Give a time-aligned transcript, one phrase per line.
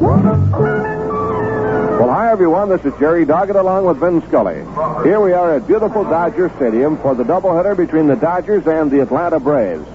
[0.00, 0.22] Well,
[2.08, 2.70] hi, everyone.
[2.70, 4.64] This is Jerry Doggett along with Vin Scully.
[5.04, 9.02] Here we are at beautiful Dodger Stadium for the doubleheader between the Dodgers and the
[9.02, 9.86] Atlanta Braves.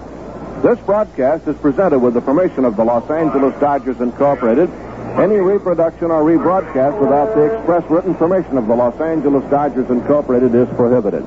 [0.61, 4.69] This broadcast is presented with the permission of the Los Angeles Dodgers Incorporated.
[5.17, 10.53] Any reproduction or rebroadcast without the express written permission of the Los Angeles Dodgers Incorporated
[10.53, 11.23] is prohibited.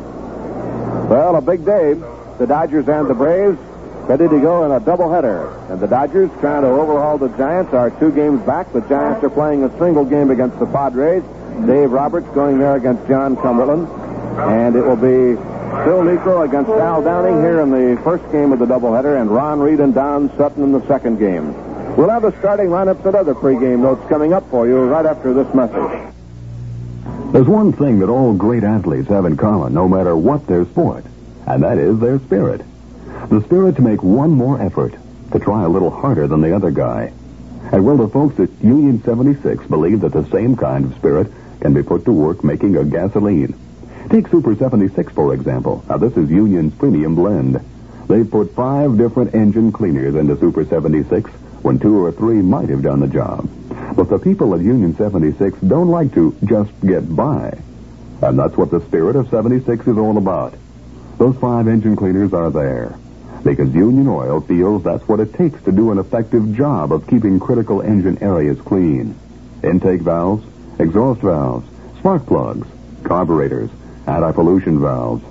[1.09, 1.95] Well, a big day.
[2.39, 3.59] The Dodgers and the Braves
[4.09, 5.71] ready to go in a doubleheader.
[5.71, 8.73] And the Dodgers trying to overhaul the Giants are two games back.
[8.73, 11.23] The Giants are playing a single game against the Padres.
[11.67, 13.87] Dave Roberts going there against John Cumberland.
[14.39, 15.37] And it will be
[15.85, 19.61] Phil Niekro against Al Downing here in the first game of the doubleheader, and Ron
[19.61, 21.53] Reed and Don Sutton in the second game.
[21.97, 25.35] We'll have the starting lineups and other pregame notes coming up for you right after
[25.35, 26.15] this message.
[27.33, 31.05] There's one thing that all great athletes have in common, no matter what their sport,
[31.47, 32.63] and that is their spirit.
[33.27, 34.95] The spirit to make one more effort,
[35.33, 37.13] to try a little harder than the other guy.
[37.71, 41.75] And well, the folks at Union 76 believe that the same kind of spirit can
[41.75, 43.55] be put to work making a gasoline.
[44.09, 45.85] Take Super 76, for example.
[45.89, 47.61] Now, this is Union's premium blend.
[48.07, 52.83] They've put five different engine cleaners into Super 76 when two or three might have
[52.83, 53.47] done the job.
[53.95, 57.59] But the people at Union 76 don't like to just get by.
[58.23, 60.55] And that's what the spirit of 76 is all about.
[61.19, 62.99] Those five engine cleaners are there
[63.45, 67.41] because Union Oil feels that's what it takes to do an effective job of keeping
[67.41, 69.15] critical engine areas clean.
[69.63, 70.47] Intake valves,
[70.79, 72.67] exhaust valves, spark plugs,
[73.05, 73.71] carburetors,
[74.07, 75.25] anti-pollution valves.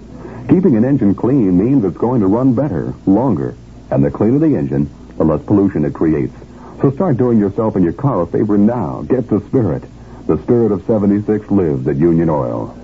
[0.49, 3.55] Keeping an engine clean means it's going to run better, longer,
[3.91, 6.33] and the cleaner the engine, the less pollution it creates.
[6.81, 9.02] So start doing yourself and your car a favor now.
[9.02, 9.83] Get the spirit.
[10.27, 12.77] The spirit of 76 lives at Union Oil.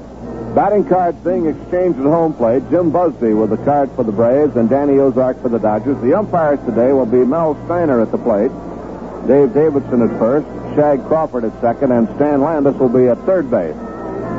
[0.56, 2.62] Batting cards being exchanged at home plate.
[2.70, 6.00] Jim Busby with the card for the Braves and Danny Ozark for the Dodgers.
[6.04, 8.52] The umpires today will be Mel Steiner at the plate,
[9.26, 13.50] Dave Davidson at first, Shag Crawford at second, and Stan Landis will be at third
[13.50, 13.76] base.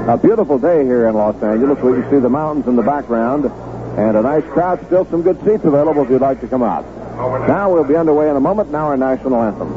[0.06, 1.82] A beautiful day here in Los Angeles.
[1.82, 4.86] We can see the mountains in the background and a nice crowd.
[4.86, 6.84] Still some good seats available if you'd like to come out.
[7.48, 8.70] Now we'll be underway in a moment.
[8.70, 9.72] Now our national anthem.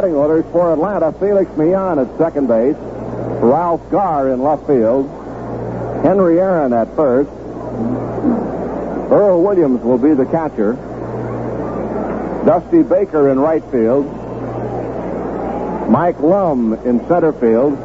[0.00, 1.12] Batting orders for Atlanta.
[1.12, 2.76] Felix Millan at second base.
[3.42, 5.06] Ralph Garr in left field.
[6.02, 7.28] Henry Aaron at first.
[9.12, 10.72] Earl Williams will be the catcher.
[12.46, 14.06] Dusty Baker in right field.
[15.90, 17.76] Mike Lum in center field.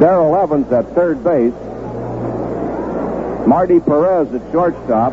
[0.00, 1.54] Darrell Evans at third base.
[3.46, 5.12] Marty Perez at shortstop.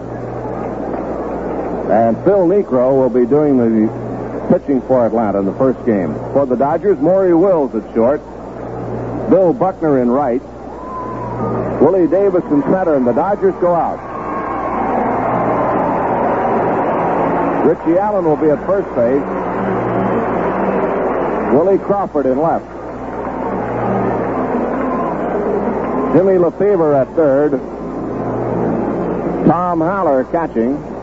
[1.91, 3.96] And Phil Niekro will be doing the
[4.49, 6.13] pitching for Atlanta in the first game.
[6.33, 8.21] For the Dodgers, Maury Wills at short.
[9.29, 10.41] Bill Buckner in right.
[11.81, 13.99] Willie Davis in center, and the Dodgers go out.
[17.65, 19.21] Richie Allen will be at first base.
[21.53, 22.65] Willie Crawford in left.
[26.15, 27.51] Jimmy Lefebvre at third.
[29.47, 30.96] Tom Haller catching.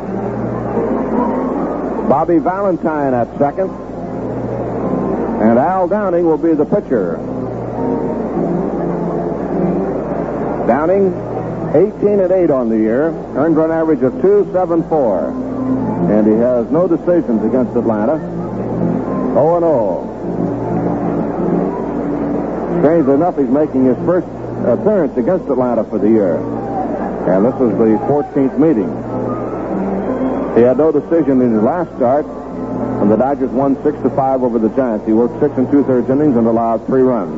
[2.08, 3.70] Bobby Valentine at second.
[5.40, 7.16] And Al Downing will be the pitcher.
[10.66, 11.12] Downing,
[11.74, 15.28] 18 and 8 on the year, earned run average of 274.
[16.10, 18.18] And he has no decisions against Atlanta.
[19.34, 20.14] 0 and 0.
[22.80, 24.26] Strangely enough, he's making his first
[24.66, 26.36] appearance against Atlanta for the year.
[26.36, 29.03] And this is the 14th meeting.
[30.54, 32.26] He had no decision in his last start
[33.04, 35.06] and the Dodgers won 6 to 5 over the Giants.
[35.06, 37.36] He worked six and two thirds innings and allowed three runs.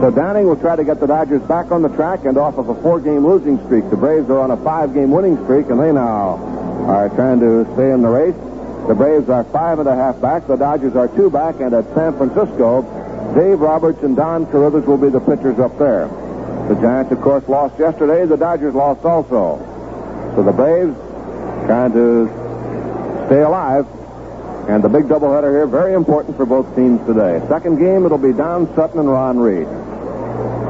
[0.00, 2.68] So Downing will try to get the Dodgers back on the track and off of
[2.68, 3.88] a four-game losing streak.
[3.90, 6.36] The Braves are on a five-game winning streak, and they now
[6.86, 8.36] are trying to stay in the race.
[8.86, 10.46] The Braves are five and a half back.
[10.46, 12.82] The Dodgers are two back, and at San Francisco,
[13.34, 16.06] Dave Roberts and Don Carrithers will be the pitchers up there.
[16.68, 18.26] The Giants, of course, lost yesterday.
[18.26, 19.58] The Dodgers lost also.
[20.36, 20.94] So the Braves
[21.66, 22.26] trying to
[23.26, 23.86] stay alive.
[24.68, 27.40] And the big doubleheader here, very important for both teams today.
[27.48, 29.66] Second game, it'll be Don Sutton and Ron Reed.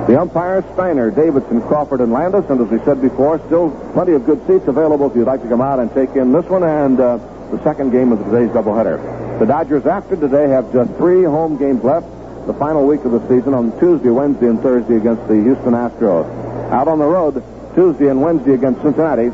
[0.06, 2.44] The umpires, Steiner, Davidson, Crawford, and Landis.
[2.48, 5.48] And as we said before, still plenty of good seats available if you'd like to
[5.48, 7.16] come out and take in this one and uh,
[7.50, 9.38] the second game of today's doubleheader.
[9.38, 12.06] The Dodgers, after today, have just three home games left.
[12.46, 16.30] The final week of the season on Tuesday, Wednesday, and Thursday against the Houston Astros.
[16.70, 17.42] Out on the road,
[17.74, 19.30] Tuesday and Wednesday against Cincinnati.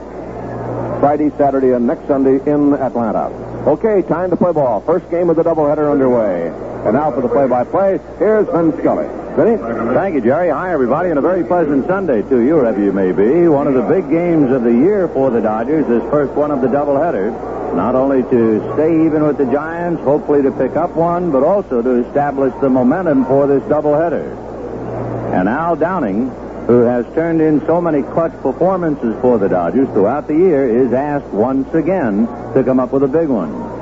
[1.02, 3.26] Friday, Saturday, and next Sunday in Atlanta.
[3.66, 4.80] Okay, time to play ball.
[4.82, 6.46] First game of the doubleheader underway.
[6.86, 9.08] And now for the play-by-play, here's Vin Scully.
[9.34, 9.56] Vinny?
[9.94, 10.50] Thank you, Jerry.
[10.50, 13.48] Hi, everybody, and a very pleasant Sunday to you, wherever you may be.
[13.48, 16.60] One of the big games of the year for the Dodgers, this first one of
[16.60, 17.74] the doubleheader.
[17.74, 21.82] Not only to stay even with the Giants, hopefully to pick up one, but also
[21.82, 24.38] to establish the momentum for this doubleheader.
[25.34, 26.30] And Al Downing,
[26.66, 30.92] who has turned in so many clutch performances for the Dodgers throughout the year, is
[30.92, 33.72] asked once again to come up with a big one.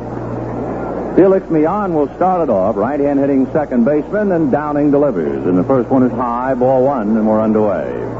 [1.16, 5.44] Felix Millan will start it off, right hand hitting second baseman, and Downing delivers.
[5.44, 8.10] And the first one is high, ball one, and we're underway.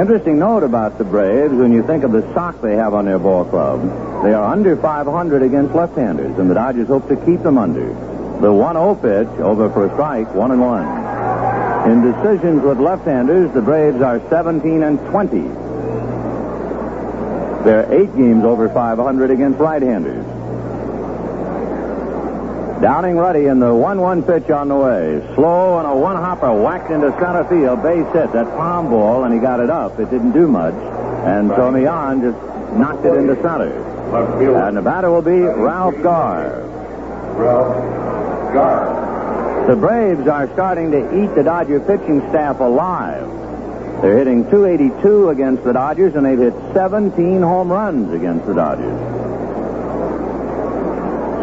[0.00, 3.18] Interesting note about the Braves when you think of the sock they have on their
[3.18, 3.82] ball club.
[4.22, 7.88] They are under 500 against left-handers, and the Dodgers hope to keep them under.
[8.40, 10.84] The 1-0 pitch over for a strike, one and one.
[11.86, 15.40] In decisions with left-handers, the Braves are 17 and 20.
[17.62, 20.24] They're eight games over 500 against right-handers.
[22.82, 25.22] Downing ready in the 1-1 pitch on the way.
[25.36, 27.82] Slow and a one-hopper whacked into center field.
[27.84, 28.32] Base hit.
[28.32, 30.00] That palm ball, and he got it up.
[30.00, 30.74] It didn't do much.
[30.74, 32.36] And so Millan just
[32.74, 33.72] knocked it into center.
[34.12, 36.62] And the batter will be Ralph Garr.
[37.36, 39.15] Ralph Garr.
[39.66, 43.26] The Braves are starting to eat the Dodger pitching staff alive.
[44.00, 49.16] They're hitting 282 against the Dodgers, and they've hit 17 home runs against the Dodgers.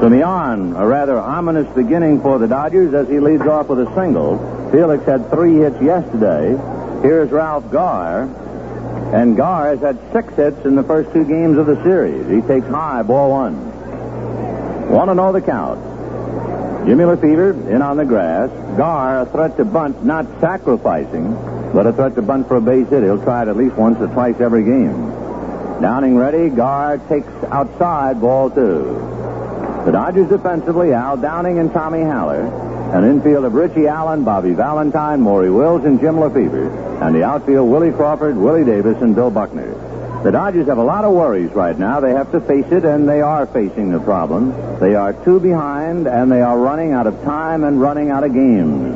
[0.09, 4.37] Millan, a rather ominous beginning for the Dodgers as he leads off with a single.
[4.71, 6.51] Felix had three hits yesterday.
[7.01, 8.23] Here's Ralph Garr.
[9.13, 12.25] And Garr has had six hits in the first two games of the series.
[12.29, 14.89] He takes high, ball one.
[14.89, 15.92] Want to know the count.
[16.85, 18.49] Jimmy Lefebvre in on the grass.
[18.77, 21.33] Garr, a threat to bunt, not sacrificing,
[21.73, 23.03] but a threat to bunt for a base hit.
[23.03, 25.09] He'll try it at least once or twice every game.
[25.81, 26.49] Downing ready.
[26.49, 28.83] Garr takes outside, ball two.
[29.85, 32.47] The Dodgers defensively, Al Downing and Tommy Haller.
[32.93, 36.69] An infield of Richie Allen, Bobby Valentine, Maury Wills, and Jim Lefebvre.
[37.01, 39.73] And the outfield, Willie Crawford, Willie Davis, and Bill Buckner.
[40.23, 41.99] The Dodgers have a lot of worries right now.
[41.99, 44.53] They have to face it, and they are facing the problem.
[44.79, 48.33] They are two behind, and they are running out of time and running out of
[48.33, 48.95] games.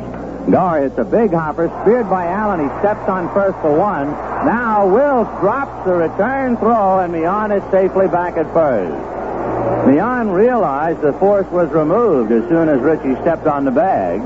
[0.50, 2.60] Garr hits a big hopper, speared by Allen.
[2.60, 4.06] He steps on first for one.
[4.46, 9.86] Now Wills drops the return throw, and Millan is safely back at first.
[9.86, 14.22] Millan realized the force was removed as soon as Richie stepped on the bag.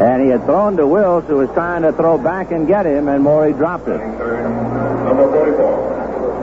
[0.00, 3.08] And he had thrown to Wills, who was trying to throw back and get him,
[3.08, 3.98] and Maury dropped it.
[3.98, 5.67] Number 44.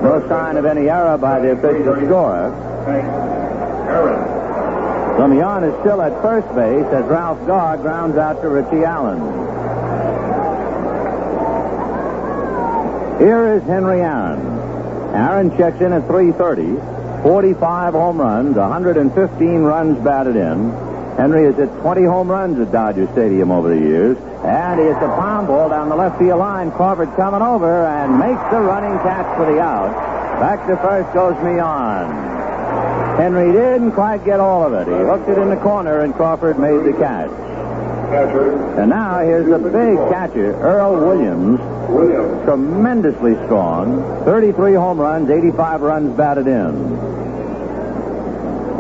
[0.06, 2.52] No sign of any error by the official scorer.
[5.18, 9.20] Millan is still at first base as Ralph Garr grounds out to Richie Allen.
[13.18, 14.46] Here is Henry Aaron.
[15.16, 17.24] Aaron checks in at 330.
[17.24, 20.85] 45 home runs, 115 runs batted in.
[21.18, 24.18] Henry has hit 20 home runs at Dodger Stadium over the years.
[24.44, 26.72] And he hits a palm ball down the left field line.
[26.72, 29.96] Crawford coming over and makes the running catch for the out.
[30.40, 32.36] Back to first goes Millan.
[33.18, 34.88] Henry didn't quite get all of it.
[34.92, 37.30] He hooked it in the corner, and Crawford made the catch.
[38.12, 38.78] Catcher.
[38.80, 42.44] And now here's the big catcher, Earl Williams, Williams.
[42.44, 44.04] tremendously strong.
[44.26, 47.25] 33 home runs, 85 runs batted in.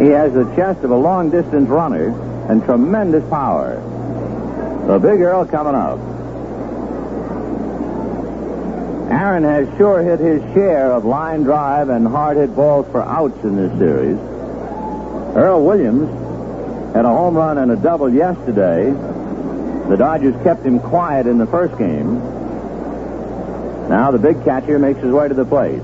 [0.05, 2.09] He has the chest of a long distance runner
[2.47, 3.77] and tremendous power.
[4.85, 5.97] The big Earl coming up.
[9.09, 13.43] Aaron has sure hit his share of line drive and hard hit balls for outs
[13.43, 14.19] in this series.
[15.35, 16.07] Earl Williams
[16.93, 18.91] had a home run and a double yesterday.
[19.89, 22.19] The Dodgers kept him quiet in the first game.
[23.89, 25.81] Now the big catcher makes his way to the plate.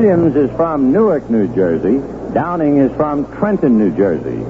[0.00, 2.00] Williams is from Newark, New Jersey.
[2.32, 4.42] Downing is from Trenton, New Jersey.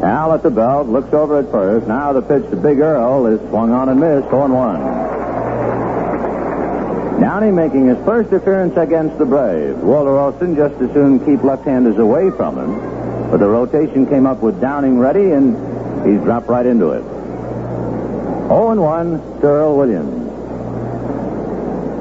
[0.00, 1.88] Al at the belt looks over at first.
[1.88, 4.30] Now the pitch to Big Earl is swung on and missed.
[4.30, 7.20] 0 1.
[7.20, 9.82] Downing making his first appearance against the Braves.
[9.82, 12.78] Walter Alston just as soon keep left-handers away from him.
[13.28, 15.56] But the rotation came up with Downing ready, and
[16.06, 17.02] he's dropped right into it.
[18.46, 20.21] 0 1 to Earl Williams.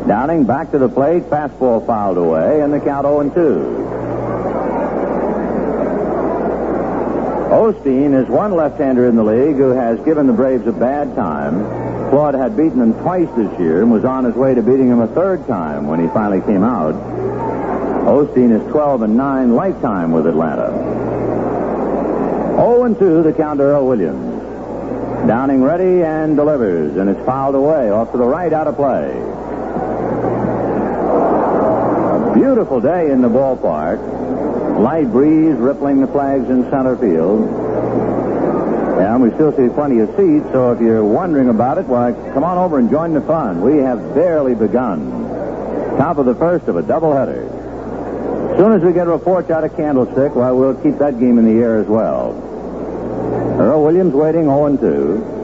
[0.08, 3.40] Downing back to the plate, fastball fouled away, and the count 0 and 2.
[7.52, 11.60] Osteen is one left-hander in the league who has given the Braves a bad time.
[12.10, 15.02] Claude had beaten them twice this year and was on his way to beating him
[15.02, 16.96] a third time when he finally came out.
[18.06, 20.72] Osteen is 12 and 9 lifetime with Atlanta.
[22.56, 25.28] 0 and 2 the count Earl Williams.
[25.28, 29.31] Downing ready and delivers, and it's fouled away off to the right out of play.
[32.42, 34.00] Beautiful day in the ballpark.
[34.80, 37.48] Light breeze rippling the flags in center field.
[38.98, 42.44] And we still see plenty of seats, so if you're wondering about it, why, come
[42.44, 43.62] on over and join the fun.
[43.62, 45.12] We have barely begun.
[46.00, 47.46] Top of the first of a doubleheader.
[48.54, 51.46] As soon as we get reports out of Candlestick, why, we'll keep that game in
[51.46, 52.32] the air as well.
[53.60, 55.41] Earl Williams waiting 0 2.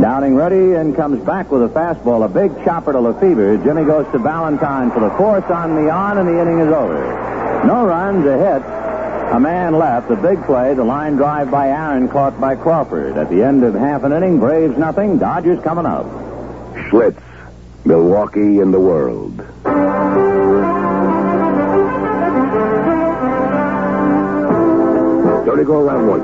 [0.00, 3.56] Downing ready and comes back with a fastball, a big chopper to Lefebvre.
[3.64, 7.64] Jimmy goes to Valentine for the fourth on the on, and the inning is over.
[7.66, 8.62] No runs, a hit,
[9.34, 13.16] a man left, a big play, the line drive by Aaron caught by Crawford.
[13.16, 16.04] At the end of half an inning, Braves nothing, Dodgers coming up.
[16.90, 17.22] Schlitz,
[17.86, 19.44] Milwaukee in the world.
[25.56, 26.22] You go around once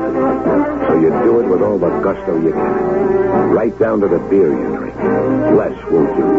[0.86, 3.31] so you do it with all the gusto you can.
[3.52, 4.96] Right down to the beer you drink.
[4.96, 6.32] Less, won't you?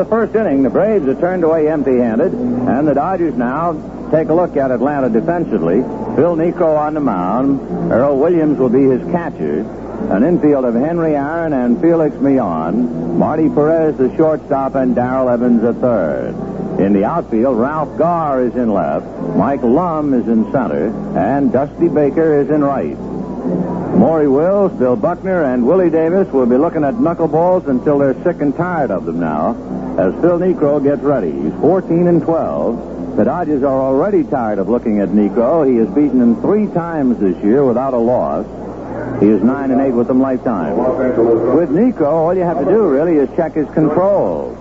[0.00, 3.74] The first inning, the Braves are turned away empty-handed, and the Dodgers now
[4.10, 5.82] take a look at Atlanta defensively.
[6.16, 7.92] Phil Niekro on the mound.
[7.92, 9.60] Earl Williams will be his catcher.
[10.10, 13.18] An infield of Henry Aaron and Felix Millan.
[13.18, 16.30] Marty Perez, the shortstop, and Darrell Evans, the third.
[16.80, 19.04] In the outfield, Ralph Garr is in left.
[19.36, 22.96] Mike Lum is in center, and Dusty Baker is in right.
[24.00, 28.40] Maury Wills, Bill Buckner, and Willie Davis will be looking at knuckleballs until they're sick
[28.40, 29.52] and tired of them now.
[29.98, 33.16] As Phil Niekro gets ready, he's 14 and 12.
[33.16, 35.68] The Dodgers are already tired of looking at Niekro.
[35.68, 38.46] He has beaten them three times this year without a loss.
[39.20, 40.76] He is 9 and 8 with them lifetime.
[41.56, 44.54] With Niekro, all you have to do really is check his control.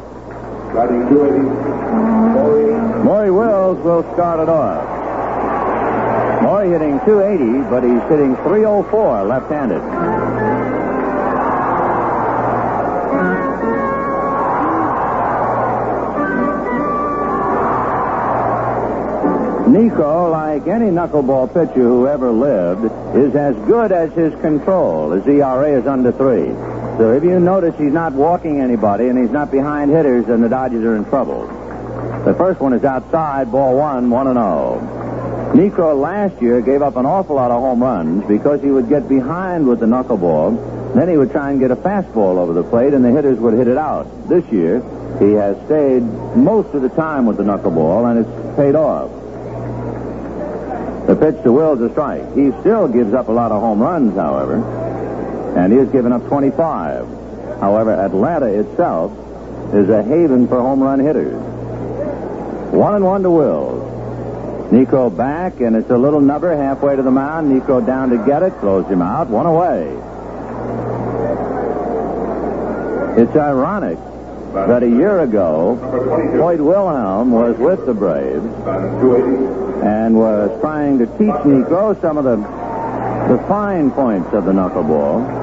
[0.74, 3.04] Batting 280.
[3.04, 4.84] Maury Wills will start it off.
[6.44, 9.82] Maury hitting 280, but he's hitting 304 left-handed.
[19.70, 22.86] Niekro, like any knuckleball pitcher who ever lived,
[23.16, 25.12] is as good as his control.
[25.12, 26.48] His ERA is under three.
[26.98, 30.50] So if you notice he's not walking anybody and he's not behind hitters, then the
[30.50, 31.46] Dodgers are in trouble.
[32.26, 34.82] The first one is outside, ball one, one and oh.
[35.54, 39.08] Niekro last year gave up an awful lot of home runs because he would get
[39.08, 40.96] behind with the knuckleball.
[40.96, 43.54] Then he would try and get a fastball over the plate, and the hitters would
[43.54, 44.28] hit it out.
[44.28, 44.82] This year,
[45.20, 46.02] he has stayed
[46.36, 49.19] most of the time with the knuckleball, and it's paid off.
[51.10, 52.36] The pitch to Wills a strike.
[52.36, 54.58] He still gives up a lot of home runs, however,
[55.58, 57.08] and he has given up 25.
[57.60, 59.12] However, Atlanta itself
[59.74, 61.34] is a haven for home run hitters.
[62.72, 63.82] One and one to Wills.
[64.72, 67.52] Niekro back, and it's a little number halfway to the mound.
[67.52, 69.88] Niekro down to get it, throws him out, one away.
[73.20, 73.98] It's ironic
[74.54, 75.76] that a year ago,
[76.38, 78.46] Hoyt Wilhelm was with the Braves
[79.84, 82.38] and was trying to teach Niekro some of the
[83.30, 85.38] the fine points of the knuckleball.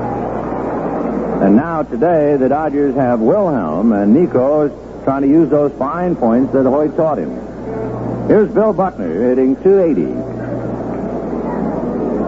[1.42, 6.16] And now today the Dodgers have Wilhelm, and Niekro is trying to use those fine
[6.16, 7.30] points that Hoyt taught him.
[8.26, 10.02] Here's Bill Buckner hitting 280.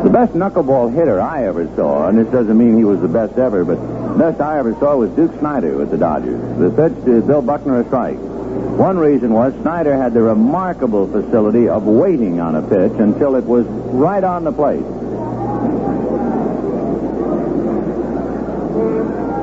[0.04, 3.37] The best knuckleball hitter I ever saw, and this doesn't mean he was the best
[3.37, 3.78] ever, but
[4.18, 6.40] best I ever saw was Duke Snider with the Dodgers.
[6.58, 8.18] The pitch to uh, Bill Buckner a strike.
[8.18, 13.44] One reason was Snyder had the remarkable facility of waiting on a pitch until it
[13.44, 14.84] was right on the plate.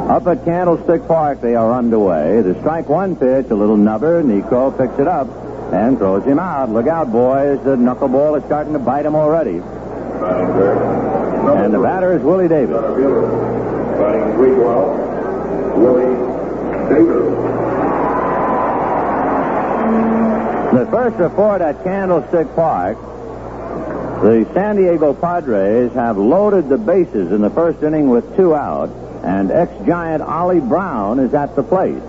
[0.10, 2.42] Up at Candlestick Park, they are underway.
[2.42, 4.24] The strike one pitch, a little nubber.
[4.24, 5.28] Niekro picks it up
[5.74, 6.70] and throws him out.
[6.70, 7.64] Look out, boys.
[7.64, 9.60] The knuckleball is starting to bite him already.
[11.58, 13.65] And the batter is Willie Davis.
[13.98, 16.16] Batting 312, Willie
[16.90, 17.36] Davis.
[20.74, 22.98] The first report at Candlestick Park.
[24.22, 28.90] The San Diego Padres have loaded the bases in the first inning with two out,
[29.24, 32.02] and ex-giant Ollie Brown is at the plate.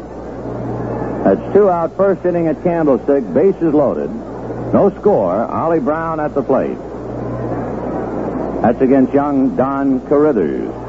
[1.25, 4.11] That's two out first inning at Candlestick, bases loaded.
[4.73, 6.79] No score, Ollie Brown at the plate.
[8.63, 10.86] That's against young Don Carrithers.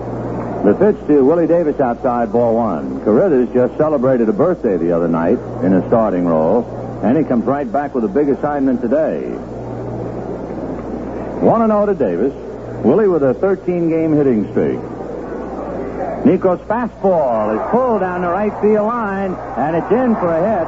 [0.63, 2.99] The pitch to Willie Davis outside ball one.
[3.01, 6.65] Carrithers just celebrated a birthday the other night in a starting role,
[7.03, 9.21] and he comes right back with a big assignment today.
[11.39, 12.33] 1 0 to Davis.
[12.83, 14.79] Willie with a 13 game hitting streak.
[16.25, 20.67] Niekro's fastball is pulled down the right field line, and it's in for a hit.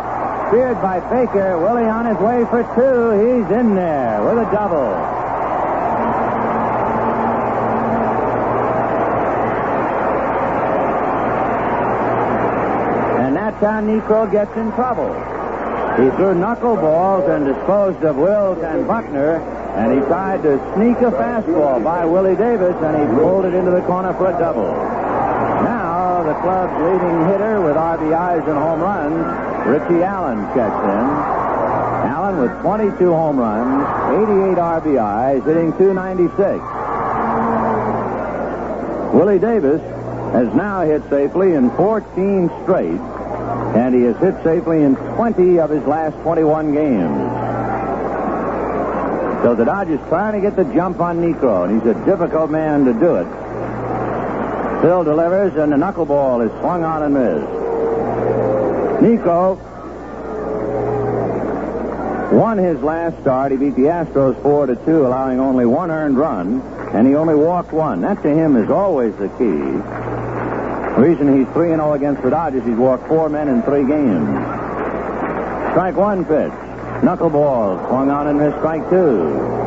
[0.50, 1.60] Speared by Baker.
[1.60, 3.12] Willie on his way for two.
[3.19, 5.19] He's in there with a double.
[13.62, 15.12] That's gets in trouble.
[16.00, 19.42] He threw knuckleballs and disposed of Wills and Buckner,
[19.75, 23.72] and he tried to sneak a fastball by Willie Davis, and he pulled it into
[23.72, 24.72] the corner for a double.
[25.68, 29.28] Now, the club's leading hitter with RBIs and home runs,
[29.68, 31.06] Richie Allen checks in.
[32.08, 33.84] Allen with 22 home runs,
[34.24, 36.63] 88 RBIs, hitting 296.
[39.13, 39.82] Willie Davis
[40.32, 43.18] has now hit safely in 14 straight,
[43.75, 47.49] and he has hit safely in 20 of his last 21 games.
[49.43, 52.86] So the Dodgers trying to get the jump on Niekro, and he's a difficult man
[52.86, 53.27] to do it.
[54.82, 57.47] Phil delivers, and the knuckleball is swung on and missed.
[59.01, 59.58] Niekro
[62.34, 63.51] won his last start.
[63.51, 66.62] He beat the Astros 4 to 2, allowing only one earned run,
[66.93, 68.01] and he only walked one.
[68.01, 70.18] That to him is always the key.
[70.95, 73.86] The reason he's 3 and 0 against the Dodgers, he's walked four men in three
[73.86, 74.28] games.
[75.71, 76.52] Strike one pitch.
[77.04, 79.60] Knuckleball swung on and missed strike two.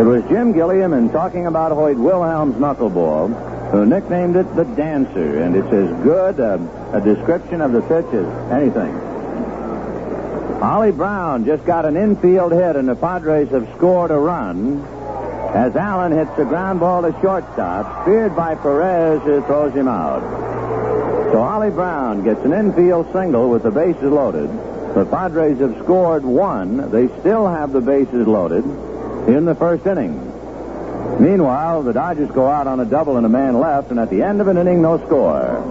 [0.00, 5.42] It was Jim Gilliam in talking about Hoyt Wilhelm's knuckleball who nicknamed it the Dancer,
[5.42, 6.54] and it's as good a,
[6.92, 8.94] a description of the pitch as anything.
[10.62, 14.78] Ollie Brown just got an infield hit, and the Padres have scored a run
[15.54, 20.22] as Allen hits a ground ball to shortstop, speared by Perez, who throws him out.
[21.32, 24.48] So Ollie Brown gets an infield single with the bases loaded.
[24.94, 26.90] The Padres have scored one.
[26.90, 28.64] They still have the bases loaded
[29.28, 30.22] in the first inning.
[31.20, 34.22] Meanwhile, the Dodgers go out on a double and a man left, and at the
[34.22, 35.62] end of an inning, no score.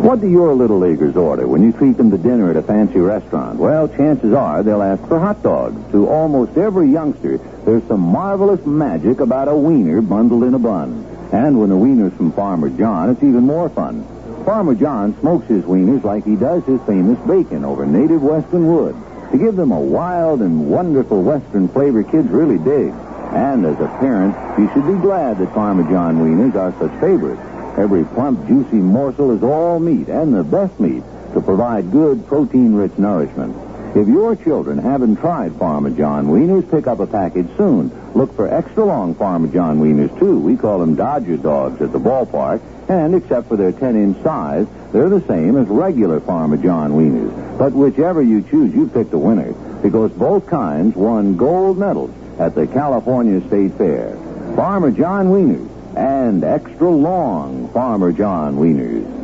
[0.00, 2.98] What do your little leaguers order when you treat them to dinner at a fancy
[3.00, 3.58] restaurant?
[3.58, 5.76] Well, chances are they'll ask for hot dogs.
[5.92, 7.36] To almost every youngster,
[7.66, 11.04] there's some marvelous magic about a wiener bundled in a bun.
[11.32, 14.06] And when the wiener's from Farmer John, it's even more fun.
[14.46, 18.96] Farmer John smokes his wieners like he does his famous bacon over native western wood
[19.32, 22.94] to give them a wild and wonderful western flavor kids really dig.
[23.36, 27.49] And as a parent, you should be glad that Farmer John wieners are such favorites.
[27.80, 32.98] Every plump, juicy morsel is all meat and the best meat to provide good protein-rich
[32.98, 33.56] nourishment.
[33.96, 37.90] If your children haven't tried Farmer John wieners, pick up a package soon.
[38.12, 40.38] Look for extra long Farmer John wieners, too.
[40.38, 42.60] We call them Dodger dogs at the ballpark.
[42.90, 47.58] And except for their 10 inch size, they're the same as regular Farmer John wieners.
[47.58, 49.54] But whichever you choose, you pick the winner.
[49.80, 54.16] Because both kinds won gold medals at the California State Fair.
[54.54, 59.18] Farmer John wieners and extra long Farmer John wieners.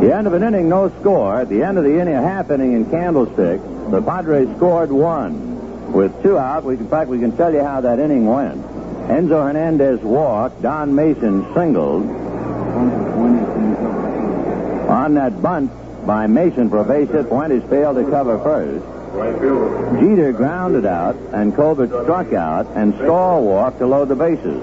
[0.00, 1.40] The end of an inning, no score.
[1.40, 5.92] At the end of the inning, a half inning in Candlestick, the Padres scored one.
[5.92, 8.62] With two out, we, in fact, we can tell you how that inning went.
[9.08, 10.62] Enzo Hernandez walked.
[10.62, 12.04] Don Mason singled.
[14.88, 15.72] On that bunt
[16.06, 18.84] by Mason for a base hit, Fuentes failed to cover first.
[20.00, 24.62] Jeter grounded out, and Colbert struck out, and Stahl walked to load the bases.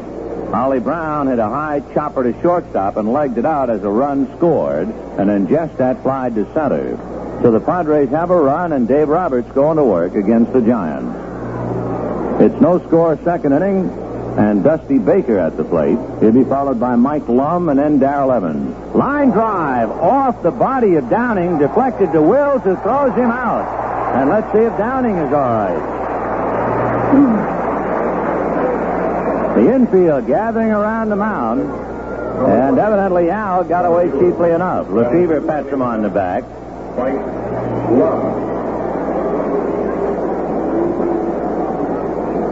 [0.53, 4.33] Ollie Brown hit a high chopper to shortstop and legged it out as a run
[4.37, 6.97] scored, and then Jestadt flied to center.
[7.41, 11.23] So the Padres have a run, and Dave Roberts going to work against the Giants.
[12.41, 13.89] It's no score second inning,
[14.37, 15.97] and Dusty Baker at the plate.
[16.19, 18.95] He'll be followed by Mike Lum and then Darrell Evans.
[18.95, 23.94] Line drive off the body of Downing, deflected to Wills, who throws him out.
[24.15, 25.95] And let's see if Downing is all right.
[29.55, 34.89] The infield gathering around the mound, and evidently Al got away cheaply enough.
[34.89, 36.43] Lefebvre pats him on the back.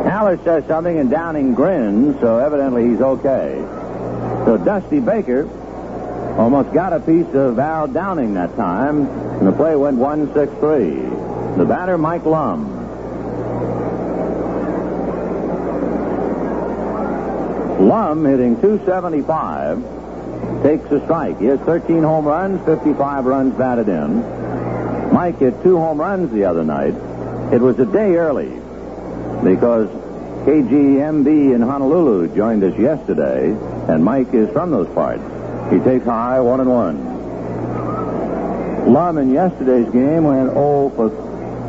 [0.06, 3.56] Haller says something, and Downing grins, so evidently he's okay.
[4.46, 5.50] So Dusty Baker
[6.38, 10.54] almost got a piece of Al Downing that time, and the play went 1 6
[10.60, 11.33] 3.
[11.58, 12.80] The batter, Mike Lum.
[17.88, 21.40] Lum hitting 275 takes a strike.
[21.40, 25.14] He has 13 home runs, 55 runs batted in.
[25.14, 26.96] Mike hit two home runs the other night.
[27.54, 28.50] It was a day early
[29.44, 29.88] because
[30.46, 33.56] KGMB in Honolulu joined us yesterday,
[33.88, 35.22] and Mike is from those parts.
[35.72, 37.14] He takes high one and one.
[38.92, 41.10] Lum in yesterday's game went 0 for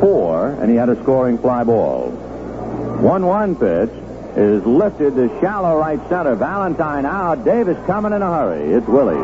[0.05, 2.11] 4, and he had a scoring fly ball.
[2.11, 3.89] 1 1 pitch
[4.37, 6.35] is lifted to shallow right center.
[6.35, 7.43] Valentine out.
[7.43, 8.71] Davis coming in a hurry.
[8.71, 9.15] It's Willie.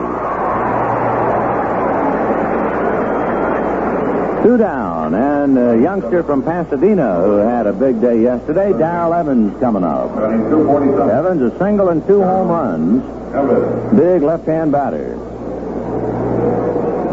[4.41, 9.59] Two down, and a youngster from Pasadena who had a big day yesterday, Darrell Evans,
[9.59, 10.15] coming up.
[10.15, 11.09] Batting 247.
[11.11, 13.95] Evans a single and two home runs.
[13.95, 15.13] Big left-hand batter.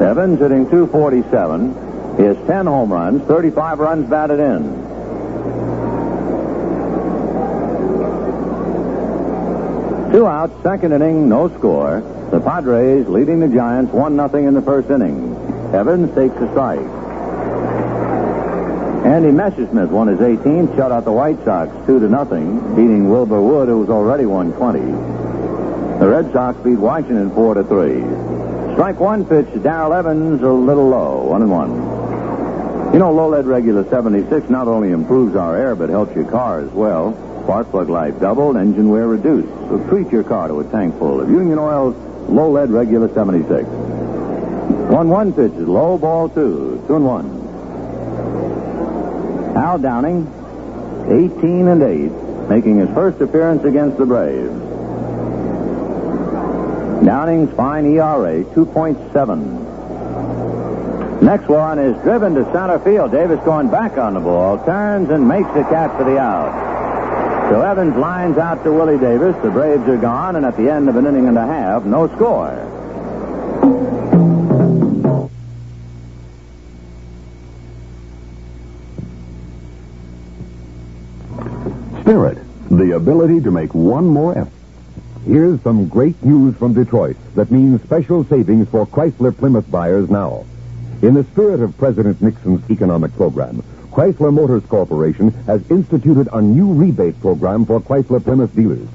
[0.03, 1.88] Evans hitting 247.
[2.19, 4.89] He has 10 home runs, 35 runs batted in.
[10.11, 12.01] Two outs, second inning, no score.
[12.33, 15.33] The Padres leading the Giants 1 0 in the first inning.
[15.73, 16.81] Evans takes a strike.
[19.07, 23.41] Andy Messersmith won his 18th, shut out the White Sox 2 to nothing, beating Wilbur
[23.41, 24.81] Wood, who was already 120.
[26.01, 28.75] The Red Sox beat Washington 4 to 3.
[28.75, 31.98] Strike one pitch Darrell Evans, a little low, 1 and 1.
[32.93, 36.61] You know, low lead regular 76 not only improves our air, but helps your car
[36.61, 37.13] as well.
[37.45, 39.49] Spark plug life doubled, engine wear reduced.
[39.69, 41.95] So treat your car to a tank full of Union Oil's
[42.29, 43.69] low lead regular 76.
[43.69, 47.39] 1 1 pitch is low, ball two, 2 and 1.
[49.57, 50.27] Al Downing,
[51.09, 52.11] 18 and 8,
[52.49, 54.49] making his first appearance against the Braves.
[57.05, 59.68] Downing's fine ERA, 2.7.
[61.21, 63.11] Next one is driven to center field.
[63.11, 67.51] Davis going back on the ball, turns and makes the catch for the out.
[67.51, 69.35] So Evans lines out to Willie Davis.
[69.43, 72.07] The Braves are gone, and at the end of an inning and a half, no
[72.15, 72.55] score.
[82.03, 82.39] Spirit,
[82.71, 84.53] the ability to make one more effort.
[85.27, 90.45] Here's some great news from Detroit that means special savings for Chrysler Plymouth buyers now.
[91.01, 96.73] In the spirit of President Nixon's economic program, Chrysler Motors Corporation has instituted a new
[96.73, 98.89] rebate program for Chrysler Plymouth dealers.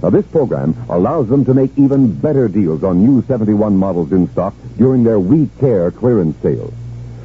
[0.00, 4.30] Now, this program allows them to make even better deals on new 71 models in
[4.30, 6.72] stock during their We Care clearance sale.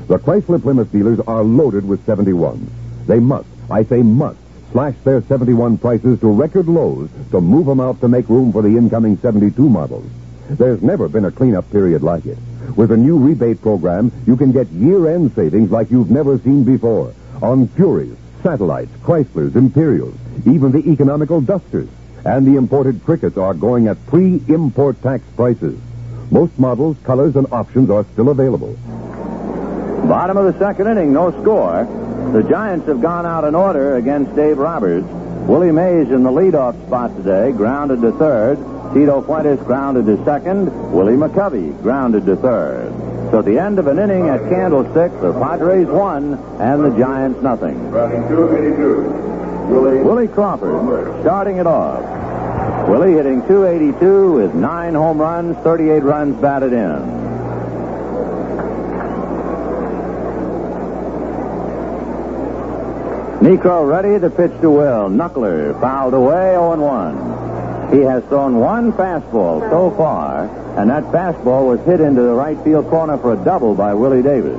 [0.08, 2.67] The Chrysler Plymouth dealers are loaded with 71s.
[3.06, 4.39] They must, I say must,
[4.72, 8.63] slash their 71 prices to record lows to move them out to make room for
[8.63, 10.10] the incoming 72 models.
[10.50, 12.39] There's never been a cleanup period like it.
[12.76, 17.13] With a new rebate program, you can get year-end savings like you've never seen before
[17.41, 21.89] on Furies, Satellites, Chryslers, Imperials, even the economical Dusters.
[22.26, 25.78] And the imported Crickets are going at pre-import tax prices.
[26.32, 28.73] Most models, colors, and options are still available.
[30.08, 31.86] Bottom of the second inning, no score.
[32.34, 35.06] The Giants have gone out in order against Dave Roberts.
[35.47, 38.58] Willie Mays in the leadoff spot today, grounded to third.
[38.93, 40.93] Tito Fuentes grounded to second.
[40.93, 42.91] Willie McCovey grounded to third.
[43.32, 47.41] So at the end of an inning at Candlestick, the Padres won and the Giants
[47.41, 47.91] nothing.
[49.69, 50.27] Willie.
[50.27, 52.88] Crawford starting it off.
[52.88, 57.23] Willie hitting 282 with nine home runs, 38 runs batted in.
[63.41, 65.10] Niekro ready to pitch to Will.
[65.10, 67.42] Knuckler fouled away 0-1.
[67.93, 70.45] He has thrown one fastball so far,
[70.79, 74.23] and that fastball was hit into the right field corner for a double by Willie
[74.23, 74.58] Davis.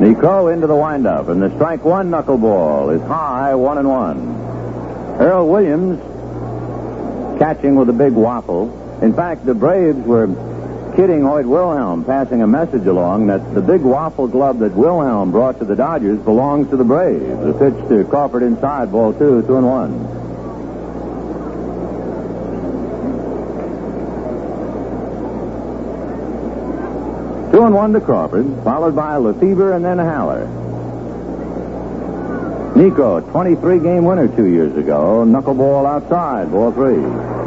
[0.00, 4.34] Niekro into the windup, and the strike one knuckleball is high, one and one.
[5.20, 6.00] Earl Williams
[7.38, 8.98] catching with a big waffle.
[9.00, 10.26] In fact, the Braves were
[10.98, 15.60] kidding Hoyt Wilhelm, passing a message along that the big waffle glove that Wilhelm brought
[15.60, 17.22] to the Dodgers belongs to the Braves.
[17.22, 19.92] The pitch to Crawford inside, ball two, two and one.
[27.52, 30.48] Two and one to Crawford, followed by Lefebvre and then Haller.
[32.74, 35.24] Niekro, 23 game winner two years ago.
[35.24, 37.37] Knuckleball outside, ball three.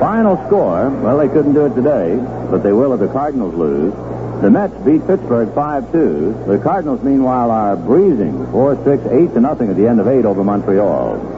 [0.00, 2.16] Final score, well, they couldn't do it today,
[2.50, 3.94] but they will if the Cardinals lose.
[4.42, 6.46] The Mets beat Pittsburgh 5-2.
[6.46, 10.44] The Cardinals, meanwhile, are breezing 4-6, 8 to nothing at the end of eight over
[10.44, 11.36] Montreal.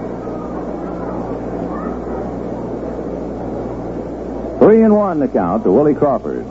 [4.59, 6.45] Three and one the count to Willie Crawford.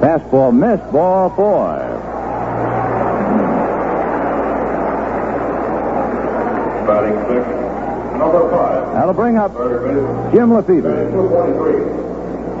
[0.00, 1.76] Fastball missed, ball four.
[6.86, 7.53] Batting six,
[8.18, 8.92] number five.
[8.94, 9.52] That'll bring up
[10.32, 11.10] Jim Lefebvre.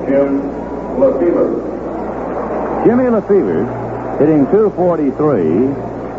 [0.08, 1.74] Jim Lefebvre.
[2.84, 3.64] Jimmy Lefebvre
[4.18, 5.40] hitting 243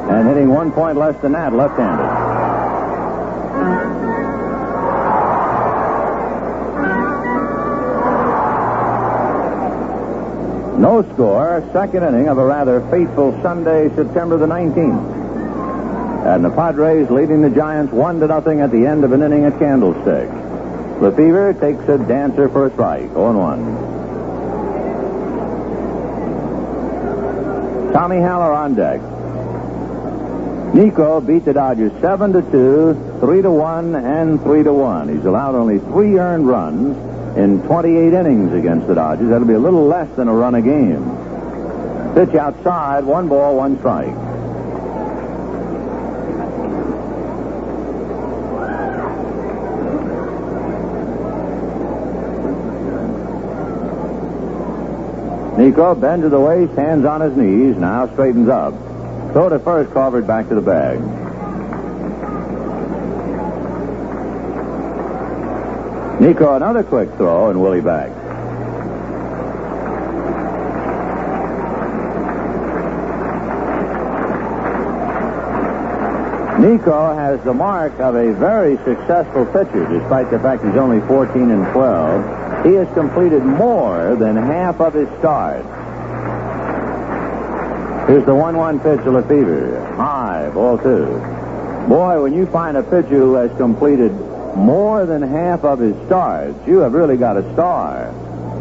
[0.09, 2.35] and hitting one point less than that left-handed.
[10.79, 15.24] No score, second inning of a rather fateful Sunday, September the 19th.
[16.25, 19.45] And the Padres leading the Giants one to nothing at the end of an inning
[19.45, 20.27] at Candlestick.
[20.99, 23.93] Lefebvre takes a dancer for a strike, 0-1.
[27.93, 29.01] Tommy Haller on deck.
[30.73, 35.15] Niekro beat the Dodgers 7 to 2, 3 to 1, and 3 to 1.
[35.15, 36.97] He's allowed only three earned runs
[37.37, 39.29] in 28 innings against the Dodgers.
[39.29, 41.05] That'll be a little less than a run a game.
[42.15, 44.24] Pitch outside, one ball, one strike.
[55.55, 58.73] Niekro bends to the waist, hands on his knees, now straightens up.
[59.31, 60.99] Throw to first, Crawford back to the bag.
[66.19, 68.11] Niekro, another quick throw, and Willie back.
[76.59, 81.49] Niekro has the mark of a very successful pitcher, despite the fact he's only 14
[81.49, 82.44] and 12.
[82.65, 85.67] He has completed more than half of his starts.
[88.09, 89.93] Here's the 1-1 pitch to Lefebvre.
[89.95, 91.05] High, ball two.
[91.87, 94.11] Boy, when you find a pitcher who has completed
[94.55, 98.11] more than half of his starts, you have really got a star.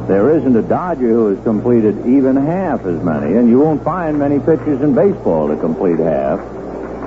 [0.06, 4.18] There isn't a Dodger who has completed even half as many, and you won't find
[4.18, 6.40] many pitchers in baseball to complete half.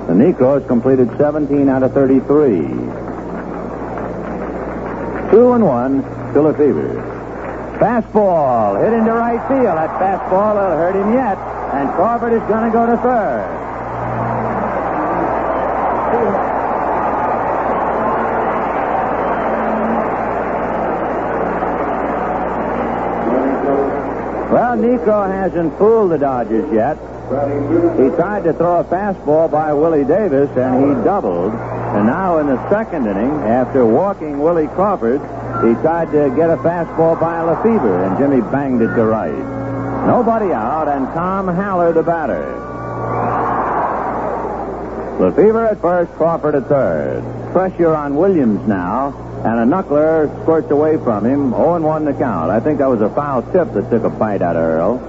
[0.09, 2.57] And Niekro has completed 17 out of 33.
[5.29, 7.17] Two and one to Lefebvre.
[7.79, 9.77] Fastball hit into right field.
[9.77, 11.37] That fastball will hurt him yet.
[11.73, 13.63] And Crawford is going to go to third.
[24.51, 26.97] Well, Niekro hasn't fooled the Dodgers yet.
[27.27, 31.53] He tried to throw a fastball by Willie Davis, and he doubled.
[31.53, 35.19] And now in the second inning, after walking Willie Crawford,
[35.63, 40.05] he tried to get a fastball by Lefebvre, and Jimmy banged it to right.
[40.07, 42.53] Nobody out, and Tom Haller the batter.
[45.19, 47.23] Lefebvre at first, Crawford at third.
[47.51, 51.51] Pressure on Williams now, and a knuckler squirts away from him.
[51.51, 52.51] 0-1 the count.
[52.51, 54.99] I think that was a foul tip that took a bite out of Earl.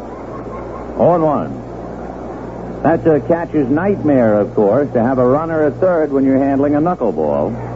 [0.97, 2.83] 0-1.
[2.83, 6.75] That's a catcher's nightmare, of course, to have a runner at third when you're handling
[6.75, 7.68] a knuckleball.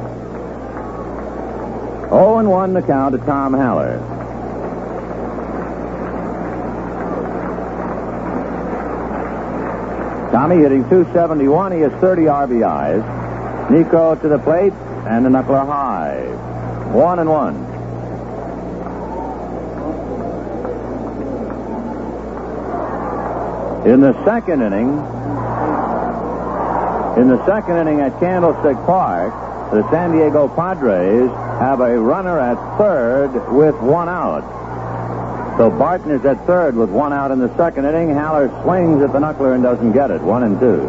[2.13, 3.97] 0-1 the count to Tom Haller.
[10.31, 11.73] Tommy hitting 271.
[11.73, 13.03] He has 30 RBIs.
[13.69, 14.75] Niekro to the plate
[15.09, 16.21] and the knuckle high.
[16.93, 17.57] One and one.
[23.91, 24.89] In the second inning,
[27.19, 29.33] in the second inning at Candlestick Park,
[29.73, 31.31] the San Diego Padres
[31.63, 34.43] have a runner at third with one out.
[35.59, 38.13] So Barton is at third with one out in the second inning.
[38.13, 40.21] Haller swings at the knuckler and doesn't get it.
[40.21, 40.81] One and two.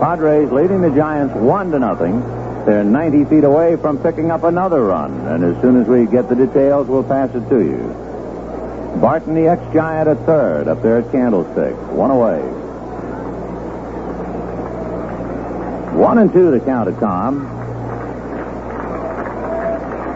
[0.00, 2.20] Padres leading the Giants one to nothing.
[2.64, 6.28] They're 90 feet away from picking up another run, and as soon as we get
[6.28, 8.98] the details, we'll pass it to you.
[9.00, 11.76] Barton, the ex-Giant, at third, up there at Candlestick.
[11.92, 12.40] One away.
[15.94, 17.55] One and two to count Tom.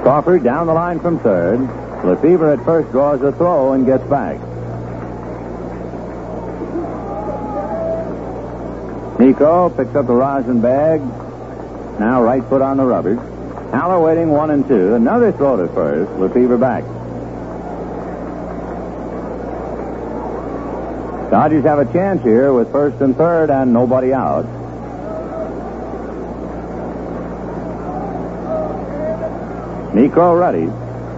[0.03, 1.61] Crawford down the line from third.
[2.05, 4.39] Lefebvre at first draws a throw and gets back.
[9.19, 11.01] Niekro picks up the rosin bag.
[12.01, 13.17] Now right foot on the rubber.
[13.71, 14.95] Haller waiting one and two.
[14.95, 16.11] Another throw to first.
[16.19, 16.85] Lefebvre back.
[21.31, 24.47] Dodgers have a chance here with first and third and nobody out.
[29.93, 30.67] Niekro ready.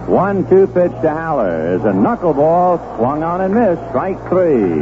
[0.09, 3.81] One two pitch to Haller is a knuckleball swung on and missed.
[3.89, 4.81] Strike three.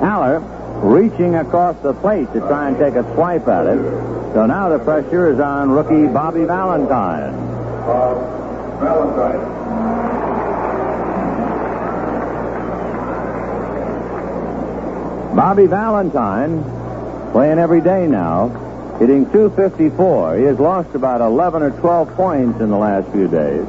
[0.00, 0.40] Haller
[0.80, 3.78] reaching across the plate to try and take a swipe at it.
[4.32, 7.34] So now the pressure is on rookie Bobby Valentine.
[8.78, 9.60] Valentine.
[15.34, 16.62] Bobby Valentine
[17.32, 18.48] playing every day now,
[19.00, 20.36] hitting 254.
[20.36, 23.66] He has lost about 11 or 12 points in the last few days.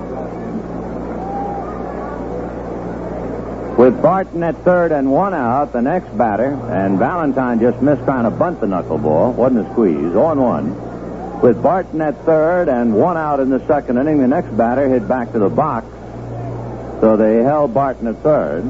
[3.78, 8.26] With Barton at third and one out, the next batter, and Valentine just missed trying
[8.26, 9.34] to bunt the knuckleball.
[9.34, 10.12] Wasn't a squeeze.
[10.12, 11.39] 0 1.
[11.41, 15.08] With Barton at third and one out in the second inning, the next batter hit
[15.08, 15.88] back to the box.
[17.00, 18.65] So they held Barton at third.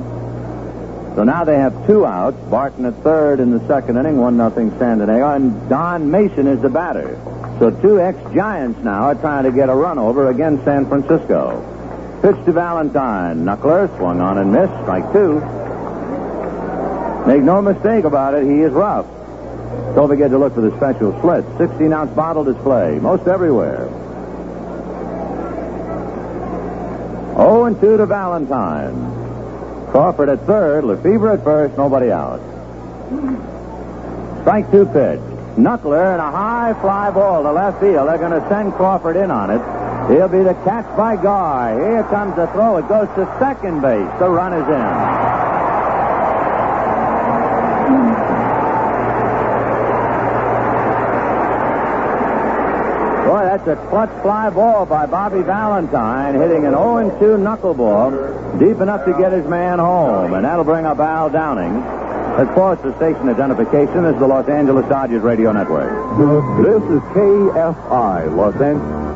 [1.15, 2.37] So now they have two outs.
[2.49, 6.61] Barton at third in the second inning, one nothing San Diego, and Don Mason is
[6.61, 7.19] the batter.
[7.59, 11.67] So two ex-Giants now are trying to get a run over against San Francisco.
[12.21, 13.43] Pitch to Valentine.
[13.43, 14.73] Knuckler swung on and missed.
[14.83, 15.35] Strike two.
[17.27, 19.05] Make no mistake about it, he is rough.
[19.95, 21.57] Don't forget to look for the special Schlitz.
[21.57, 23.89] 16 ounce bottle display, most everywhere.
[27.35, 29.20] 0 and 2 to Valentine.
[29.91, 32.39] Crawford at third, Lefebvre at first, nobody out.
[34.41, 35.19] Strike two pitch.
[35.57, 38.07] Knuckler and a high fly ball to left field.
[38.07, 39.61] They're going to send Crawford in on it.
[40.09, 41.77] He'll be the catch by Garr.
[41.77, 42.77] Here comes the throw.
[42.77, 44.07] It goes to second base.
[44.17, 45.31] The run is in.
[53.27, 58.81] Boy, that's a clutch fly ball by Bobby Valentine, hitting an 0 2 knuckleball deep
[58.81, 60.33] enough to get his man home.
[60.33, 61.77] And that'll bring up Al Downing.
[62.39, 65.91] As far as the station identification, this is the Los Angeles Dodgers Radio Network.
[66.63, 69.11] This is KFI, Los Angeles.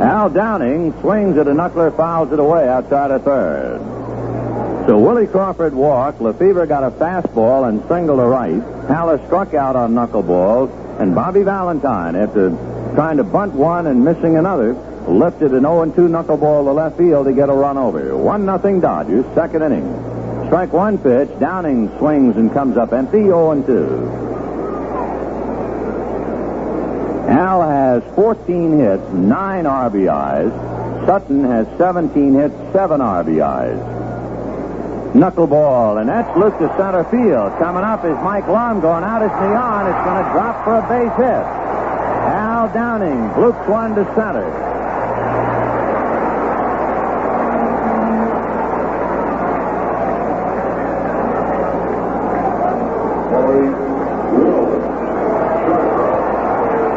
[0.00, 3.97] Al Downing swings at a knuckler, fouls it away outside of third.
[4.88, 6.22] So Willie Crawford walked.
[6.22, 8.62] Lefebvre got a fastball and singled to right.
[8.88, 10.70] Haller struck out on knuckleballs.
[10.98, 12.48] And Bobby Valentine, after
[12.94, 14.72] trying to bunt one and missing another,
[15.06, 18.16] lifted an 0 2 knuckleball to left field to get a run over.
[18.16, 19.84] 1 nothing Dodgers, second inning.
[20.46, 21.28] Strike one pitch.
[21.38, 23.68] Downing swings and comes up empty, 0 2.
[27.28, 31.04] Al has 14 hits, 9 RBIs.
[31.04, 34.07] Sutton has 17 hits, 7 RBIs.
[35.14, 37.56] Knuckleball, and that's looked to center field.
[37.58, 39.86] Coming up is Mike Lum going out is Neon.
[39.86, 41.44] It's going to drop for a base hit.
[42.28, 44.44] Al Downing bloops one to center.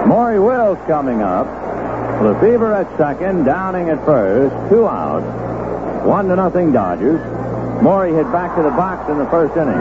[0.06, 1.48] Maury Wills coming up.
[2.22, 5.24] Lefebvre at second, Downing at first, two out.
[6.06, 7.41] One to nothing Dodgers.
[7.82, 9.74] Maury hit back to the box in the first inning.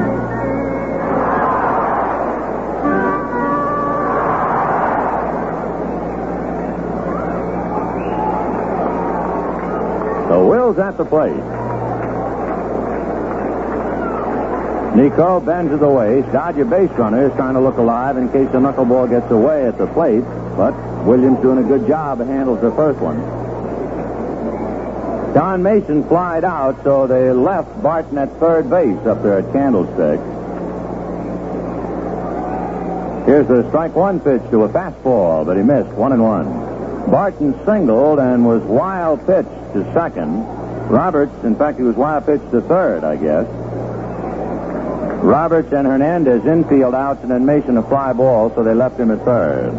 [10.29, 11.35] So Wills at the plate.
[14.95, 16.33] Niekro bends to the waist.
[16.33, 19.77] Dodger base runner is trying to look alive in case the knuckleball gets away at
[19.77, 20.25] the plate.
[20.57, 20.73] But
[21.05, 23.40] Williams doing a good job and handles the first one.
[25.35, 30.19] Don Mason flied out, so they left Barton at third base up there at Candlestick.
[33.27, 36.47] Here's the strike one pitch to a fastball, but he missed one and one.
[37.11, 40.45] Barton singled and was wild pitched to second.
[40.89, 43.47] Roberts, in fact, he was wild pitched to third, I guess.
[45.23, 49.13] Roberts and Hernandez infield outs, and then Mason a fly ball, so they left him
[49.13, 49.73] at third.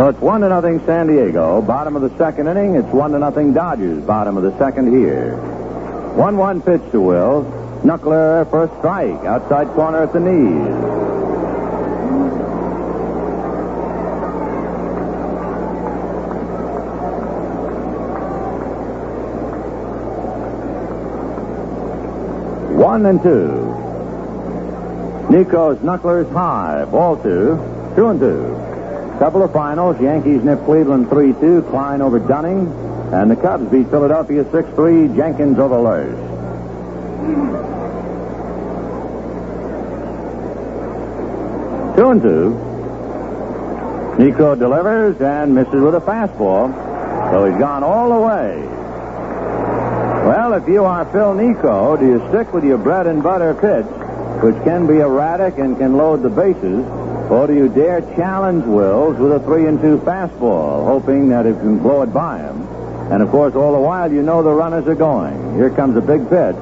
[0.00, 1.60] So it's one to nothing San Diego.
[1.60, 2.74] Bottom of the second inning.
[2.74, 4.02] It's one to nothing Dodgers.
[4.02, 5.36] Bottom of the second here.
[6.16, 7.44] One one pitch to Will.
[7.84, 9.26] Knuckler first strike.
[9.26, 10.74] Outside corner at the knees.
[22.74, 23.48] One and two.
[25.28, 26.86] Niekro's knucklers high.
[26.86, 27.58] Ball two.
[27.94, 28.69] Two and two.
[29.20, 30.00] Couple of finals.
[30.00, 31.68] Yankees nip Cleveland 3-2.
[31.68, 32.72] Kline over Dunning.
[33.12, 35.14] And the Cubs beat Philadelphia 6-3.
[35.14, 36.16] Jenkins over Lersch.
[41.96, 42.56] Two and two.
[44.16, 46.72] Niekro delivers and misses with a fastball.
[47.30, 48.66] So he's gone all the way.
[50.26, 53.84] Well, if you are Phil Niekro, do you stick with your bread and butter pitch,
[54.42, 56.86] which can be erratic and can load the bases,
[57.30, 61.54] or do you dare challenge Wills with a three and two fastball, hoping that it
[61.60, 62.66] can blow it by him?
[63.12, 65.54] And of course, all the while you know the runners are going.
[65.54, 66.56] Here comes a big pitch.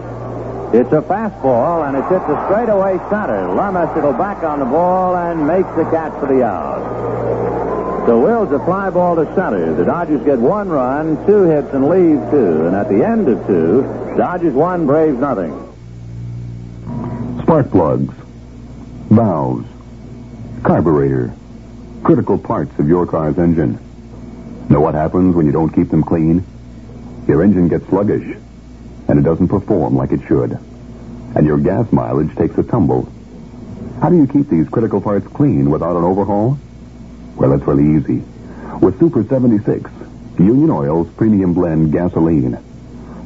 [0.72, 3.48] It's a fastball, and it's hit the straightaway center.
[3.48, 8.06] Lemmas will back on the ball and makes the catch for the out.
[8.06, 9.74] So Wills a fly ball to center.
[9.74, 12.66] The Dodgers get one run, two hits, and leave two.
[12.66, 13.82] And at the end of two,
[14.18, 15.52] Dodgers one, Braves nothing.
[17.42, 18.14] Spark plugs,
[19.10, 19.66] valves,
[20.68, 21.32] carburetor,
[22.04, 23.78] critical parts of your car's engine.
[24.68, 26.44] Know what happens when you don't keep them clean?
[27.26, 28.36] Your engine gets sluggish
[29.08, 30.58] and it doesn't perform like it should.
[31.34, 33.10] And your gas mileage takes a tumble.
[34.02, 36.58] How do you keep these critical parts clean without an overhaul?
[37.36, 38.22] Well, it's really easy.
[38.82, 39.90] With Super 76,
[40.38, 42.58] Union Oil's premium blend gasoline.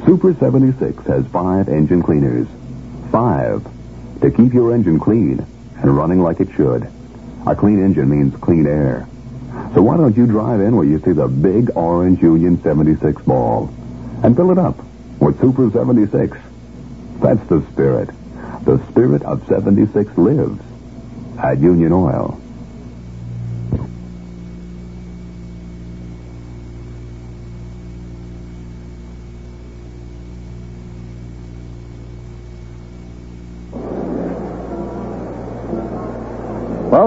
[0.07, 2.47] Super 76 has five engine cleaners.
[3.11, 3.67] Five.
[4.21, 6.89] To keep your engine clean and running like it should.
[7.47, 9.09] A clean engine means clean air.
[9.75, 13.73] So why don't you drive in where you see the big orange Union 76 ball
[14.23, 14.77] and fill it up
[15.19, 16.37] with Super 76.
[17.21, 18.11] That's the spirit.
[18.65, 20.61] The spirit of 76 lives
[21.39, 22.42] at Union Oil.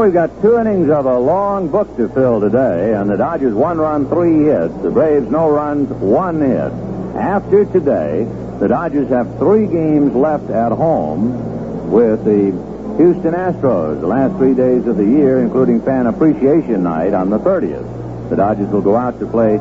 [0.06, 3.80] We've got two innings of a long book to fill today, and the Dodgers one
[3.80, 4.72] run, three hits.
[4.84, 6.72] The Braves no runs, one hit.
[7.20, 8.24] After today,
[8.60, 12.52] the Dodgers have three games left at home with the
[12.98, 17.40] Houston Astros, the last three days of the year, including Fan Appreciation Night on the
[17.40, 18.30] 30th.
[18.30, 19.58] The Dodgers will go out to play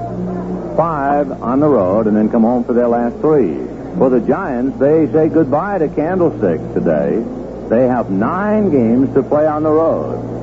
[0.76, 3.55] five on the road and then come home for their last three.
[3.97, 7.24] For the Giants, they say goodbye to Candlestick today.
[7.70, 10.34] They have nine games to play on the road.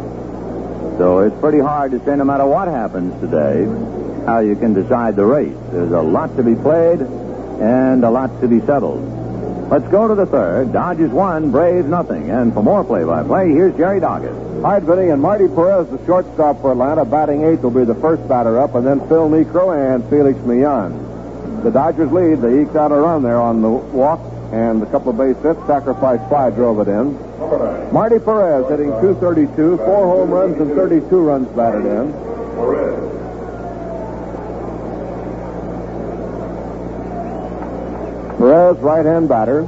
[0.97, 3.65] So it's pretty hard to say, no matter what happens today,
[4.25, 5.57] how you can decide the race.
[5.71, 9.01] There's a lot to be played and a lot to be settled.
[9.71, 10.73] Let's go to the third.
[10.73, 12.29] Dodgers one, Braves nothing.
[12.29, 14.61] And for more play-by-play, here's Jerry Doggett.
[14.61, 18.27] Right, Vinny, and Marty Perez, the shortstop for Atlanta, batting eighth, will be the first
[18.27, 21.63] batter up, and then Phil Niekro and Felix Millan.
[21.63, 22.41] The Dodgers lead.
[22.41, 24.19] They eked out a run there on the walk
[24.51, 25.59] and a couple of base hits.
[25.67, 27.13] Sacrifice fly drove it in.
[27.91, 32.11] Marty Perez hitting 232, four home runs and 32 runs batted in.
[38.37, 39.63] Perez, right-hand batter.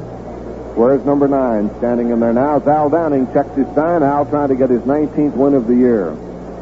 [0.75, 1.69] Where's number nine?
[1.77, 3.31] Standing in there now Al Downing.
[3.31, 4.01] Checks his sign.
[4.01, 6.15] Al trying to get his 19th win of the year.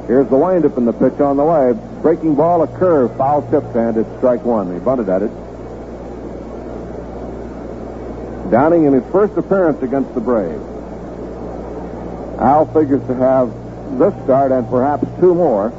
[0.07, 1.72] Here's the windup in the pitch on the way.
[2.01, 4.74] Breaking ball, a curve, foul tipped, and it's strike one.
[4.74, 5.32] He bunted at it.
[8.51, 10.61] Downing in his first appearance against the Braves.
[12.37, 13.47] Al figures to have
[13.97, 15.69] this start and perhaps two more.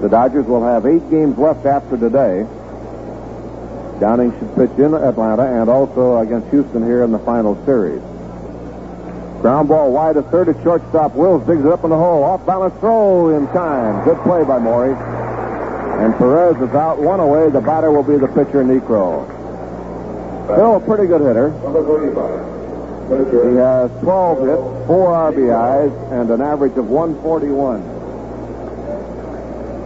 [0.00, 2.46] The Dodgers will have eight games left after today.
[4.00, 8.00] Downing should pitch in Atlanta and also against Houston here in the final series.
[9.42, 11.14] Ground ball wide to third at shortstop.
[11.14, 12.24] Wills digs it up in the hole.
[12.24, 14.02] Off balance throw in time.
[14.04, 14.94] Good play by Maury.
[16.02, 17.50] And Perez is out one away.
[17.50, 19.41] The batter will be the pitcher, Niekro.
[20.44, 21.50] Still a pretty good hitter.
[23.50, 27.82] He has 12 hits, 4 RBIs, and an average of 141.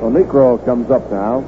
[0.01, 1.41] So Niekro comes up now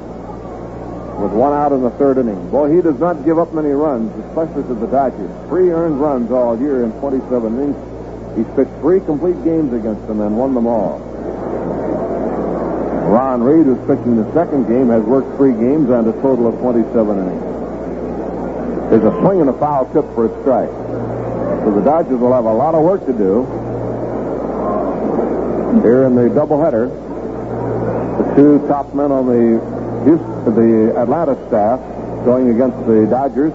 [1.21, 2.49] with one out in the third inning.
[2.49, 5.29] Boy, he does not give up many runs, especially to the Dodgers.
[5.47, 7.75] Three earned runs all year in 27 innings.
[8.37, 10.99] He's pitched three complete games against them and won them all.
[13.09, 16.59] Ron Reed, who's pitching the second game, has worked three games and a total of
[16.59, 17.48] 27 innings.
[18.89, 20.73] There's a swing and a foul tip for a strike.
[21.63, 23.45] So the Dodgers will have a lot of work to do
[25.81, 26.89] here in the doubleheader.
[28.17, 29.61] The two top men on the
[30.05, 31.79] Houston, the Atlanta staff
[32.25, 33.53] going against the Dodgers.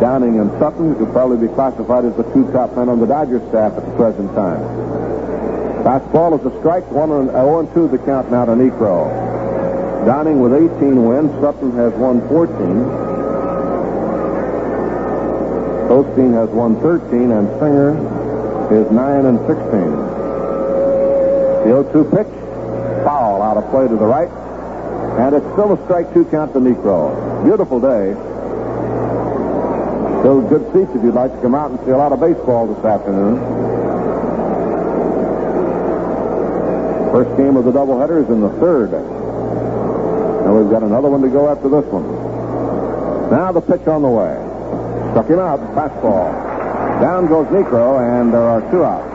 [0.00, 3.42] Downing and Sutton could probably be classified as the two top men on the Dodgers
[3.50, 4.62] staff at the present time.
[5.82, 10.06] Fastball is a strike, 1 and uh, 0 and 2 the count now to Niekro.
[10.06, 11.30] Downing with 18 wins.
[11.42, 13.09] Sutton has won 14.
[15.90, 17.98] Osteen has won 13, and Singer
[18.70, 19.58] is 9 and 16.
[21.66, 22.30] The 0-2 pitch,
[23.02, 24.30] foul out of play to the right,
[25.18, 27.42] and it's still a strike two count to Niekro.
[27.42, 28.14] Beautiful day.
[30.22, 32.68] Still good seats if you'd like to come out and see a lot of baseball
[32.72, 33.40] this afternoon.
[37.10, 38.94] First game of the doubleheader is in the third.
[38.94, 42.06] And we've got another one to go after this one.
[43.30, 44.49] Now the pitch on the way.
[45.10, 46.30] Struck him out, fastball.
[47.00, 49.08] Down goes Niekro, and there are two outs.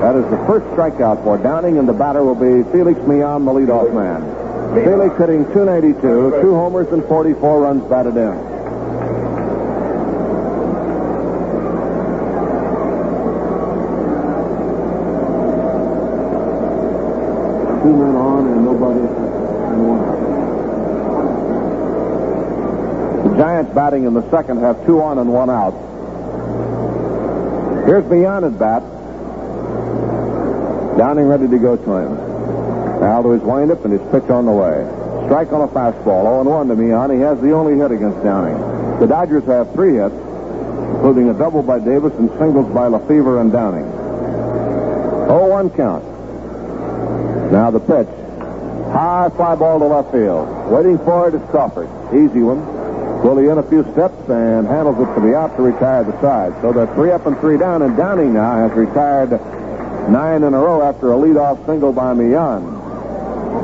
[0.00, 3.52] That is the first strikeout for Downing, and the batter will be Felix Millan, the
[3.52, 4.22] leadoff man.
[4.74, 8.34] Felix hitting 292, two homers and 44 runs batted in.
[17.84, 20.20] Two men on and nobody and one out.
[23.24, 25.74] The Giants batting in the second have two on and one out.
[27.86, 28.82] Here's Millan at bat.
[30.96, 32.14] Downing ready to go to him.
[33.00, 34.86] Now to his windup and his pitch on the way.
[35.26, 36.24] Strike on a fastball.
[36.44, 37.10] 0-1 to Millan.
[37.10, 38.56] He has the only hit against Downing.
[39.00, 43.52] The Dodgers have three hits, including a double by Davis and singles by Lefebvre and
[43.52, 43.84] Downing.
[45.28, 46.04] 0-1 count.
[47.50, 48.08] Now the pitch.
[48.94, 50.70] High fly ball to left field.
[50.70, 51.88] Waiting for it is Crawford.
[52.14, 52.62] Easy one.
[53.24, 56.52] Willie in a few steps and handles it to the out to retire the side.
[56.60, 59.30] So they're three up and three down, and Downing now has retired
[60.10, 62.62] nine in a row after a leadoff single by Millan.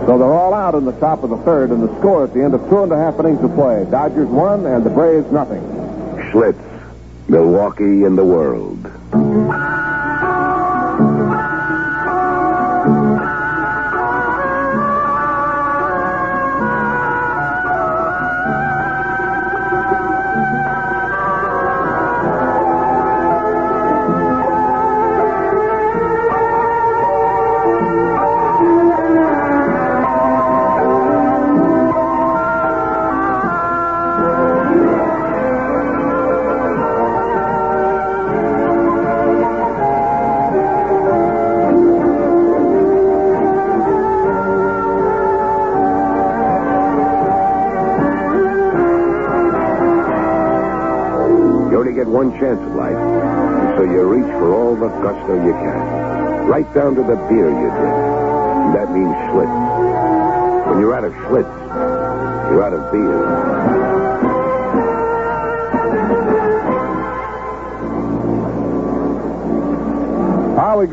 [0.06, 2.42] So they're all out in the top of the third, and the score at the
[2.42, 3.86] end of two and a half innings of play.
[3.90, 5.60] Dodgers one and the Braves nothing.
[6.32, 6.58] Schlitz,
[7.28, 8.78] Milwaukee in the world.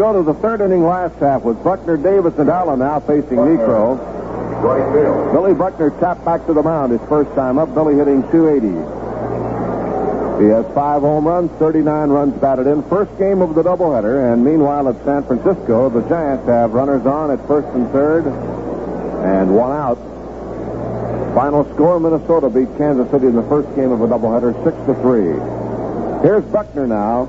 [0.08, 4.00] Go to the third inning last half with Buckner, Davis, and Allen now facing Niekro.
[5.34, 7.74] Billy Buckner tapped back to the mound his first time up.
[7.74, 8.72] Billy hitting 280.
[10.42, 12.84] He has five home runs, 39 runs batted in.
[12.84, 17.30] First game of the doubleheader, and meanwhile at San Francisco, the Giants have runners on
[17.30, 19.98] at first and third, and one out.
[21.36, 24.96] Final score: Minnesota beat Kansas City in the first game of a doubleheader, six to
[25.04, 25.36] three.
[26.24, 27.28] Here's Buckner now,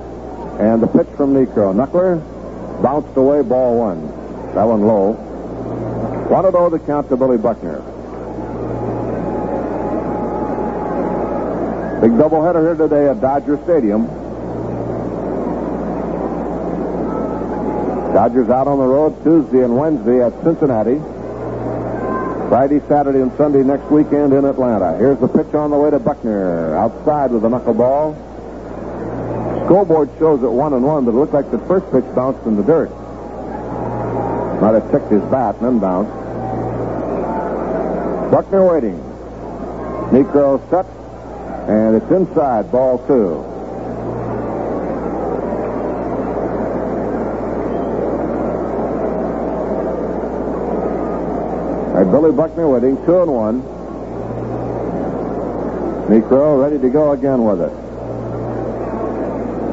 [0.61, 1.75] and the pitch from Niekro.
[1.75, 2.23] Knuckler
[2.83, 4.07] bounced away, ball one.
[4.55, 5.13] That one low.
[5.13, 7.79] One to oh the count to Billy Buckner.
[12.01, 14.07] Big doubleheader here today at Dodger Stadium.
[18.15, 20.99] Dodgers out on the road Tuesday and Wednesday at Cincinnati.
[22.49, 24.97] Friday, Saturday, and Sunday next weekend in Atlanta.
[24.97, 26.75] Here's the pitch on the way to Buckner.
[26.77, 28.28] Outside with the knuckleball.
[29.69, 32.57] Scoreboard shows it one and one, but it looked like the first pitch bounced in
[32.57, 32.89] the dirt.
[34.63, 36.11] Might have ticked his bat and then bounced.
[38.33, 38.97] Buckner waiting.
[40.09, 40.87] Niekro set,
[41.69, 43.45] and it's inside, ball two.
[51.93, 53.61] Right, Billy Buckner waiting, two and one.
[56.09, 57.88] Niekro ready to go again with it.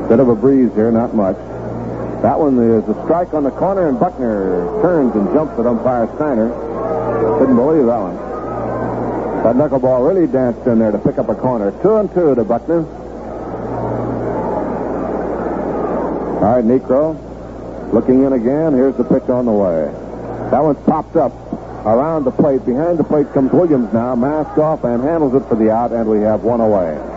[0.09, 1.35] Bit of a breeze here, not much.
[2.21, 6.07] That one is a strike on the corner, and Buckner turns and jumps at umpire
[6.15, 6.49] Steiner.
[7.39, 8.15] Couldn't believe that one.
[9.43, 11.71] That knuckleball really danced in there to pick up a corner.
[11.81, 12.85] Two and two to Buckner.
[16.37, 17.93] All right, Niekro.
[17.93, 18.73] Looking in again.
[18.73, 19.85] Here's the pitch on the way.
[20.51, 21.33] That one's popped up
[21.85, 22.65] around the plate.
[22.65, 26.09] Behind the plate comes Williams now, mask off and handles it for the out, and
[26.09, 27.14] we have one away.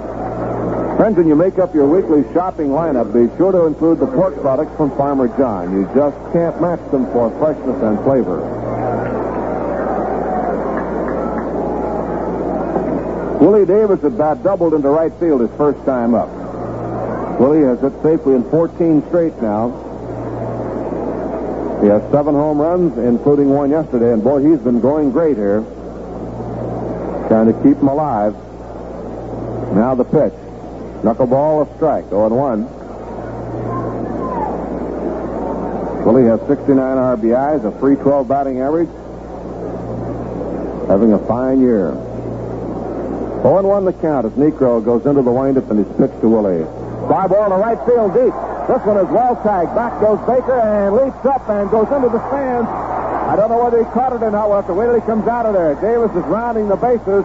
[0.98, 4.34] Friends, when you make up your weekly shopping lineup, be sure to include the pork
[4.40, 5.70] products from Farmer John.
[5.70, 8.42] You just can't match them for freshness and flavor.
[13.38, 16.28] Willie Davis at bat doubled into right field his first time up.
[17.38, 19.70] Willie has hit safely in 14 straight now.
[21.80, 25.60] He has seven home runs, including one yesterday, and boy, he's been going great here.
[27.28, 28.34] Trying to keep him alive.
[29.76, 30.47] Now the pitch.
[31.02, 32.78] Knuckleball, a strike, 0 1.
[36.04, 38.88] Willie has 69 RBIs, a 312 batting average.
[40.88, 41.92] Having a fine year.
[43.42, 46.64] 0 1 the count as Niekro goes into the windup and he's pitched to Willie.
[47.06, 48.34] Fly ball to right field deep.
[48.66, 49.74] This one is well tagged.
[49.78, 52.68] Back goes Baker and leaps up and goes into the stands.
[52.68, 54.48] I don't know whether he caught it or not.
[54.48, 55.76] We'll have to wait till he comes out of there.
[55.78, 57.24] Davis is rounding the bases.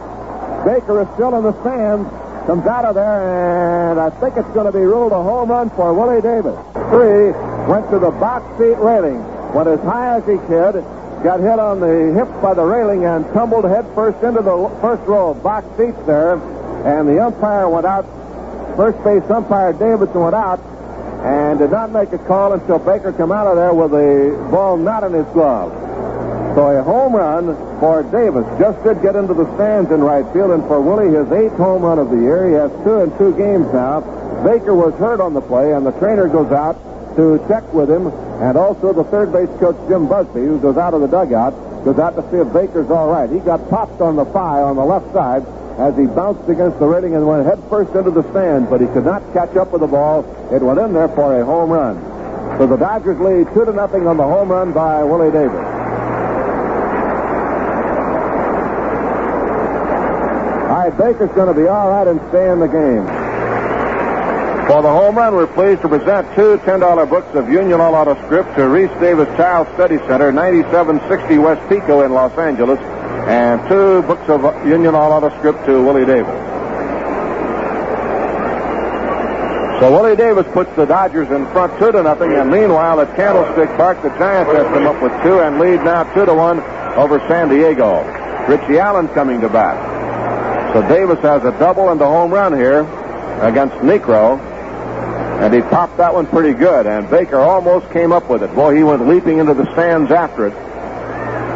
[0.64, 2.08] Baker is still in the stands.
[2.46, 5.70] Comes out of there, and I think it's going to be ruled a home run
[5.70, 6.60] for Willie Davis.
[6.92, 7.32] Three
[7.72, 9.24] went to the box seat railing.
[9.54, 10.84] Went as high as he could.
[11.24, 15.30] Got hit on the hip by the railing and tumbled headfirst into the first row
[15.30, 16.36] of box seats there.
[16.84, 18.04] And the umpire went out.
[18.76, 20.60] First base umpire Davidson went out
[21.24, 24.76] and did not make a call until Baker came out of there with the ball
[24.76, 25.72] not in his glove.
[26.56, 28.46] So a home run for Davis.
[28.60, 31.82] Just did get into the stands in right field, and for Willie, his eighth home
[31.82, 32.48] run of the year.
[32.48, 34.02] He has two in two games now.
[34.44, 36.78] Baker was hurt on the play, and the trainer goes out
[37.16, 38.08] to check with him,
[38.42, 41.54] and also the third base coach Jim Busby, who goes out of the dugout,
[41.86, 43.30] goes out to see if Baker's all right.
[43.30, 45.46] He got popped on the thigh on the left side,
[45.78, 49.06] as he bounced against the railing and went headfirst into the stands, but he could
[49.06, 50.22] not catch up with the ball.
[50.54, 51.98] It went in there for a home run.
[52.60, 55.66] So the Dodgers lead two to nothing on the home run by Willie Davis.
[60.70, 63.06] All right, Baker's going to be all right and stay in the game.
[64.68, 68.16] For the home run, we're pleased to present two $10 books of Union Oil Auto
[68.26, 72.80] Script to Reese Davis Child Study Center, 9760 West Pico in Los Angeles,
[73.28, 76.34] and two books of Union Oil Auto Script to Willie Davis.
[79.82, 83.68] So Willie Davis puts the Dodgers in front two to nothing, and meanwhile at Candlestick
[83.76, 86.62] Park, the Giants have come up with two and lead now two to one
[86.96, 88.02] over San Diego.
[88.48, 89.93] Richie Allen coming to bat.
[90.74, 92.80] So Davis has a double and a home run here
[93.42, 94.40] against Niekro.
[95.40, 98.56] And he popped that one pretty good, and Baker almost came up with it.
[98.56, 100.54] Boy, he went leaping into the stands after it.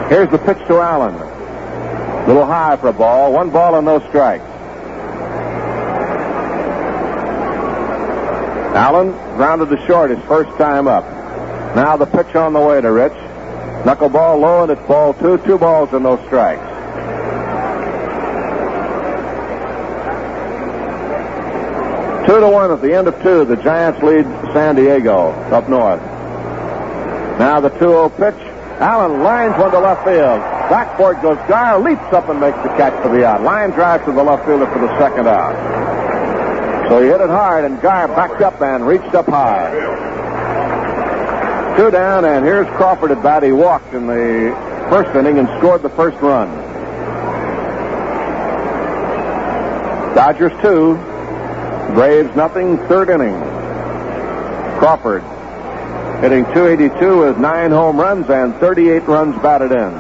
[0.10, 1.16] Here's the pitch to Allen.
[1.16, 3.32] A Little high for a ball.
[3.34, 4.44] One ball and no strikes.
[8.76, 11.06] Allen grounded to short his first time up.
[11.76, 13.14] Now the pitch on the way to Rich.
[13.84, 15.38] Knuckleball low and it's ball two.
[15.40, 16.67] Two balls and no strikes.
[22.28, 23.46] Two to one at the end of two.
[23.46, 26.02] The Giants lead San Diego up north.
[27.40, 28.36] Now the 2-0 pitch.
[28.82, 30.42] Allen lines one to left field.
[30.70, 33.42] Backboard goes Garr, leaps up and makes the catch for the out.
[33.44, 35.56] Line drive to the left fielder for the second out.
[36.90, 39.72] So he hit it hard, and Garr backed up and reached up high.
[41.78, 43.44] Two down, and here's Crawford at bat.
[43.44, 44.52] He walked in the
[44.90, 46.50] first inning and scored the first run.
[50.14, 50.98] Dodgers two,
[51.94, 53.36] Braves nothing, third inning.
[54.80, 55.24] Crawford
[56.22, 59.92] hitting 282 with nine home runs and 38 runs batted in.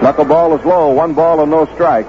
[0.00, 2.08] Knuckleball is low, one ball and no strikes.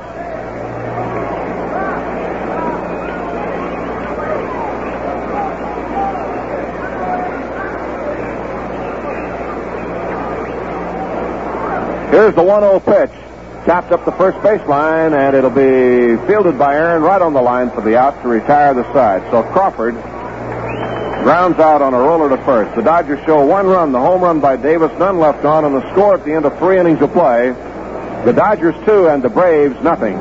[12.12, 13.29] Here's the 1 0 pitch.
[13.70, 17.70] Tapped up the first baseline, and it'll be fielded by Aaron right on the line
[17.70, 19.22] for the out to retire the side.
[19.30, 19.94] So Crawford
[21.22, 22.76] grounds out on a roller to first.
[22.76, 25.88] The Dodgers show one run, the home run by Davis, none left on, and the
[25.92, 27.52] score at the end of three innings of play.
[28.26, 30.18] The Dodgers two and the Braves nothing.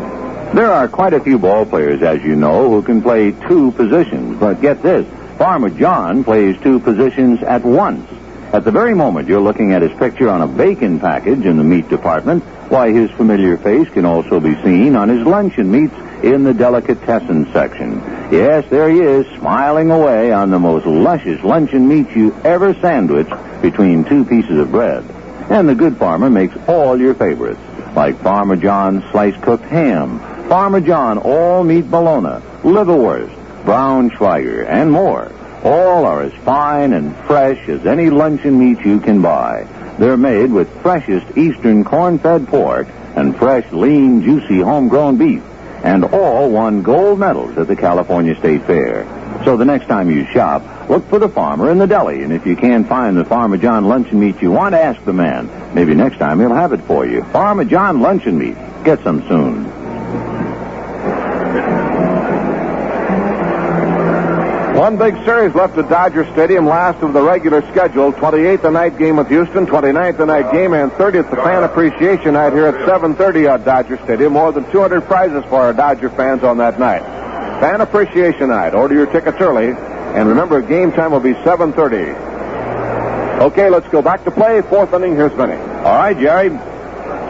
[0.55, 4.39] There are quite a few ball players, as you know, who can play two positions.
[4.39, 5.07] But get this
[5.39, 8.07] Farmer John plays two positions at once.
[8.53, 11.65] At the very moment you're looking at his picture on a bacon package in the
[11.65, 16.45] meat department, why his familiar face can also be seen on his luncheon meats in
[16.45, 17.99] the delicatessen section.
[18.31, 23.33] Yes, there he is, smiling away on the most luscious luncheon meat you ever sandwiched
[23.63, 25.05] between two pieces of bread.
[25.51, 27.61] And the good farmer makes all your favorites,
[27.97, 35.33] like Farmer John's sliced cooked ham, Farmer John all meat bologna, liverwurst, Braunschweiger, and more.
[35.65, 39.67] All are as fine and fresh as any luncheon meat you can buy.
[39.99, 42.87] They're made with freshest eastern corn-fed pork
[43.17, 45.43] and fresh, lean, juicy homegrown beef,
[45.83, 49.07] and all won gold medals at the California State Fair.
[49.45, 52.47] So the next time you shop, look for the farmer in the deli, and if
[52.47, 55.75] you can't find the Farmer John luncheon meat you want, ask the man.
[55.75, 57.25] Maybe next time he'll have it for you.
[57.25, 58.57] Farmer John luncheon meat.
[58.85, 60.48] Get some soon.
[64.79, 68.13] One big series left at Dodger Stadium, last of the regular schedule.
[68.13, 72.35] 28th the night game with Houston, 29th the night game, and 30th the fan appreciation
[72.35, 74.35] night here at 7:30 at Dodger Stadium.
[74.35, 77.03] More than 200 prizes for our Dodger fans on that night.
[77.61, 78.73] Fan appreciation night.
[78.73, 79.71] Order your tickets early,
[80.15, 82.15] and remember game time will be 7:30.
[83.41, 84.61] Okay, let's go back to play.
[84.63, 85.17] Fourth inning.
[85.17, 85.59] Here's Vinny.
[85.83, 86.57] All right, Jerry.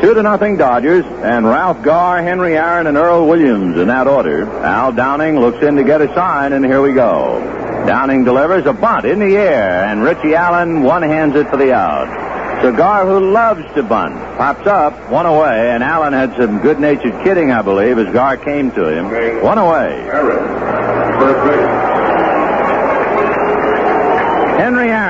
[0.01, 4.49] Two to nothing Dodgers, and Ralph Garr, Henry Aaron, and Earl Williams in that order.
[4.49, 7.41] Al Downing looks in to get a sign, and here we go.
[7.85, 11.73] Downing delivers a bunt in the air, and Richie Allen one hands it for the
[11.73, 12.63] out.
[12.63, 16.79] So Garr, who loves to bunt, pops up, one away, and Allen had some good
[16.79, 19.43] natured kidding, I believe, as Garr came to him.
[19.43, 20.03] One away.
[24.59, 25.08] Henry Aaron.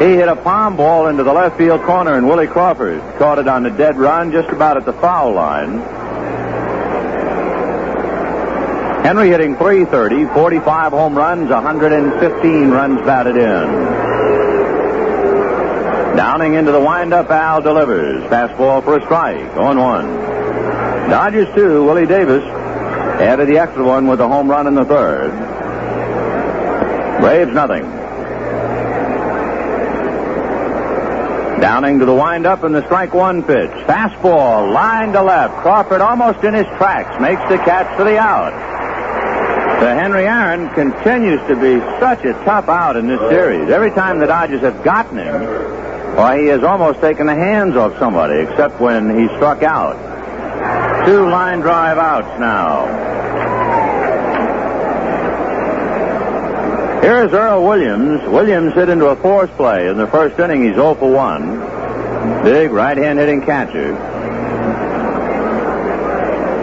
[0.00, 3.46] He hit a palm ball into the left field corner, and Willie Crawford caught it
[3.46, 5.78] on the dead run just about at the foul line.
[9.04, 13.94] Henry hitting 330, 45 home runs, 115 runs batted in.
[16.16, 18.22] Downing into the windup, Al delivers.
[18.24, 20.06] Fastball for a strike, on one.
[21.08, 22.42] Dodgers two, Willie Davis
[23.20, 25.30] added the extra one with a home run in the third.
[27.20, 28.03] Braves nothing.
[31.60, 33.70] Downing to the windup and the strike one pitch.
[33.86, 35.54] Fastball, line to left.
[35.62, 38.52] Crawford almost in his tracks, makes the catch for the out.
[39.80, 43.70] The Henry Aaron continues to be such a tough out in this series.
[43.70, 45.42] Every time the Dodgers have gotten him,
[46.16, 49.96] why, he has almost taken the hands off somebody, except when he struck out.
[51.06, 52.86] Two line drive outs now.
[57.04, 58.22] Here's Earl Williams.
[58.22, 59.88] Williams hit into a force play.
[59.88, 62.42] In the first inning, he's 0 for 1.
[62.44, 63.92] Big right hand hitting catcher.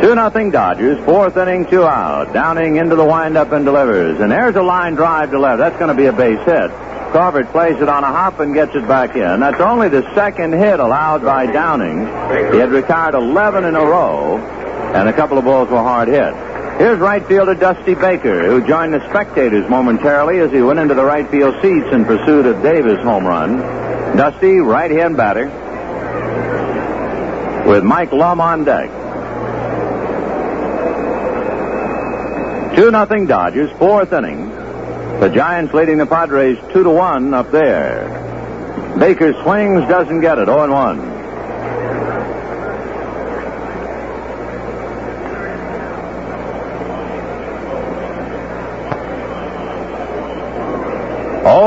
[0.01, 0.97] 2 nothing Dodgers.
[1.05, 2.33] Fourth inning, two out.
[2.33, 4.19] Downing into the windup and delivers.
[4.19, 5.59] And there's a line drive to left.
[5.59, 6.71] That's going to be a base hit.
[7.11, 9.41] Crawford plays it on a hop and gets it back in.
[9.41, 11.99] That's only the second hit allowed by Downing.
[12.51, 16.33] He had retired 11 in a row, and a couple of balls were hard hit.
[16.77, 21.05] Here's right fielder Dusty Baker, who joined the spectators momentarily as he went into the
[21.05, 23.57] right field seats in pursuit of Davis' home run.
[24.17, 25.45] Dusty, right hand batter,
[27.67, 28.89] with Mike Lum on deck.
[32.75, 34.49] 2 nothing Dodgers, fourth inning.
[35.19, 38.95] The Giants leading the Padres 2 to 1 up there.
[38.97, 41.10] Baker swings, doesn't get it, 0 1.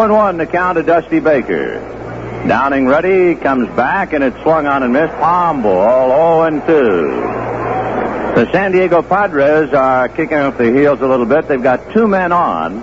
[0.05, 1.79] And 1 to count to Dusty Baker.
[2.47, 5.15] Downing ready, comes back, and it's swung on and missed.
[5.15, 8.45] Palm ball, 0 and 2.
[8.45, 11.49] The San Diego Padres are kicking off their heels a little bit.
[11.49, 12.81] They've got two men on.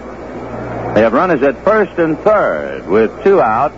[0.95, 3.71] They have runners at first and third with two out.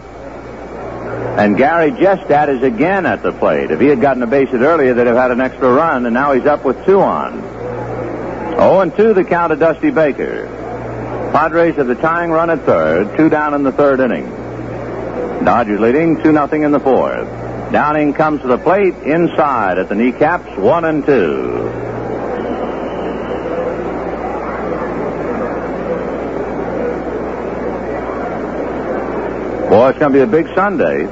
[1.38, 3.72] And Gary Jestadt is again at the plate.
[3.72, 6.14] If he had gotten a base hit earlier, they'd have had an extra run, and
[6.14, 7.42] now he's up with two on.
[8.52, 10.63] 0 and 2 the count of Dusty Baker.
[11.34, 14.30] Padres have the tying run at third, two down in the third inning.
[15.44, 17.28] Dodgers leading 2 nothing in the fourth.
[17.72, 21.70] Downing comes to the plate inside at the kneecaps, one and two.
[29.72, 31.06] Boy, it's going to be a big Sunday.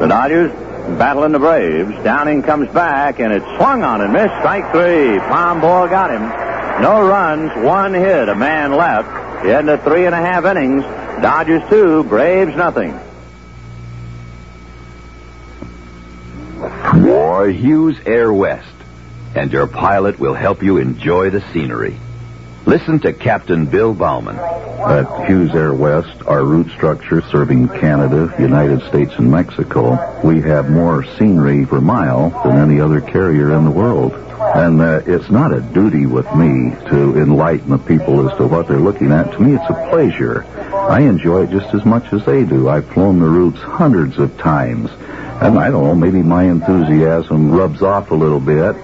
[0.00, 0.50] The Dodgers
[0.98, 1.92] battling the Braves.
[2.02, 4.34] Downing comes back, and it's swung on and missed.
[4.40, 5.20] Strike three.
[5.20, 6.22] Palm ball got him.
[6.82, 9.25] No runs, one hit, a man left.
[9.46, 10.82] Into three and a half innings.
[11.22, 12.98] Dodgers two, Braves nothing.
[17.04, 18.66] War Hughes Air West,
[19.34, 21.96] and your pilot will help you enjoy the scenery.
[22.66, 24.36] Listen to Captain Bill Bauman.
[24.36, 30.68] At Hughes Air West, our route structure serving Canada, United States, and Mexico, we have
[30.68, 34.14] more scenery per mile than any other carrier in the world.
[34.14, 38.66] And uh, it's not a duty with me to enlighten the people as to what
[38.66, 39.30] they're looking at.
[39.30, 40.44] To me, it's a pleasure.
[40.72, 42.68] I enjoy it just as much as they do.
[42.68, 44.90] I've flown the routes hundreds of times.
[45.40, 48.74] And I don't know, maybe my enthusiasm rubs off a little bit.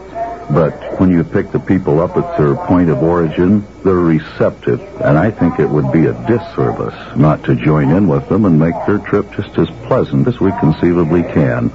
[0.53, 4.81] But when you pick the people up at their point of origin, they're receptive.
[5.01, 8.59] And I think it would be a disservice not to join in with them and
[8.59, 11.73] make their trip just as pleasant as we conceivably can.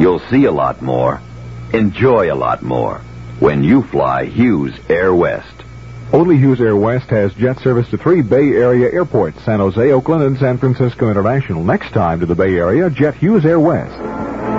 [0.00, 1.20] You'll see a lot more,
[1.74, 3.02] enjoy a lot more
[3.40, 5.62] when you fly Hughes Air West.
[6.12, 10.22] Only Hughes Air West has jet service to three Bay Area airports, San Jose, Oakland,
[10.22, 11.62] and San Francisco International.
[11.62, 14.53] Next time to the Bay Area, Jet Hughes Air West.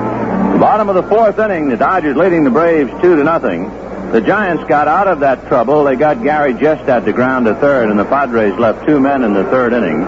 [0.65, 3.69] Bottom of the fourth inning, the Dodgers leading the Braves two to nothing.
[4.11, 5.83] the Giants got out of that trouble.
[5.83, 9.35] They got Gary Jestadt to ground to third, and the Padres left two men in
[9.35, 10.01] the third inning.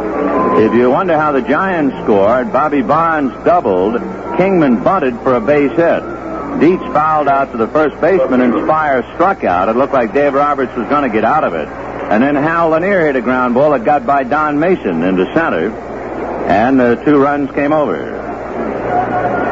[0.64, 4.01] If you wonder how the Giants scored, Bobby Bonds doubled.
[4.38, 6.01] Kingman bunted for a base hit.
[6.60, 9.70] Dietz fouled out to the first baseman, and Speier struck out.
[9.70, 11.68] It looked like Dave Roberts was going to get out of it.
[11.68, 15.70] And then Hal Lanier hit a ground ball that got by Don Mason into center,
[15.70, 19.47] and the two runs came over.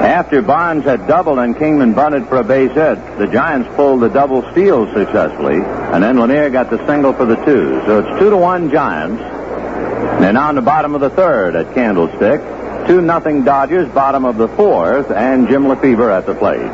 [0.00, 4.08] After Bonds had doubled and Kingman bunted for a base hit, the Giants pulled the
[4.08, 7.82] double steal successfully, and then Lanier got the single for the two.
[7.86, 9.20] So it's two to one Giants.
[9.20, 12.40] Now in the bottom of the third at Candlestick.
[12.86, 16.70] Two nothing Dodgers, bottom of the fourth, and Jim Lefebvre at the plate.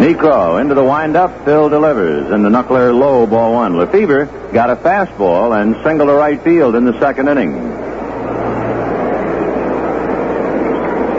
[0.00, 1.44] Niekro into the windup.
[1.44, 3.76] Phil delivers, and the knuckler low ball one.
[3.76, 7.79] Lefebvre got a fastball and single to right field in the second inning.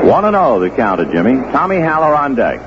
[0.04, 1.34] 1 and 0 the count of Jimmy.
[1.52, 2.60] Tommy Haller on deck.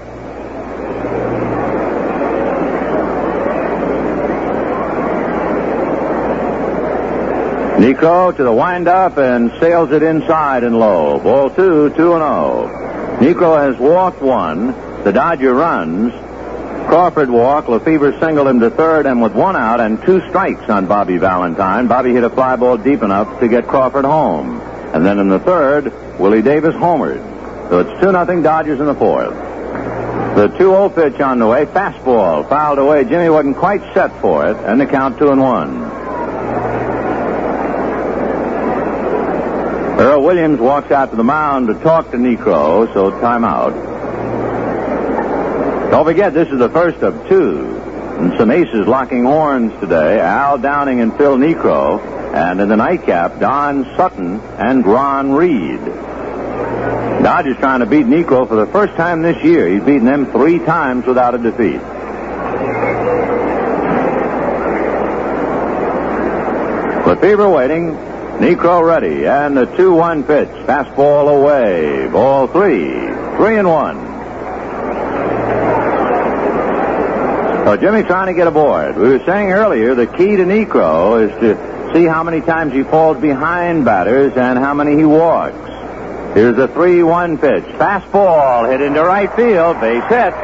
[7.79, 11.19] Niekro to the windup and sails it inside and low.
[11.19, 13.19] Ball two, 2 and 0.
[13.19, 14.69] Niekro has walked one.
[15.03, 16.13] The Dodger runs.
[16.87, 17.69] Crawford walk.
[17.69, 21.89] Lefebvre singled him to third, and with one out and two strikes on Bobby Valentine,
[21.89, 24.61] Bobby hit a fly ball deep enough to get Crawford home.
[24.95, 27.21] And then in the third, Willie Davis homered.
[27.69, 29.35] So it's 2 nothing Dodgers in the fourth.
[30.37, 31.67] The 2-0 pitch on the way.
[31.67, 33.05] Fastball fouled away.
[33.05, 35.83] Jimmy wasn't quite set for it, and the count 2 and 1.
[39.99, 43.73] Earl Williams walks out to the mound to talk to Niekro, so timeout.
[45.91, 47.81] Don't forget, this is the first of two.
[48.19, 50.21] And some aces locking horns today.
[50.21, 52.01] Al Downing and Phil Niekro.
[52.35, 55.79] And in the nightcap, Don Sutton and Ron Reed.
[57.23, 59.69] Dodgers trying to beat Niekro for the first time this year.
[59.69, 61.81] He's beaten them three times without a defeat.
[67.07, 67.93] Lefebvre waiting.
[68.41, 69.27] Niekro ready.
[69.27, 70.49] And the 2-1 pitch.
[70.67, 72.09] Fastball away.
[72.09, 72.91] Ball three.
[73.37, 73.97] Three and one.
[77.65, 78.97] So Jimmy trying to get aboard.
[78.97, 82.83] We were saying earlier the key to Niekro is to see how many times he
[82.83, 85.57] falls behind batters and how many he walks.
[86.35, 87.65] Here's a 3-1 pitch.
[87.77, 89.81] Fastball hit into right field.
[89.81, 90.35] Base hit.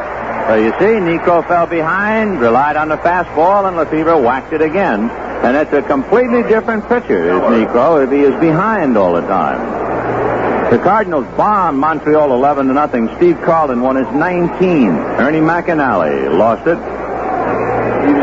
[0.47, 5.09] So you see, Niekro fell behind, relied on the fastball, and Lefebvre whacked it again.
[5.09, 10.71] And it's a completely different pitcher, is Niekro, if he is behind all the time.
[10.71, 13.09] The Cardinals bombed Montreal 11 to nothing.
[13.17, 14.89] Steve Carlton won his 19.
[15.19, 16.77] Ernie McAnally lost it.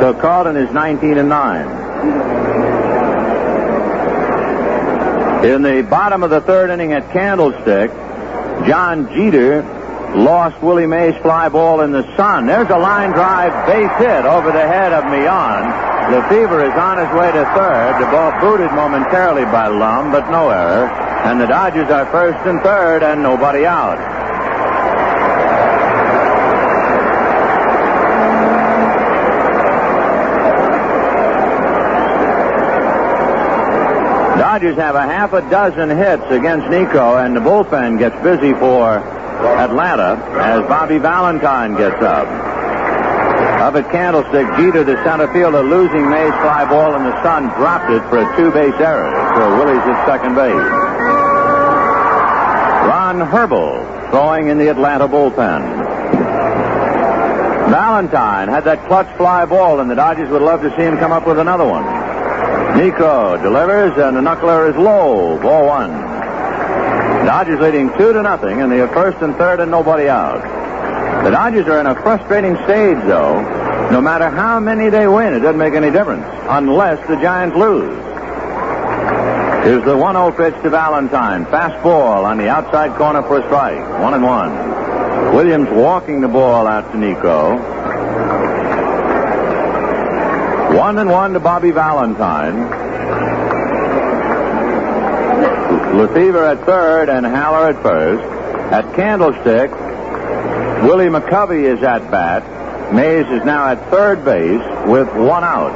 [0.00, 2.57] So Carlton is 19 and 9.
[5.44, 7.90] In the bottom of the third inning at Candlestick,
[8.66, 9.62] John Jeter
[10.16, 12.46] lost Willie Mays' fly ball in the sun.
[12.46, 15.70] There's a line drive base hit over the head of Millan.
[16.10, 18.02] Lefebvre is on his way to third.
[18.02, 20.88] The ball booted momentarily by Lum, but no error.
[20.88, 23.98] And the Dodgers are first and third and nobody out.
[34.38, 38.98] Dodgers have a half a dozen hits against Niekro, and the bullpen gets busy for
[39.58, 42.26] Atlanta as Bobby Valentine gets up.
[43.58, 47.90] Up at Candlestick, Jeter, the center fielder, losing Mays' fly ball and the sun, dropped
[47.90, 49.10] it for a two-base error.
[49.34, 50.54] So Willie's at second base.
[52.86, 55.62] Ron Herbel throwing in the Atlanta bullpen.
[57.70, 61.10] Valentine had that clutch fly ball, and the Dodgers would love to see him come
[61.10, 62.07] up with another one.
[62.78, 65.36] Niekro delivers, and the knuckler is low.
[65.42, 65.90] Ball one.
[67.26, 70.40] Dodgers leading two to nothing, and they are first and third and nobody out.
[71.24, 73.42] The Dodgers are in a frustrating stage, though.
[73.90, 77.90] No matter how many they win, it doesn't make any difference unless the Giants lose.
[79.64, 81.46] Here's the 1-0 pitch to Valentine.
[81.46, 84.00] Fast ball on the outside corner for a strike.
[84.00, 85.34] One and one.
[85.34, 87.77] Williams walking the ball out to Niekro.
[90.78, 92.54] One and one to Bobby Valentine.
[95.98, 98.22] Lefebvre at third and Haller at first.
[98.72, 99.72] At Candlestick,
[100.84, 102.94] Willie McCovey is at bat.
[102.94, 105.74] Mays is now at third base with one out.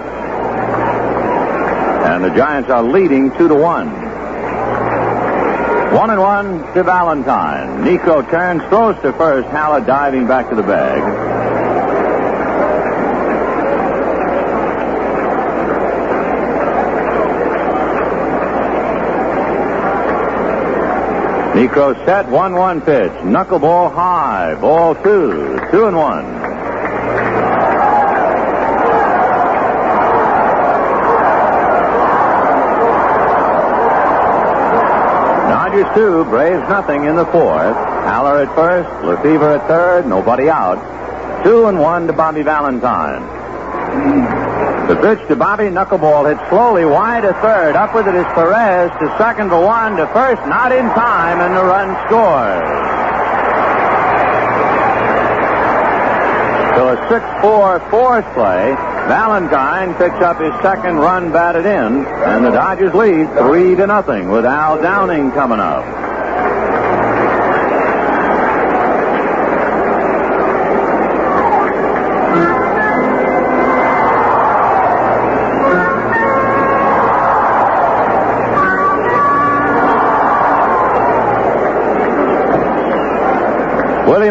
[2.06, 3.88] And the Giants are leading two to one.
[5.92, 7.84] One and one to Valentine.
[7.84, 9.48] Niekro turns, throws to first.
[9.48, 11.31] Haller diving back to the bag.
[21.72, 23.12] Niekro set, 1 1 pitch.
[23.24, 24.54] Knuckleball high.
[24.60, 25.58] Ball two.
[25.70, 26.24] Two and one.
[35.48, 37.74] Dodgers two, Braves nothing in the fourth.
[38.04, 40.76] Haller at first, Lefebvre at third, nobody out.
[41.42, 43.22] Two and one to Bobby Valentine.
[44.92, 47.76] The pitch to Bobby, knuckleball hit slowly wide to third.
[47.76, 51.56] Up with it is Perez to second for one to first, not in time, and
[51.56, 52.60] the run scores.
[56.76, 58.74] So a 6-4 force play.
[59.08, 64.28] Valentine picks up his second run batted in, and the Dodgers lead three to nothing
[64.28, 66.01] with Al Downing coming up.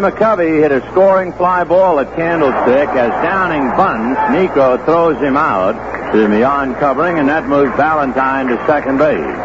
[0.02, 4.20] McCovey hit a scoring fly ball at Candlestick as Downing bunts.
[4.34, 9.38] Niekro throws him out to beyond covering, and that moves Valentine to second base.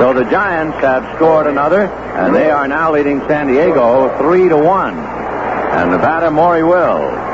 [0.00, 1.82] So the Giants have scored another,
[2.16, 4.96] and they are now leading San Diego three to one.
[4.96, 7.29] And the batter Maury Wills.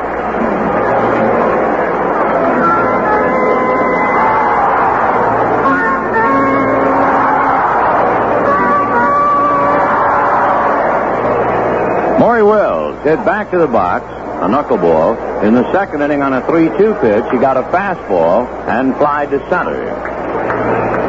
[13.07, 14.03] Hit back to the box,
[14.43, 15.41] a knuckleball.
[15.41, 19.39] In the second inning on a 3-2 pitch, he got a fastball and flied to
[19.47, 19.95] center.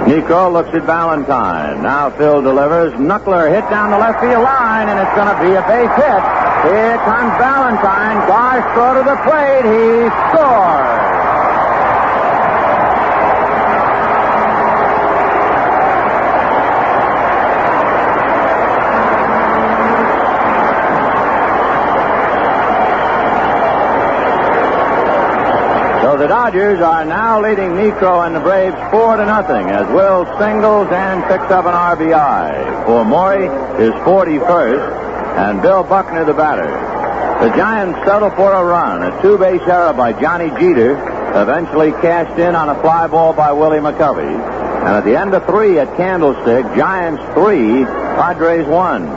[0.07, 1.83] Niekro looks at Valentine.
[1.83, 2.93] Now Phil delivers.
[2.93, 6.23] Knuckler hit down the left field line, and it's going to be a base hit.
[6.71, 8.29] Here comes Valentine.
[8.31, 9.67] Garr throw to the plate.
[9.67, 11.08] He scores.
[26.39, 31.21] Dodgers are now leading Niekro and the Braves four to nothing as Will singles and
[31.25, 32.87] picks up an RBI.
[32.87, 36.71] For Maury, his 41st, and Bill Buckner the batter.
[37.43, 39.03] The Giants settle for a run.
[39.03, 40.93] A two-base error by Johnny Jeter
[41.35, 44.31] eventually cashed in on a fly ball by Willie McCovey.
[44.31, 47.85] And at the end of three at Candlestick, Giants three,
[48.15, 49.09] Padres one.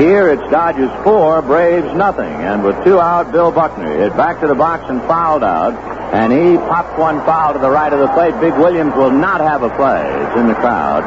[0.00, 2.32] Here it's Dodgers four, Braves nothing.
[2.32, 5.99] And with two out, Bill Buckner hit back to the box and fouled out.
[6.12, 8.34] And he popped one foul to the right of the plate.
[8.40, 10.02] Big Williams will not have a play.
[10.24, 11.04] It's in the crowd.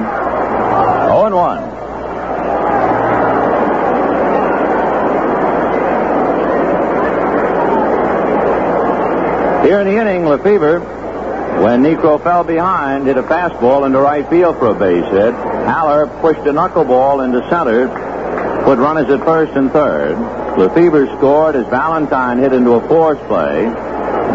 [1.08, 1.74] 0 and 1.
[9.66, 10.80] Here in the inning, Lefebvre,
[11.62, 15.34] when Niekro fell behind, hit a fastball into right field for a base hit.
[15.34, 17.88] Haller pushed a knuckleball into center,
[18.66, 20.18] put runners at first and third.
[20.58, 23.66] Lefebvre scored as Valentine hit into a force play.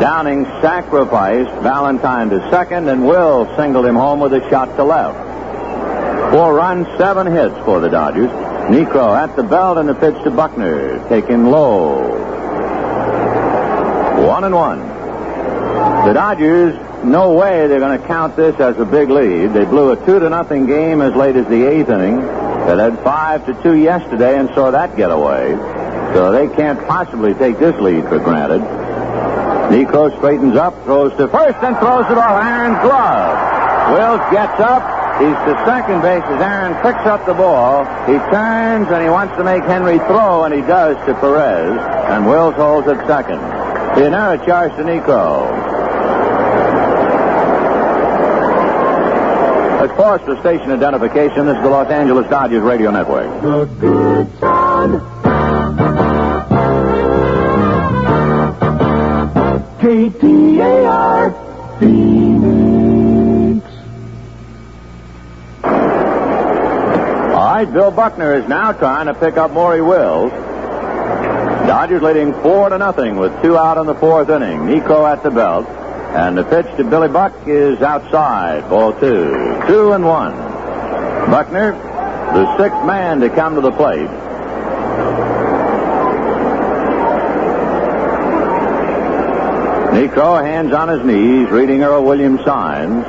[0.01, 5.19] Downing sacrificed Valentine to second, and Will singled him home with a shot to left.
[6.33, 8.31] Four runs, seven hits for the Dodgers.
[8.71, 12.17] Niekro at the belt and the pitch to Buckner, taken low.
[14.25, 14.79] One and one.
[16.07, 16.75] The Dodgers,
[17.05, 19.53] no way they're going to count this as a big lead.
[19.53, 22.21] They blew a two to nothing game as late as the eighth inning.
[22.21, 25.57] They led five to two yesterday and saw that get away.
[26.15, 28.88] So they can't possibly take this lead for granted.
[29.69, 33.37] Niekro straightens up, throws to first, and throws it off Aaron's glove.
[33.93, 34.81] Wills gets up.
[35.21, 37.85] He's to second base as Aaron picks up the ball.
[38.07, 41.77] He turns and he wants to make Henry throw, and he does to Perez.
[42.09, 43.41] And Wills holds at second.
[43.99, 45.51] The Pianera charged to Niekro.
[49.81, 51.47] Let's pause station identification.
[51.47, 53.27] This is the Los Angeles Dodgers Radio Network.
[59.89, 63.67] KTAR Phoenix.
[67.33, 70.31] All right, Bill Buckner is now trying to pick up Maury Wills.
[70.31, 74.59] Dodgers leading four to nothing with two out in the fourth inning.
[74.61, 75.67] Niekro at the belt.
[75.67, 78.69] And the pitch to Billy Buck is outside.
[78.69, 79.59] Ball two.
[79.69, 80.35] Two and one.
[81.31, 84.11] Buckner, the sixth man to come to the plate.
[89.93, 93.05] Niekro, hands on his knees, reading Earl Williams signs.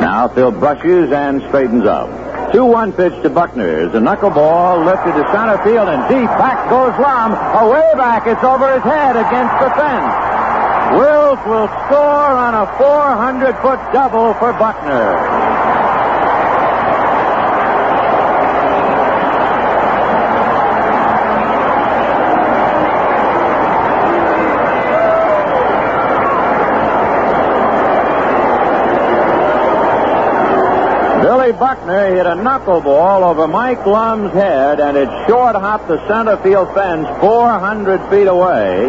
[0.00, 2.08] Now Phil brushes and straightens up.
[2.52, 3.88] 2-1 pitch to Buckner.
[3.88, 6.28] The knuckleball lifted to center field and deep.
[6.38, 7.32] Back goes Lum.
[7.32, 8.28] Away back.
[8.28, 10.14] It's over his head against the fence.
[10.94, 15.33] Wills will score on a 400-foot double for Buckner.
[31.94, 36.74] Buckner hit a knuckleball over Mike Lum's head, and it short hopped the center field
[36.74, 38.86] fence 400 feet away.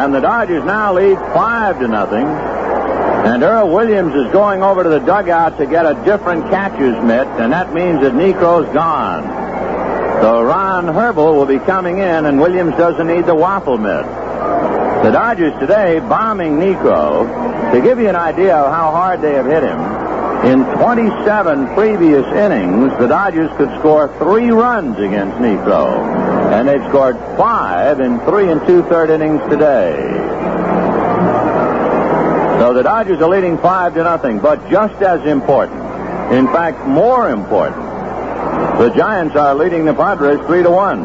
[0.00, 2.24] And the Dodgers now lead five to nothing.
[2.24, 7.28] And Earl Williams is going over to the dugout to get a different catcher's mitt,
[7.38, 9.24] and that means that Niekro's gone.
[10.22, 14.06] So Ron Herbel will be coming in, and Williams doesn't need the waffle mitt.
[15.04, 17.72] The Dodgers today bombing Niekro.
[17.74, 19.78] To give you an idea of how hard they have hit him,
[20.44, 26.50] in 27 previous innings, the Dodgers could score three runs against Niekro.
[26.50, 29.96] And they've scored five in three and two-third innings today.
[32.58, 35.78] So the Dodgers are leading five to nothing, but just as important,
[36.32, 37.82] in fact, more important,
[38.78, 41.00] the Giants are leading the Padres three to one.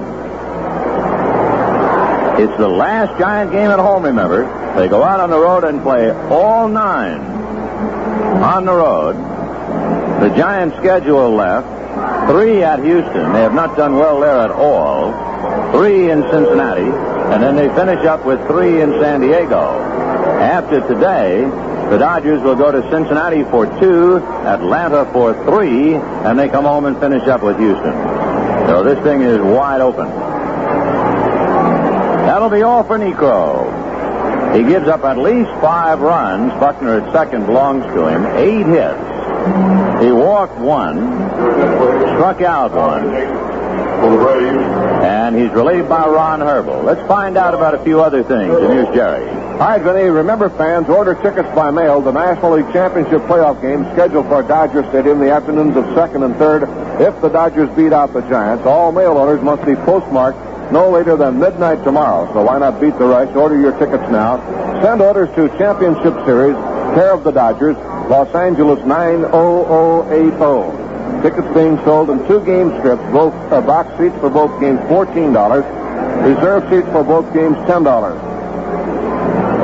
[2.42, 4.44] It's the last Giant game at home, remember.
[4.78, 7.35] They go out on the road and play all nine
[8.46, 9.16] on the road.
[10.22, 11.68] The Giants' schedule left
[12.30, 13.34] three at Houston.
[13.34, 15.12] They have not done well there at all.
[15.72, 16.90] Three in Cincinnati,
[17.34, 19.80] and then they finish up with three in San Diego.
[20.40, 21.42] After today,
[21.90, 26.86] the Dodgers will go to Cincinnati for two, Atlanta for three, and they come home
[26.86, 27.94] and finish up with Houston.
[28.68, 30.08] So this thing is wide open.
[32.26, 33.65] That'll be all for Niekro.
[34.56, 36.52] He gives up at least five runs.
[36.54, 38.26] Buckner at second belongs to him.
[38.38, 39.16] Eight hits.
[40.02, 40.96] He walked one,
[42.16, 43.14] struck out one,
[45.04, 46.84] and he's relieved by Ron Herbel.
[46.84, 48.56] Let's find out about a few other things.
[48.56, 49.28] And here's Jerry.
[49.28, 52.02] All right, Vinny, remember fans, order tickets by mail.
[52.02, 56.36] The National League Championship playoff game scheduled for Dodger Stadium the afternoons of 2nd and
[56.36, 57.02] 3rd.
[57.02, 61.16] If the Dodgers beat out the Giants, all mail orders must be postmarked no later
[61.16, 62.32] than midnight tomorrow.
[62.34, 63.34] So why not beat the rush?
[63.36, 64.42] Order your tickets now.
[64.82, 66.56] Send orders to Championship Series,
[66.96, 67.78] care of the Dodgers,
[68.10, 71.22] Los Angeles 90080.
[71.22, 75.34] Tickets being sold in two game strips, both uh, box seats for both games $14,
[76.26, 77.86] reserve seats for both games $10.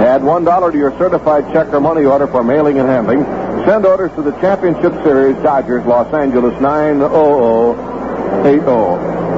[0.01, 3.23] Add $1 to your certified check or money order for mailing and handling.
[3.65, 9.30] Send orders to the Championship Series, Dodgers, Los Angeles 90080.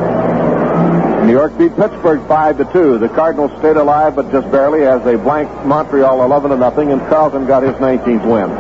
[1.26, 2.98] New York beat Pittsburgh 5 to 2.
[3.00, 7.00] The Cardinals stayed alive, but just barely, as they blanked Montreal 11 to nothing, and
[7.08, 8.52] Carlton got his 19th win.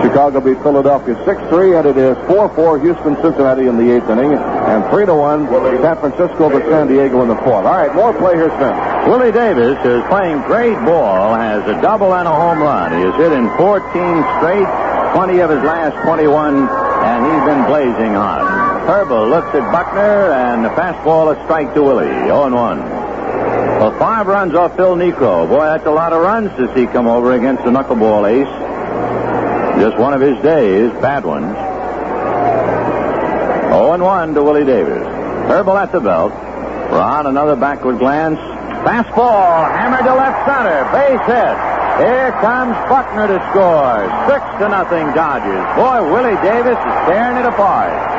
[0.00, 4.84] Chicago beat Philadelphia 6-3, and it is 4-4 Houston Cincinnati in the eighth inning, and
[4.84, 5.50] 3-1
[5.82, 7.66] San Francisco to San Diego in the fourth.
[7.66, 8.76] All right, more play here, Smith.
[9.10, 12.92] Willie Davis is playing great ball, has a double and a home run.
[12.92, 13.82] He has hit in 14
[14.38, 14.70] straight,
[15.12, 18.59] 20 of his last 21, and he's been blazing hot.
[18.90, 22.50] Herbel looks at Buckner, and the fastball a strike to Willie, 0-1.
[23.78, 25.48] Well, five runs off Phil Niekro.
[25.48, 29.80] Boy, that's a lot of runs to see come over against the knuckleball ace.
[29.80, 31.54] Just one of his days, bad ones.
[33.70, 35.06] 0-1 to Willie Davis.
[35.46, 36.32] Herbel at the belt.
[36.90, 38.40] Ron, another backward glance.
[38.82, 41.56] Fastball, hammered to left center, base hit.
[42.02, 44.10] Here comes Buckner to score.
[44.26, 45.62] Six to nothing Dodgers.
[45.78, 48.10] Boy, Willie Davis is tearing it apart.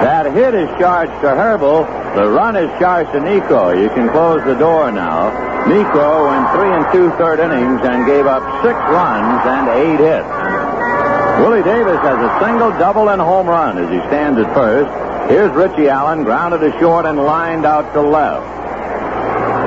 [0.00, 1.84] That hit is charged to Herbel.
[2.14, 3.80] The run is charged to Niekro.
[3.80, 5.30] You can close the door now.
[5.68, 10.32] Niekro went three and two-third innings and gave up six runs and eight hits.
[11.44, 14.90] Willie Davis has a single, double, and home run as he stands at first.
[15.30, 18.46] Here's Richie Allen, grounded to short and lined out to left.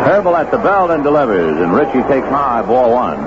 [0.07, 3.19] Herbel at the belt and delivers, and Richie takes high, ball one.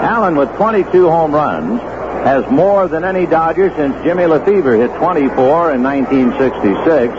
[0.00, 1.80] Allen with 22 home runs
[2.24, 7.12] has more than any Dodger since Jimmy Lefebvre hit 24 in 1966.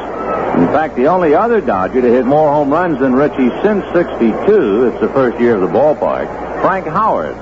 [0.57, 4.88] In fact, the only other Dodger to hit more home runs than Richie since 62,
[4.88, 6.27] it's the first year of the ballpark,
[6.61, 7.35] Frank Howard.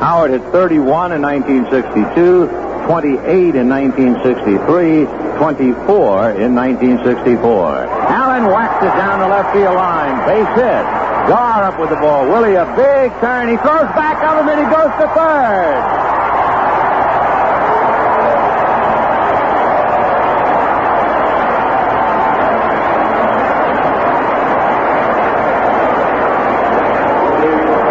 [0.00, 2.46] Howard hit 31 in 1962,
[2.86, 5.04] 28 in 1963,
[5.36, 7.86] 24 in 1964.
[7.88, 10.16] Allen whacks it down the left field line.
[10.26, 11.06] Base hit.
[11.28, 12.24] Garr up with the ball.
[12.28, 13.48] Willie, a big turn.
[13.48, 15.82] He throws back of him and he goes to third.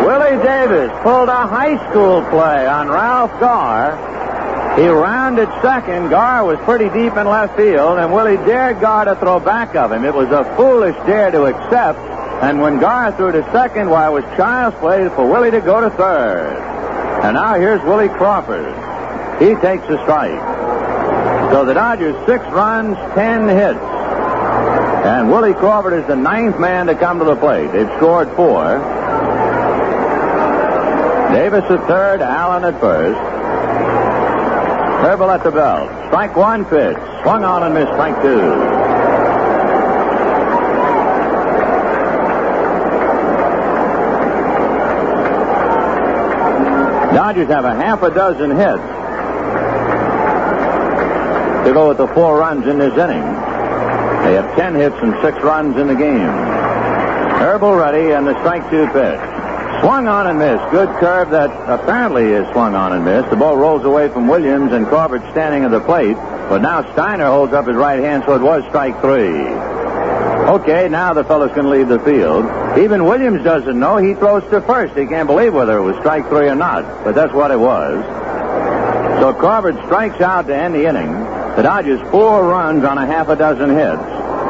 [0.05, 3.93] Willie Davis pulled a high school play on Ralph Garr.
[4.75, 6.09] He rounded second.
[6.09, 9.91] Garr was pretty deep in left field, and Willie dared Garr to throw back of
[9.91, 10.03] him.
[10.03, 11.99] It was a foolish dare to accept.
[12.41, 15.81] And when Garr threw to second, why, it was child's play for Willie to go
[15.81, 16.57] to third.
[17.23, 18.65] And now here's Willie Crawford.
[19.39, 20.41] He takes a strike.
[21.53, 23.77] So the Dodgers, six runs, ten hits.
[25.05, 27.71] And Willie Crawford is the ninth man to come to the plate.
[27.71, 29.04] They've scored four.
[31.33, 33.19] Davis at third, Allen at first.
[35.05, 35.89] Herbel at the belt.
[36.07, 36.97] Strike one pitch.
[37.21, 38.55] Swung on and missed strike two.
[47.13, 48.81] Dodgers have a half a dozen hits
[51.65, 53.23] to go with the four runs in this inning.
[54.23, 56.29] They have ten hits and six runs in the game.
[57.39, 59.34] Herbel ready and the strike two pitch.
[59.85, 60.63] Swung on and missed.
[60.71, 63.29] Good curve that apparently is swung on and missed.
[63.29, 66.15] The ball rolls away from Williams and Corbett standing at the plate.
[66.49, 69.29] But now Steiner holds up his right hand, so it was strike three.
[70.57, 72.45] Okay, now the fellow's going to leave the field.
[72.79, 73.97] Even Williams doesn't know.
[73.97, 74.97] He throws to first.
[74.97, 78.03] He can't believe whether it was strike three or not, but that's what it was.
[79.21, 81.11] So Corbett strikes out to end the inning.
[81.57, 84.01] The Dodgers four runs on a half a dozen hits.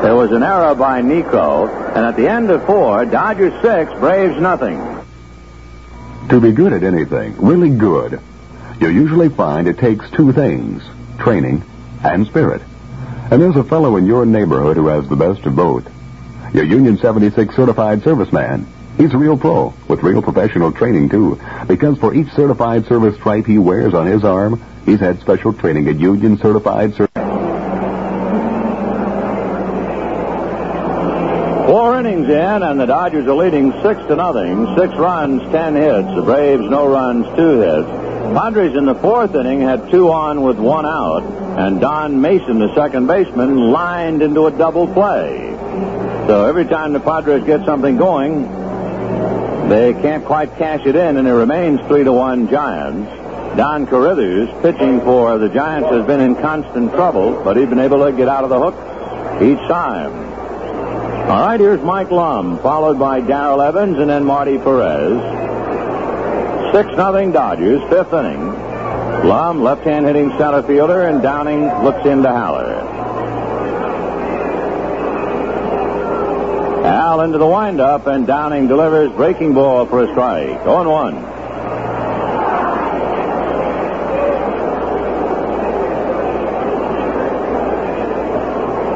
[0.01, 4.39] There was an error by Niekro, and at the end of four, Dodgers six, Braves
[4.39, 4.94] nothing.
[6.29, 8.19] To be good at anything, really good,
[8.79, 10.83] you usually find it takes two things
[11.19, 11.63] training
[12.03, 12.61] and spirit.
[13.31, 15.87] And there's a fellow in your neighborhood who has the best of both.
[16.53, 18.65] Your Union 76 certified serviceman.
[18.97, 21.39] He's a real pro with real professional training too.
[21.67, 25.87] Because for each certified service stripe he wears on his arm, he's had special training
[25.87, 27.14] at Union Certified Service.
[32.29, 34.75] In, and the Dodgers are leading six to nothing.
[34.77, 36.07] Six runs, ten hits.
[36.15, 37.87] The Braves no runs, two hits.
[38.33, 41.23] Padres in the fourth inning had two on with one out,
[41.57, 45.51] and Don Mason, the second baseman, lined into a double play.
[46.27, 48.43] So every time the Padres get something going,
[49.69, 53.09] they can't quite cash it in, and it remains three to one Giants.
[53.57, 58.03] Don Carrithers, pitching for the Giants, has been in constant trouble, but he's been able
[58.05, 58.75] to get out of the hook
[59.41, 60.34] each time.
[61.25, 65.19] All right, here's Mike Lum, followed by Darrell Evans and then Marty Perez.
[66.71, 68.49] 6 nothing Dodgers, fifth inning.
[69.27, 72.75] Lum, left-hand hitting center fielder, and Downing looks into Haller.
[76.85, 80.61] Al into the windup, and Downing delivers breaking ball for a strike.
[80.61, 81.15] 0 1.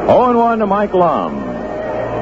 [0.08, 1.59] Oh and 1 to Mike Lum.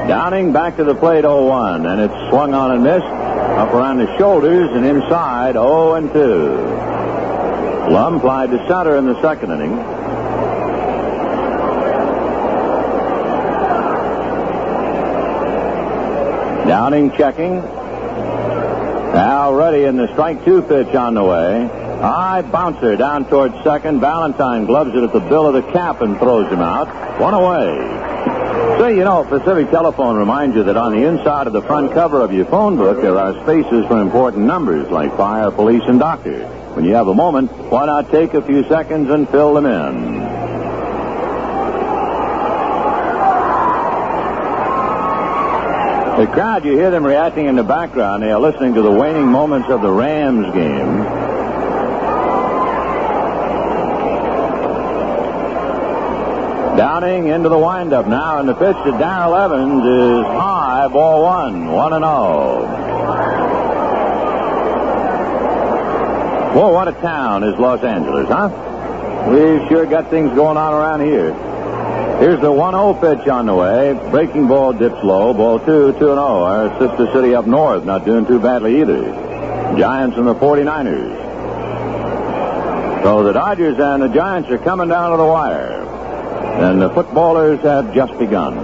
[0.07, 3.05] Downing back to the plate 0-1, and it's swung on and missed.
[3.05, 7.91] Up around the shoulders and inside 0 and 2.
[7.91, 9.75] Lum plied to center in the second inning.
[16.67, 17.55] Downing checking.
[17.55, 21.67] Now ready in the strike two pitch on the way.
[21.99, 23.99] High bouncer down towards second.
[23.99, 26.87] Valentine gloves it at the bill of the cap and throws him out.
[27.19, 28.08] One away.
[28.79, 32.21] Say, you know, Pacific Telephone reminds you that on the inside of the front cover
[32.21, 36.47] of your phone book, there are spaces for important numbers like fire, police, and doctor.
[36.75, 40.19] When you have a moment, why not take a few seconds and fill them in?
[46.21, 48.23] The crowd, you hear them reacting in the background.
[48.23, 51.18] They are listening to the waning moments of the Rams game.
[56.79, 61.67] Downing into the windup now, and the pitch to Darrell Evans is high, ball one,
[61.67, 62.61] one and oh.
[62.61, 62.67] zero.
[66.53, 68.47] Boy, what a town is Los Angeles, huh?
[69.29, 71.33] We've sure got things going on around here.
[72.21, 73.91] Here's the 1-0 pitch on the way.
[74.09, 75.33] Breaking ball dips low.
[75.33, 76.17] Ball two, 2 0.
[76.17, 79.03] Our sister city up north not doing too badly either.
[79.77, 81.13] Giants and the 49ers.
[83.03, 85.89] So the Dodgers and the Giants are coming down to the wire.
[86.59, 88.55] And the footballers have just begun.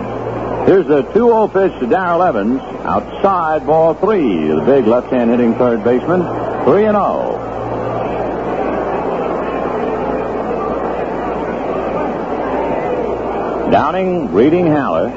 [0.65, 2.59] Here's the 2-0 pitch to Darrell Evans.
[2.83, 4.47] Outside ball three.
[4.47, 6.21] The big left-hand hitting third baseman.
[6.65, 7.45] 3 and 0.
[13.71, 15.09] Downing reading Haller.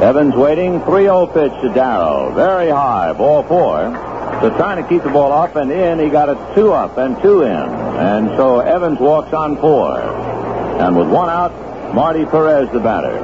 [0.00, 0.80] Evans waiting.
[0.80, 2.32] 3-0 pitch to Darrell.
[2.32, 3.12] Very high.
[3.12, 3.90] Ball four.
[4.40, 7.20] So trying to keep the ball up and in, he got it two up and
[7.22, 7.50] two in.
[7.50, 9.98] And so Evans walks on four.
[10.00, 11.52] And with one out,
[11.94, 13.20] Marty Perez, the batter.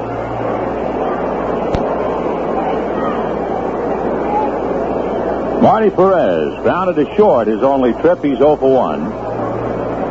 [5.59, 8.23] Marty Perez grounded to short his only trip.
[8.23, 9.09] He's 0 for 1.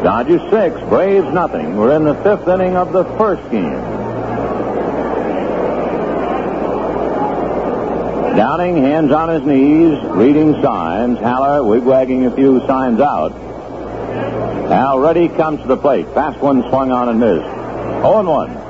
[0.03, 1.77] Dodgers 6, Braves nothing.
[1.77, 3.81] We're in the fifth inning of the first game.
[8.37, 11.19] Downing, hands on his knees, reading signs.
[11.19, 13.33] Haller wigwagging a few signs out.
[14.71, 16.07] Al Ready comes to the plate.
[16.09, 17.58] Fast one swung on and missed.
[18.03, 18.69] 0 and 1.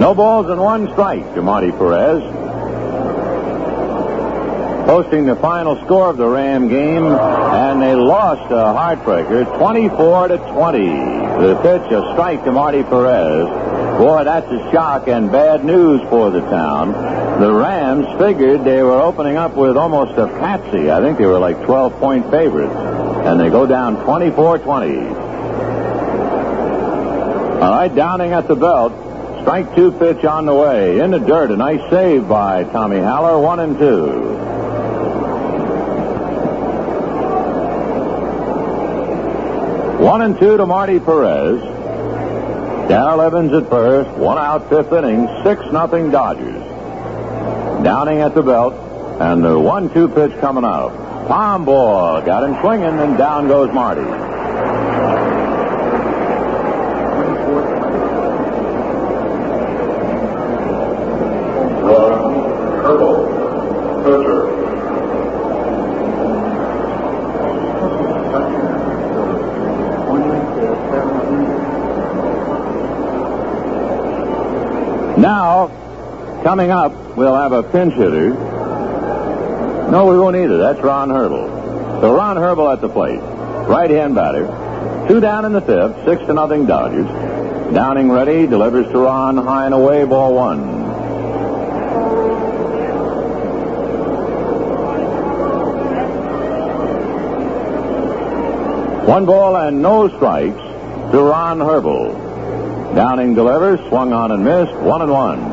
[0.00, 2.22] No balls and one strike to Marty Perez.
[4.86, 10.38] Posting the final score of the Ram game, and they lost a heartbreaker, 24 to
[10.38, 10.78] 20.
[10.88, 13.69] The pitch, a strike to Marty Perez.
[14.00, 16.92] Boy, that's a shock and bad news for the town.
[17.38, 20.90] The Rams figured they were opening up with almost a patsy.
[20.90, 22.72] I think they were like 12 point favorites.
[22.74, 24.96] And they go down 24 20.
[27.60, 28.94] All right, Downing at the belt.
[29.42, 31.00] Strike two pitch on the way.
[31.00, 31.50] In the dirt.
[31.50, 33.38] A nice save by Tommy Haller.
[33.38, 34.30] One and two.
[40.02, 41.79] One and two to Marty Perez.
[42.90, 44.10] Darrell Evans at first.
[44.18, 45.28] One out, fifth inning.
[45.44, 46.60] Six nothing Dodgers.
[47.84, 48.74] Downing at the belt.
[49.20, 50.90] And the one two pitch coming up.
[51.28, 52.20] Palm ball.
[52.20, 54.02] Got him swinging, and down goes Marty.
[75.20, 75.68] Now,
[76.50, 78.30] coming up, we'll have a pinch hitter.
[79.88, 80.58] No, we won't either.
[80.58, 82.00] That's Ron Herbel.
[82.00, 83.20] So Ron Herbel at the plate.
[83.68, 84.46] Right hand batter.
[85.06, 86.04] Two down in the fifth.
[86.04, 87.06] Six to nothing Dodgers.
[87.72, 88.48] Downing ready.
[88.48, 89.36] Delivers to Ron.
[89.36, 90.04] High and away.
[90.04, 90.58] Ball one.
[99.06, 100.56] One ball and no strikes
[101.12, 102.96] to Ron Herbel.
[102.96, 105.49] Downing delivers, swung on and missed, one and one.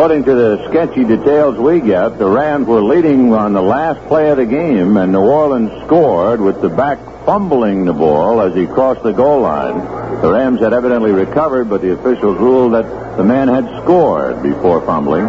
[0.00, 4.30] According to the sketchy details we get, the Rams were leading on the last play
[4.30, 8.66] of the game, and New Orleans scored with the back fumbling the ball as he
[8.66, 9.76] crossed the goal line.
[10.22, 14.80] The Rams had evidently recovered, but the officials ruled that the man had scored before
[14.86, 15.28] fumbling.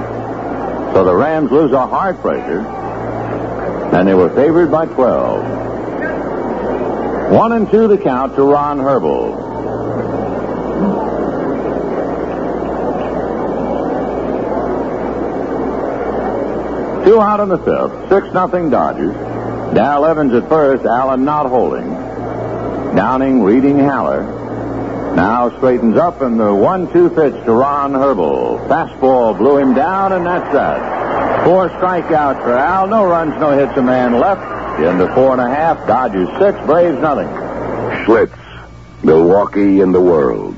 [0.94, 7.34] So the Rams lose a hard pressure, and they were favored by 12.
[7.34, 9.61] One and two the count to Ron Herbel.
[17.12, 18.08] Two out in the fifth.
[18.08, 19.14] Six nothing Dodgers.
[19.76, 20.86] Dal Evans at first.
[20.86, 21.90] Allen not holding.
[22.96, 24.24] Downing reading Haller.
[25.14, 28.66] Now straightens up and the one-two pitch to Ron Herbel.
[28.70, 31.44] Fastball blew him down and that's that.
[31.44, 32.88] Four strikeouts for Al.
[32.88, 33.78] No runs, no hits.
[33.78, 34.80] A man left.
[34.80, 35.86] Into four and a half.
[35.86, 36.58] Dodgers six.
[36.66, 37.28] Braves nothing.
[38.06, 38.32] Schlitz,
[39.04, 40.56] Milwaukee in the world.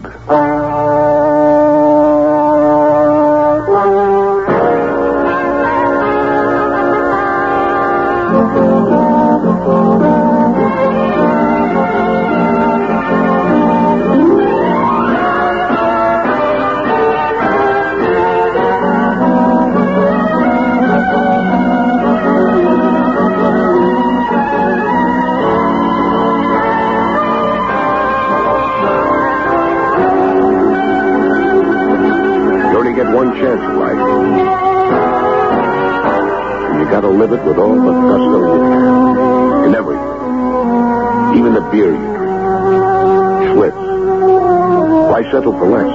[45.34, 45.90] Settle for less?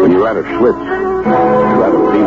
[0.00, 2.26] When you're out of Schlitz, you're out of beer.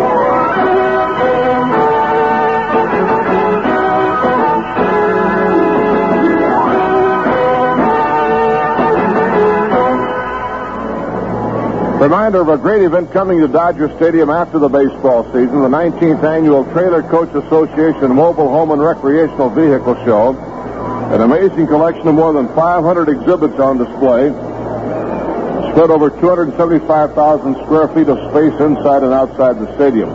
[12.02, 16.24] Reminder of a great event coming to Dodger Stadium after the baseball season, the 19th
[16.24, 20.38] annual Trailer Coach Association Mobile Home and Recreational Vehicle Show.
[21.12, 24.32] An amazing collection of more than 500 exhibits on display.
[25.76, 30.08] Spread over 275,000 square feet of space inside and outside the stadium.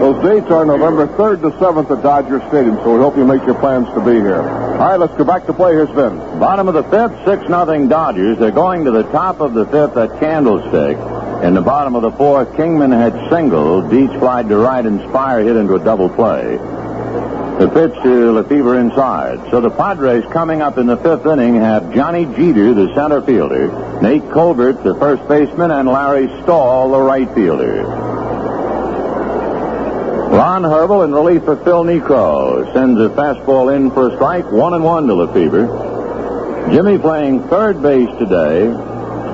[0.00, 3.44] Those dates are November 3rd to 7th at Dodger Stadium, so we hope you make
[3.44, 4.40] your plans to be here.
[4.40, 5.74] All right, let's go back to play.
[5.74, 6.16] Here's Vin.
[6.40, 8.38] Bottom of the fifth, six nothing Dodgers.
[8.38, 10.96] They're going to the top of the fifth at Candlestick.
[11.44, 13.90] In the bottom of the fourth, Kingman had singled.
[13.90, 16.56] Dietz flied to right and Speier hit into a double play.
[17.60, 19.50] The pitch to Lefebvre inside.
[19.50, 24.00] So the Padres coming up in the fifth inning have Johnny Jeter, the center fielder,
[24.00, 27.82] Nate Colbert, the first baseman, and Larry Stahl, the right fielder.
[30.32, 34.72] Ron Herbel in relief for Phil Niekro sends a fastball in for a strike, one
[34.72, 36.70] and one to Lefebvre.
[36.72, 38.68] Jimmy playing third base today,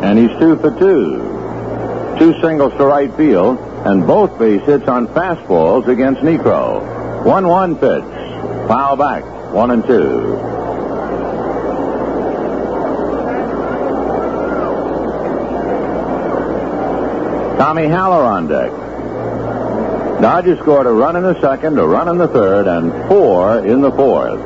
[0.02, 1.22] and he's two for two.
[2.18, 6.96] Two singles to right field, and both base hits on fastballs against Niekro.
[7.26, 8.04] One-one pitch,
[8.66, 10.36] foul back, one and two.
[17.59, 18.70] Tommy Haller on deck.
[20.20, 23.80] Dodgers scored a run in the second, a run in the third, and four in
[23.80, 24.40] the fourth.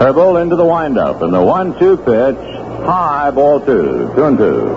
[0.00, 2.36] Herbel into the windup, and the one-two pitch,
[2.86, 4.68] high ball two, two and two.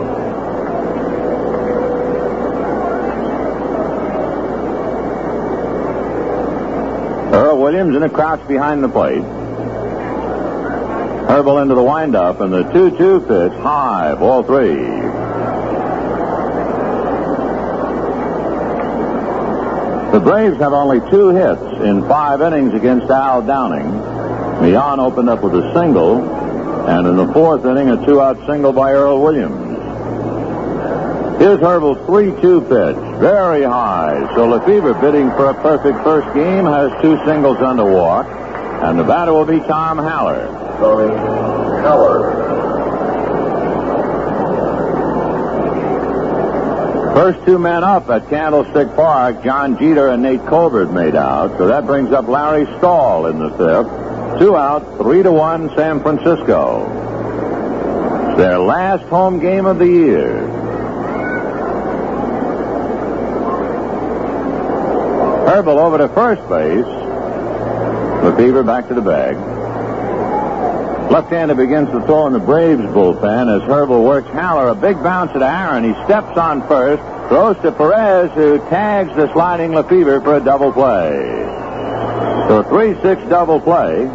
[7.34, 9.24] Earl Williams in a crouch behind the plate.
[11.28, 14.76] Herbel into the windup, and the 2-2 pitch, high, ball three.
[20.12, 23.90] The Braves have only two hits in five innings against Al Downing.
[24.62, 26.20] Millan opened up with a single,
[26.88, 29.71] and in the fourth inning, a two-out single by Earl Williams.
[31.42, 34.32] Here's Herbel's 3-2 pitch, very high.
[34.36, 39.00] So Lefebvre, bidding for a perfect first game, has two singles on the walk, and
[39.00, 40.46] the batter will be Tom Haller.
[41.82, 42.32] Haller.
[47.16, 51.58] First two men up at Candlestick Park, John Jeter and Nate Colbert made out.
[51.58, 54.40] So that brings up Larry Stahl in the fifth.
[54.40, 56.86] Two out, three to one, San Francisco.
[58.30, 60.61] It's their last home game of the year.
[65.52, 66.86] Herbel over to first base.
[68.24, 69.36] Lefebvre back to the bag.
[71.12, 74.70] Left-hander begins to throw in the Braves bullpen as Herbel works Haller.
[74.70, 75.84] A big bounce at Aaron.
[75.84, 80.72] He steps on first, throws to Perez, who tags the sliding Lefebvre for a double
[80.72, 81.20] play.
[82.48, 84.06] So a 3-6 double play.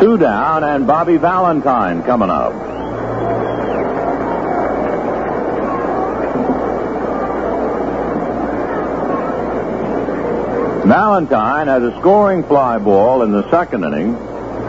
[0.00, 2.67] Two down, and Bobby Valentine coming up.
[10.88, 14.14] Valentine has a scoring fly ball in the second inning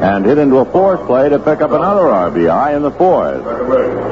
[0.01, 3.41] and hit into a force play to pick up another RBI in the fourth.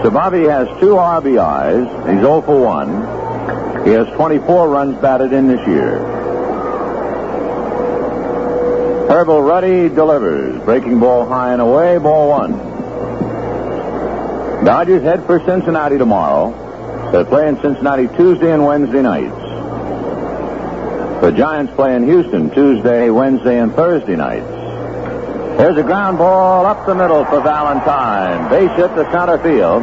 [0.04, 2.10] So Bobby has two RBIs.
[2.10, 3.86] He's 0 for 1.
[3.86, 6.00] He has 24 runs batted in this year.
[9.10, 10.64] Herbel Ruddy delivers.
[10.64, 12.54] Breaking ball high and away, ball one.
[14.64, 16.54] Dodgers head for Cincinnati tomorrow.
[17.12, 19.47] They play in Cincinnati Tuesday and Wednesday nights.
[21.22, 24.46] The Giants play in Houston Tuesday, Wednesday, and Thursday nights.
[25.58, 28.48] There's a ground ball up the middle for Valentine.
[28.52, 29.82] Base hit to center field.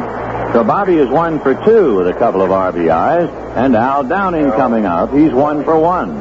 [0.53, 3.29] So Bobby is one for two with a couple of RBIs.
[3.57, 5.11] And Al Downing coming up.
[5.11, 6.11] He's one for one.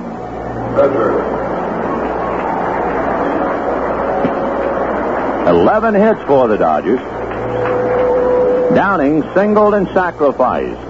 [5.46, 6.98] Eleven hits for the Dodgers.
[8.74, 10.83] Downing singled and sacrificed.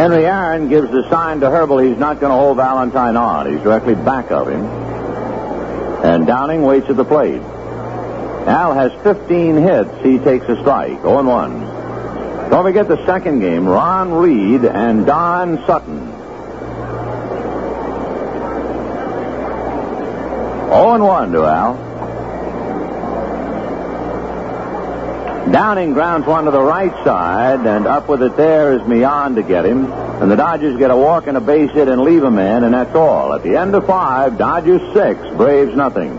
[0.00, 3.52] Henry Aaron gives the sign to Herbel he's not going to hold Valentine on.
[3.52, 4.64] He's directly back of him.
[6.02, 7.42] And Downing waits at the plate.
[8.48, 9.90] Al has 15 hits.
[10.02, 11.02] He takes a strike.
[11.02, 11.60] 0 1.
[12.48, 13.68] Don't forget the second game.
[13.68, 16.06] Ron Reed and Don Sutton.
[20.70, 21.89] 0 1 to Al.
[25.50, 29.42] Downing grounds one to the right side, and up with it there is Millan to
[29.42, 29.90] get him.
[29.90, 32.72] And the Dodgers get a walk and a base hit and leave him in, and
[32.72, 33.32] that's all.
[33.32, 36.14] At the end of five, Dodgers six, Braves nothing.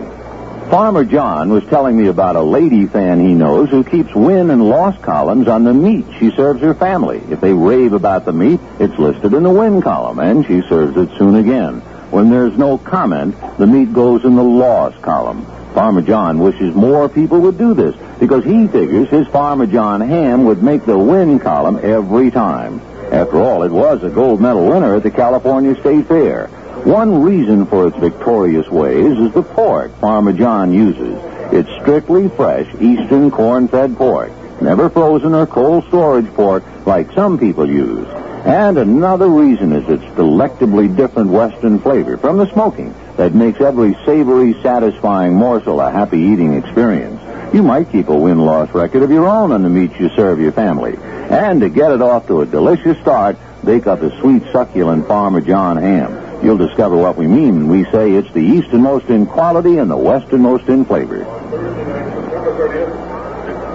[0.68, 4.68] Farmer John was telling me about a lady fan he knows who keeps win and
[4.68, 7.22] loss columns on the meat she serves her family.
[7.30, 10.96] If they rave about the meat, it's listed in the win column, and she serves
[10.96, 11.80] it soon again.
[12.10, 15.46] When there's no comment, the meat goes in the loss column.
[15.74, 20.44] Farmer John wishes more people would do this because he figures his Farmer John ham
[20.44, 22.80] would make the win column every time.
[23.10, 26.46] After all, it was a gold medal winner at the California State Fair.
[26.84, 31.18] One reason for its victorious ways is the pork Farmer John uses.
[31.52, 37.68] It's strictly fresh eastern corn-fed pork, never frozen or cold storage pork like some people
[37.68, 38.08] use.
[38.44, 43.94] And another reason is its delectably different western flavor from the smoking that makes every
[44.04, 47.20] savory, satisfying morsel a happy eating experience.
[47.54, 50.52] You might keep a win-loss record of your own on the meat you serve your
[50.52, 50.96] family.
[50.96, 55.40] And to get it off to a delicious start, bake up a sweet, succulent Farmer
[55.40, 56.44] John ham.
[56.44, 59.96] You'll discover what we mean when we say it's the easternmost in quality and the
[59.96, 61.24] westernmost in flavor.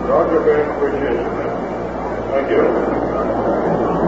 [0.08, 1.26] Roger appreciation.
[2.32, 3.47] Thank you.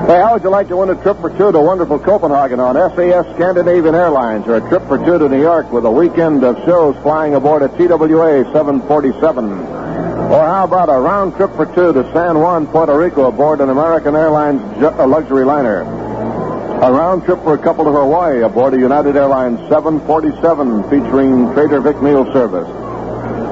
[0.10, 2.74] Hey, how would you like to win a trip for two to wonderful Copenhagen on
[2.74, 6.58] SAS Scandinavian Airlines or a trip for two to New York with a weekend of
[6.66, 9.46] shows flying aboard a TWA 747?
[9.46, 13.70] Or how about a round trip for two to San Juan, Puerto Rico aboard an
[13.70, 15.82] American Airlines luxury liner?
[15.82, 21.82] A round trip for a couple to Hawaii aboard a United Airlines 747 featuring Trader
[21.82, 22.66] Vic meal service.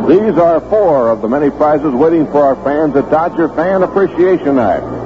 [0.10, 4.56] These are four of the many prizes waiting for our fans at Dodger Fan Appreciation
[4.56, 4.97] Night.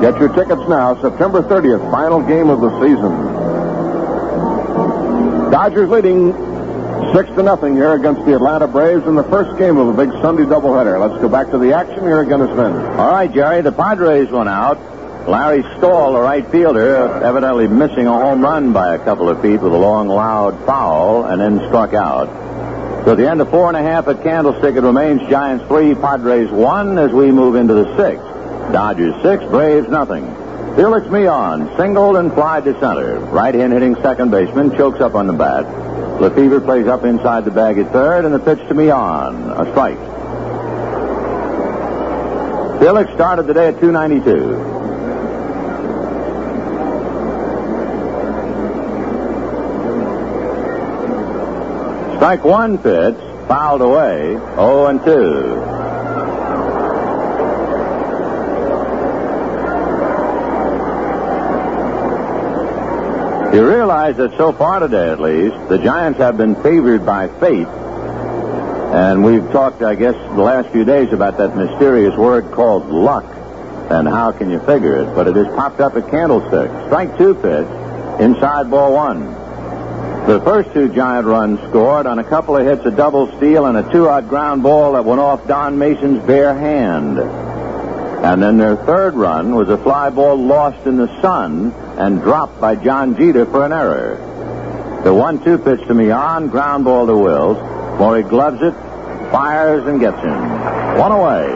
[0.00, 3.10] Get your tickets now, September 30th, final game of the season.
[5.50, 6.32] Dodgers leading
[7.12, 10.12] six to nothing here against the Atlanta Braves in the first game of the big
[10.22, 11.00] Sunday doubleheader.
[11.00, 12.76] Let's go back to the action here at Guinness Bend.
[12.76, 14.78] All right, Jerry, the Padres went out.
[15.26, 19.60] Larry Stahl, the right fielder, evidently missing a home run by a couple of feet
[19.60, 22.28] with a long, loud foul, and then struck out.
[23.04, 25.94] So at the end of four and a half at Candlestick, it remains Giants three,
[25.96, 28.37] Padres one as we move into the sixth.
[28.72, 30.26] Dodgers six, Braves nothing.
[30.76, 33.18] Felix Millan singled and flied to center.
[33.18, 35.64] Right hand hitting second baseman chokes up on the bat.
[36.20, 39.98] Lefebvre plays up inside the bag at third, and the pitch to Millan, a strike.
[42.80, 44.76] Felix started the day at 292.
[52.18, 53.16] Strike one pitch,
[53.48, 55.77] fouled away, 0 and 2.
[63.52, 67.66] You realize that so far today, at least, the Giants have been favored by fate.
[67.66, 73.24] And we've talked, I guess, the last few days about that mysterious word called luck
[73.90, 75.14] and how can you figure it.
[75.14, 76.70] But it has popped up at Candlestick.
[76.88, 79.24] Strike two pitch, inside ball one.
[80.26, 83.78] The first two Giant runs scored on a couple of hits, a double steal, and
[83.78, 87.16] a two-out ground ball that went off Don Mason's bare hand.
[88.22, 92.60] And then their third run was a fly ball lost in the sun and dropped
[92.60, 94.16] by John Jeter for an error.
[95.04, 97.58] The one-two pitch to Millan, ground ball to Wills.
[97.98, 98.72] Maury gloves it,
[99.30, 100.98] fires, and gets him.
[100.98, 101.48] One away.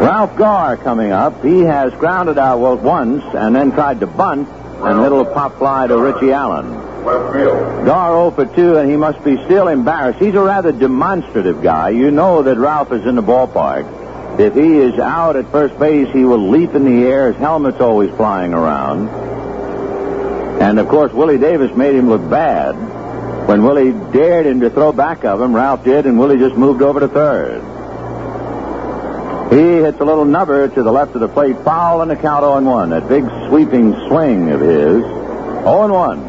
[0.00, 1.44] Ralph Garr coming up.
[1.44, 5.98] He has grounded out once and then tried to bunt and little pop fly to
[5.98, 6.95] Richie Allen.
[7.06, 10.18] Garr 0 for 2, and he must be still embarrassed.
[10.18, 11.90] He's a rather demonstrative guy.
[11.90, 14.40] You know that Ralph is in the ballpark.
[14.40, 17.32] If he is out at first base, he will leap in the air.
[17.32, 19.08] His helmet's always flying around.
[20.60, 22.74] And of course, Willie Davis made him look bad.
[23.46, 26.82] When Willie dared him to throw back of him, Ralph did, and Willie just moved
[26.82, 27.62] over to third.
[29.52, 32.42] He hits a little nubber to the left of the plate, foul, and the count
[32.42, 32.90] 0 1.
[32.90, 35.04] That big sweeping swing of his.
[35.04, 36.25] 0 1.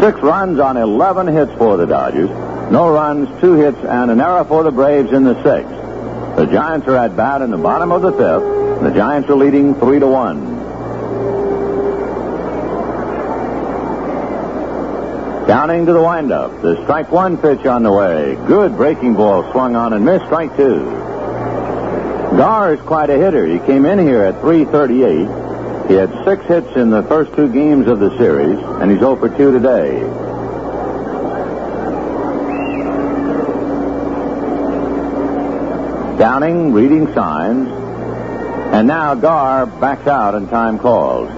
[0.00, 2.30] Six runs on 11 hits for the Dodgers.
[2.70, 5.74] No runs, two hits, and an error for the Braves in the sixth.
[6.36, 8.82] The Giants are at bat in the bottom of the fifth.
[8.82, 10.56] The Giants are leading three to one.
[15.48, 16.62] Counting to the windup.
[16.62, 18.36] The strike one pitch on the way.
[18.46, 20.26] Good breaking ball swung on and missed.
[20.26, 20.84] Strike two.
[22.36, 23.46] Garr is quite a hitter.
[23.46, 25.47] He came in here at 338.
[25.88, 29.16] He had six hits in the first two games of the series, and he's 0
[29.16, 30.00] for 2 today.
[36.18, 37.68] Downing reading signs,
[38.74, 41.30] and now Garr backs out and time calls.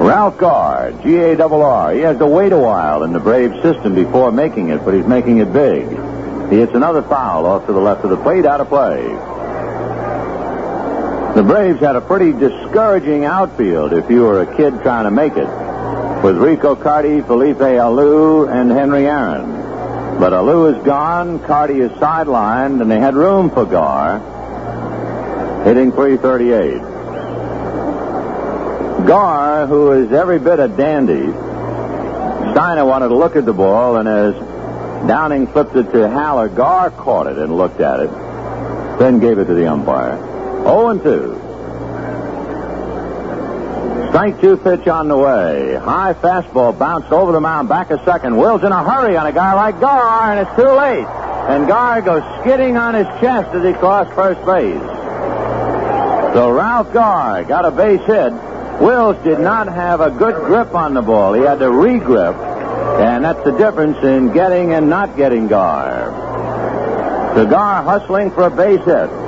[0.00, 1.92] Ralph Garr, G-A-R-R.
[1.92, 5.06] He has to wait a while in the Braves system before making it, but he's
[5.06, 5.88] making it big.
[6.50, 9.33] He hits another foul off to the left of the plate, out of play.
[11.34, 15.36] The Braves had a pretty discouraging outfield if you were a kid trying to make
[15.36, 15.48] it,
[16.22, 19.50] with Rico Carty, Felipe Alou, and Henry Aaron.
[20.20, 24.20] But Alou is gone, Cardi is sidelined, and they had room for Garr,
[25.64, 26.80] hitting 338.
[29.04, 31.32] Garr, who is every bit a dandy,
[32.52, 34.34] Steiner wanted to look at the ball, and as
[35.08, 38.10] Downing flipped it to Haller, Garr caught it and looked at it,
[39.00, 40.33] then gave it to the umpire.
[40.64, 41.44] 0 and 2.
[44.14, 45.74] Strike two pitch on the way.
[45.74, 48.36] High fastball bounced over the mound, back a second.
[48.36, 51.04] Will's in a hurry on a guy like Garr, and it's too late.
[51.48, 54.80] And Garr goes skidding on his chest as he crossed first base.
[56.32, 58.32] So Ralph Garr got a base hit.
[58.80, 61.32] Wills did not have a good grip on the ball.
[61.32, 67.34] He had to re-grip, and that's the difference in getting and not getting Garr.
[67.34, 69.23] So Garr hustling for a base hit.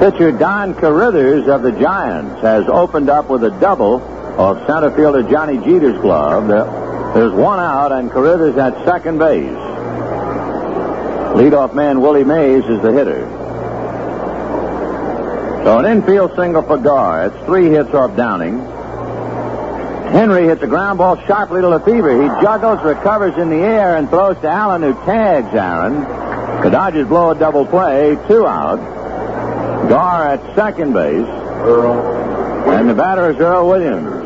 [0.00, 4.02] Pitcher Don Carrithers of the Giants has opened up with a double
[4.38, 6.48] of center fielder Johnny Jeter's glove.
[7.14, 9.56] There's one out, and Carruthers at second base.
[11.34, 13.26] Leadoff man Willie Mays is the hitter.
[15.64, 17.26] So an infield single for Garr.
[17.26, 18.58] It's three hits off Downing.
[20.12, 22.22] Henry hits a ground ball sharply to Lefebvre.
[22.22, 26.02] He juggles, recovers in the air, and throws to Allen, who tags Aaron.
[26.62, 28.78] The Dodgers blow a double play, two out.
[29.88, 31.26] Garr at second base.
[31.26, 32.70] Earl.
[32.70, 34.24] And the batter is Earl Williams.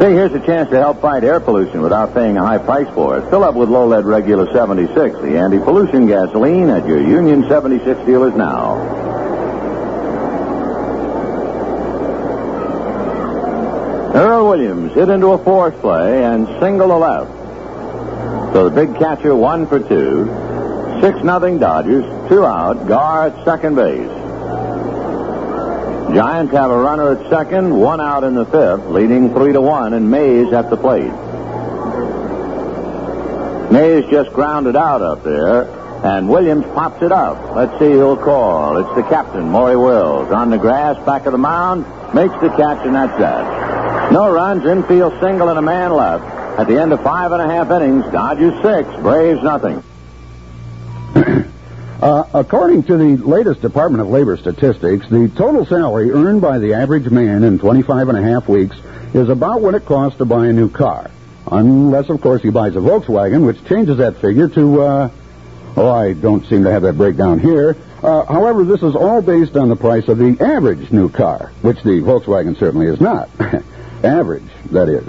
[0.00, 3.18] See, here's a chance to help fight air pollution without paying a high price for
[3.18, 3.28] it.
[3.28, 8.34] Fill up with low lead regular 76, the anti-pollution gasoline at your Union 76 dealers
[8.34, 8.76] now.
[14.14, 17.30] Earl Williams hit into a force play and single to left.
[18.52, 20.26] So the big catcher one for two.
[21.00, 22.88] Six nothing Dodgers, two out.
[22.88, 24.10] Garr at second base.
[26.16, 29.92] Giants have a runner at second, one out in the fifth, leading three to one,
[29.92, 31.12] and Mays at the plate.
[33.70, 35.66] Mays just grounded out up there,
[36.04, 37.54] and Williams pops it up.
[37.54, 38.78] Let's see who'll call.
[38.78, 42.84] It's the captain, Maury Wills, on the grass, back of the mound, makes the catch,
[42.84, 43.69] and that's that.
[44.10, 46.24] No runs, infield single, and a man left.
[46.58, 49.82] At the end of five and a half innings, Dodgers six, Braves nothing.
[52.00, 56.72] Uh, according to the latest Department of Labor statistics, the total salary earned by the
[56.72, 58.74] average man in 25 and a half weeks
[59.12, 61.10] is about what it costs to buy a new car.
[61.52, 65.10] Unless, of course, he buys a Volkswagen, which changes that figure to, uh,
[65.76, 67.76] oh, I don't seem to have that breakdown here.
[68.02, 71.82] Uh, however, this is all based on the price of the average new car, which
[71.82, 73.28] the Volkswagen certainly is not.
[74.04, 75.08] average, that is.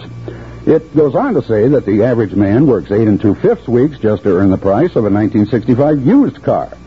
[0.66, 4.24] It goes on to say that the average man works eight and two-fifths weeks just
[4.24, 6.78] to earn the price of a 1965 used car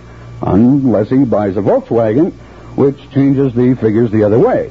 [0.43, 2.33] unless he buys a Volkswagen,
[2.77, 4.71] which changes the figures the other way.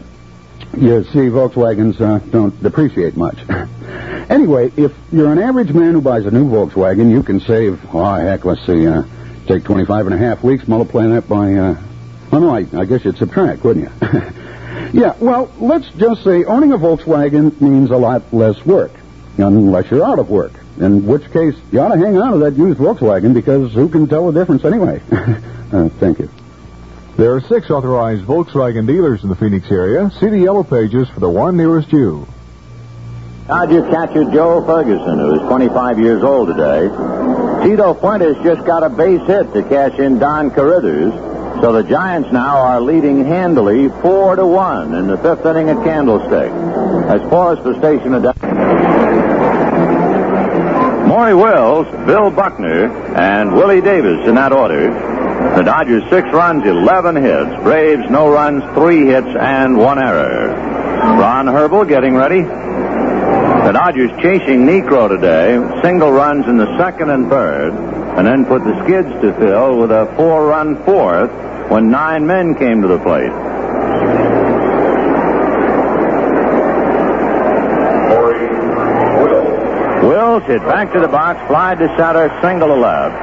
[0.78, 3.38] You see, Volkswagens uh, don't depreciate much.
[4.30, 8.16] anyway, if you're an average man who buys a new Volkswagen, you can save, oh,
[8.16, 9.04] heck, let's see, uh,
[9.48, 11.82] take 25 and a half weeks, multiply that by, uh,
[12.32, 14.22] oh, no, I, I guess you'd subtract, wouldn't you?
[14.94, 18.92] yeah, well, let's just say owning a Volkswagen means a lot less work,
[19.38, 22.56] unless you're out of work in which case you ought to hang on to that
[22.56, 25.02] used Volkswagen because who can tell the difference anyway?
[25.72, 26.30] uh, thank you.
[27.16, 30.12] There are six authorized Volkswagen dealers in the Phoenix area.
[30.20, 32.28] See the yellow pages for the one nearest you.
[33.48, 36.88] Dodger catcher Joe Ferguson, who is 25 years old today.
[37.64, 41.33] Tito Fuentes just got a base hit to cash in Don Carrithers.
[41.64, 45.82] So the Giants now are leading handily four to one in the fifth inning at
[45.86, 46.52] Candlestick.
[46.52, 48.24] As far as the station of.
[51.08, 54.92] Maury Wills, Bill Buckner, and Willie Davis in that order.
[55.56, 57.64] The Dodgers six runs, 11 hits.
[57.64, 60.50] Braves no runs, three hits, and one error.
[60.50, 62.42] Ron Herbel getting ready.
[62.42, 65.56] The Dodgers chasing Niekro today.
[65.82, 69.92] Single runs in the second and third, and then put the skids to Phil with
[69.92, 71.32] a four-run fourth
[71.70, 73.32] when nine men came to the plate.
[80.04, 83.16] Wills hit back to the box, fly to center, single to left.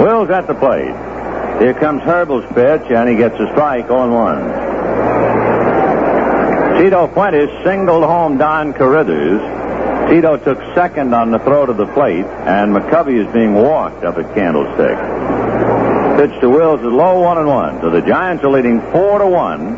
[0.00, 0.94] Wills at the plate.
[1.60, 4.76] Here comes Herbel's pitch, and he gets a strike on one.
[6.78, 9.55] Tito Fuentes singled home Don Carrithers.
[10.08, 14.16] Tito took second on the throw to the plate, and McCovey is being walked up
[14.18, 14.96] at Candlestick.
[16.16, 17.80] Pitch to Wills is low, one and one.
[17.80, 19.74] So the Giants are leading four to one.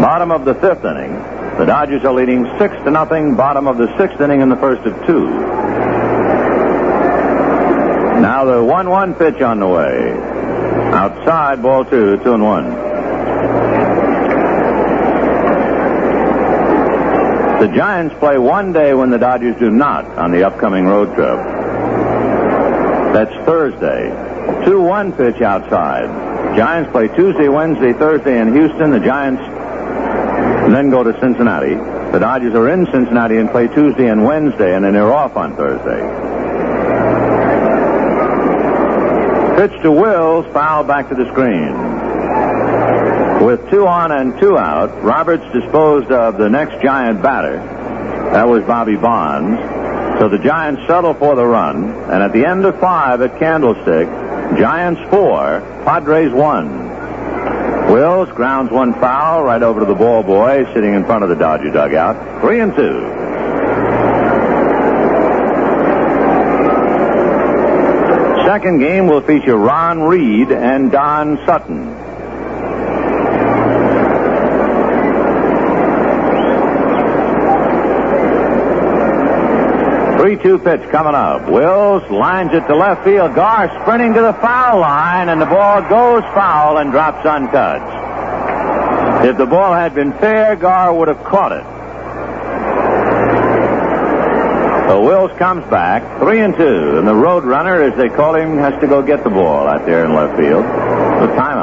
[0.00, 1.12] Bottom of the fifth inning.
[1.58, 3.36] The Dodgers are leading six to nothing.
[3.36, 5.28] Bottom of the sixth inning in the first of two.
[8.20, 10.12] Now the one-one pitch on the way.
[10.92, 12.66] Outside, ball two, two and one.
[17.60, 21.36] The Giants play one day when the Dodgers do not on the upcoming road trip.
[23.12, 24.08] That's Thursday.
[24.64, 26.06] 2 1 pitch outside.
[26.56, 28.92] Giants play Tuesday, Wednesday, Thursday in Houston.
[28.92, 29.42] The Giants
[30.72, 31.74] then go to Cincinnati.
[32.12, 35.54] The Dodgers are in Cincinnati and play Tuesday and Wednesday, and then they're off on
[35.54, 36.00] Thursday.
[39.56, 41.89] Pitch to Wills, foul back to the screen.
[43.40, 47.56] With two on and two out, Roberts disposed of the next Giant batter.
[48.32, 49.58] That was Bobby Bonds.
[50.20, 54.06] So the Giants settle for the run, and at the end of five at Candlestick,
[54.58, 56.90] Giants four, Padres one.
[57.90, 61.34] Wills grounds one foul right over to the ball boy sitting in front of the
[61.34, 62.42] Dodger dugout.
[62.42, 63.00] Three and two.
[68.44, 71.99] Second game will feature Ron Reed and Don Sutton.
[80.36, 81.50] 3-2 pitch coming up.
[81.50, 83.34] Wills lines it to left field.
[83.34, 89.26] Garr sprinting to the foul line, and the ball goes foul and drops untouched.
[89.26, 91.64] If the ball had been fair, Garr would have caught it.
[94.88, 98.58] So Wills comes back, three and two, and the road runner, as they call him,
[98.58, 100.64] has to go get the ball out there in left field.
[100.64, 101.59] The timeout.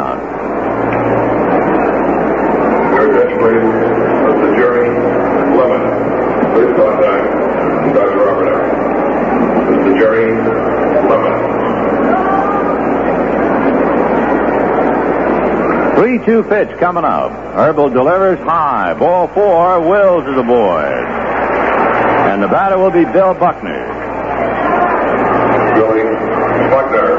[16.27, 17.31] 2 pitch coming up.
[17.55, 18.93] Herbel delivers high.
[18.95, 19.79] Ball four.
[19.79, 21.07] Wills is aboard.
[22.27, 23.87] And the batter will be Bill Buckner.
[25.73, 26.03] Billy
[26.69, 27.15] Buckner.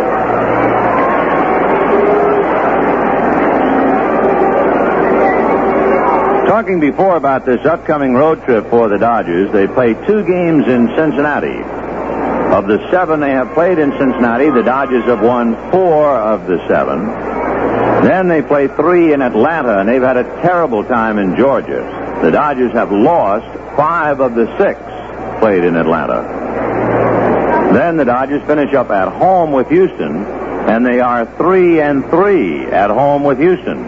[6.47, 10.87] Talking before about this upcoming road trip for the Dodgers, they play two games in
[10.95, 11.63] Cincinnati.
[12.55, 16.59] Of the seven they have played in Cincinnati, the Dodgers have won four of the
[16.69, 17.38] seven.
[18.03, 22.21] Then they play three in Atlanta, and they've had a terrible time in Georgia.
[22.23, 23.47] The Dodgers have lost
[23.77, 24.81] five of the six
[25.41, 26.23] played in Atlanta.
[27.73, 32.65] Then the Dodgers finish up at home with Houston, and they are three and three
[32.67, 33.83] at home with Houston.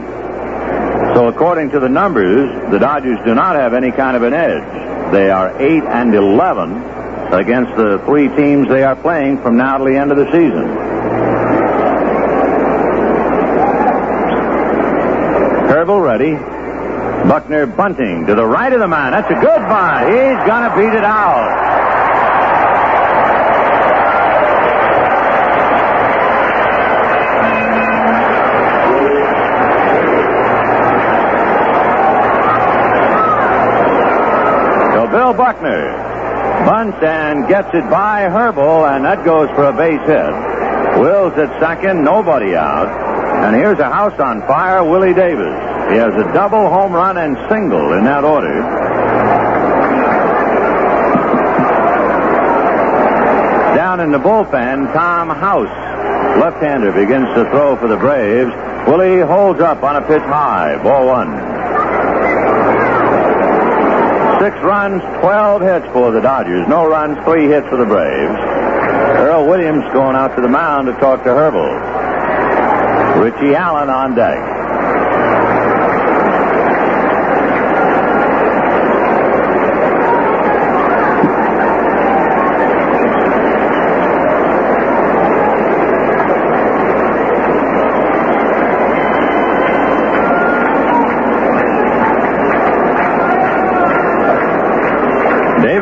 [1.15, 5.13] So according to the numbers, the Dodgers do not have any kind of an edge.
[5.13, 6.83] They are eight and eleven
[7.33, 10.80] against the three teams they are playing from now to the end of the season.
[15.91, 16.35] Herbel ready.
[17.29, 19.11] Buckner bunting to the right of the man.
[19.11, 20.07] That's a good bunt.
[20.07, 21.67] He's going to beat it out.
[34.95, 35.97] So Bill Buckner
[36.65, 41.01] bunts and gets it by Herbel, and that goes for a base hit.
[41.01, 42.89] Wills at second, nobody out.
[43.45, 45.70] And here's a house on fire, Willie Davis.
[45.91, 48.63] He has a double home run and single in that order.
[53.75, 58.53] Down in the bullpen, Tom House, left-hander, begins to throw for the Braves.
[58.87, 61.35] Willie holds up on a pitch high, ball one.
[64.41, 66.69] Six runs, 12 hits for the Dodgers.
[66.69, 68.39] No runs, three hits for the Braves.
[69.27, 71.69] Earl Williams going out to the mound to talk to Herbel.
[73.21, 74.60] Richie Allen on deck.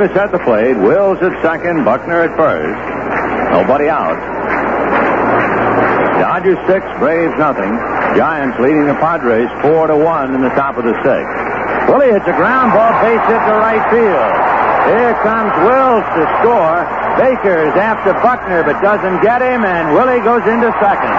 [0.09, 2.80] Davis at the plate, Wills at second, Buckner at first.
[3.52, 4.16] Nobody out.
[6.20, 7.68] Dodgers six, Braves nothing.
[8.16, 11.93] Giants leading the Padres four to one in the top of the sixth.
[11.93, 14.32] Willie hits a ground ball, base hit to right field.
[14.97, 16.89] Here comes Wills to score.
[17.20, 21.12] Baker is after Buckner but doesn't get him, and Willie goes into second.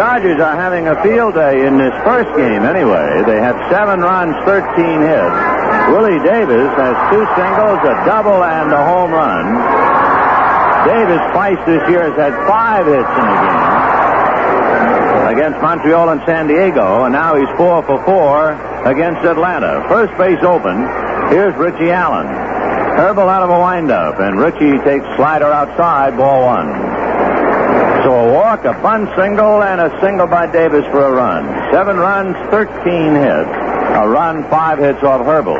[0.00, 3.20] Dodgers are having a field day in this first game anyway.
[3.28, 5.36] They have seven runs, 13 hits.
[5.92, 9.60] Willie Davis has two singles, a double, and a home run.
[10.88, 16.48] Davis twice this year has had five hits in a game against Montreal and San
[16.48, 18.56] Diego, and now he's four for four
[18.88, 19.84] against Atlanta.
[19.92, 20.80] First base open.
[21.28, 22.24] Here's Richie Allen.
[22.96, 26.89] Herbel out of a windup, and Richie takes slider outside, ball one.
[28.10, 31.46] A walk, a bunt single, and a single by Davis for a run.
[31.70, 32.66] Seven runs, 13
[33.14, 33.54] hits.
[33.94, 35.54] A run, five hits off Herbel.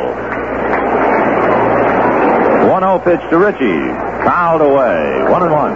[2.67, 3.95] 1-0 pitch to Richie.
[4.27, 5.31] Fouled away.
[5.31, 5.75] One and one.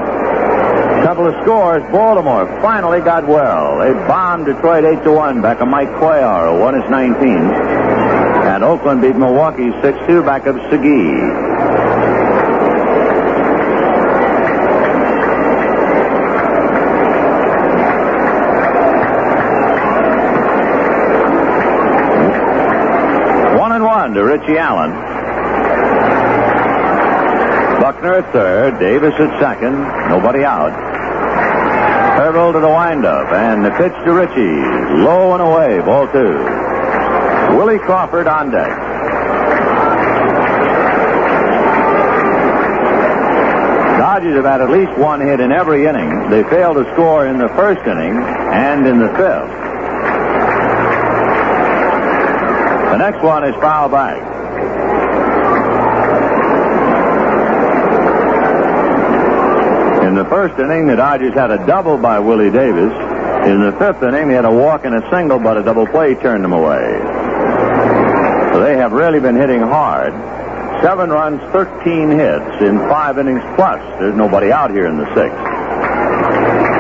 [1.05, 1.83] Couple of scores.
[1.93, 3.79] Baltimore finally got well.
[3.79, 7.55] They bombed Detroit 8 to 1 back of Mike Cuellar, won his 19th.
[8.51, 11.84] And Oakland beat Milwaukee 6-2 back of Segui.
[23.95, 24.91] one to Richie Allen.
[27.81, 29.79] Buckner at third, Davis at second,
[30.11, 30.73] nobody out.
[32.19, 34.59] Herbel to the windup, and the pitch to Richie,
[34.99, 36.35] low and away, ball two.
[37.57, 38.75] Willie Crawford on deck.
[44.03, 46.31] Dodgers have had at least one hit in every inning.
[46.31, 49.74] They failed to score in the first inning and in the fifth.
[52.95, 54.23] The next one is foul back.
[60.07, 62.93] In the first inning, the Dodgers had a double by Willie Davis.
[63.51, 66.15] In the fifth inning, they had a walk and a single, but a double play
[66.15, 67.01] turned them away.
[68.53, 70.13] So they have really been hitting hard.
[70.81, 73.81] Seven runs, 13 hits in five innings plus.
[73.99, 75.35] There's nobody out here in the sixth.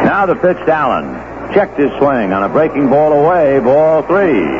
[0.07, 1.53] Now the pitch to Allen.
[1.53, 3.59] Checked his swing on a breaking ball away.
[3.59, 4.54] Ball three.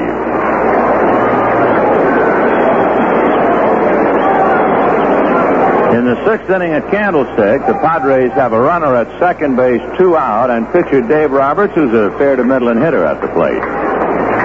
[5.95, 10.17] In the sixth inning at Candlestick, the Padres have a runner at second base, two
[10.17, 13.63] out, and pitcher Dave Roberts, who's a fair to middling hitter at the plate.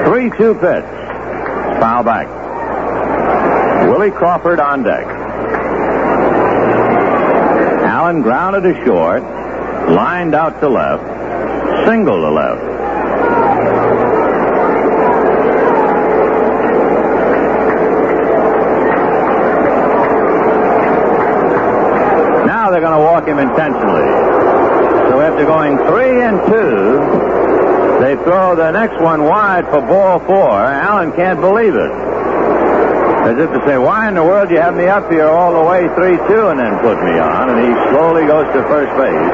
[0.06, 0.86] 3 2 pitch.
[1.82, 2.28] Foul back.
[3.90, 5.08] Willie Crawford on deck.
[7.84, 9.24] Allen grounded to short,
[9.90, 12.70] lined out to left, single to left.
[22.46, 24.08] Now they're going to walk him intentionally.
[25.12, 26.96] So after going three and two,
[28.00, 30.48] they throw the next one wide for ball four.
[30.48, 31.92] Allen can't believe it.
[33.28, 35.52] As if to say, why in the world do you have me up here all
[35.52, 37.52] the way 3-2 and then put me on?
[37.52, 39.32] And he slowly goes to first base.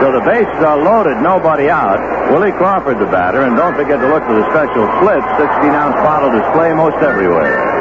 [0.00, 2.00] So the bases are loaded, nobody out.
[2.32, 6.32] Willie Crawford, the batter, and don't forget to look for the special Schlitz, 16-ounce bottle
[6.32, 7.75] display most everywhere.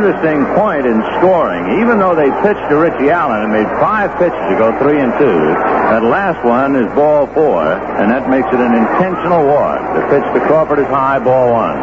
[0.00, 1.76] Interesting point in scoring.
[1.76, 5.12] Even though they pitched to Richie Allen and made five pitches to go three and
[5.20, 5.52] two,
[5.92, 7.60] that last one is ball four,
[8.00, 9.76] and that makes it an intentional walk.
[9.92, 11.76] The pitch to Crawford is high, ball one.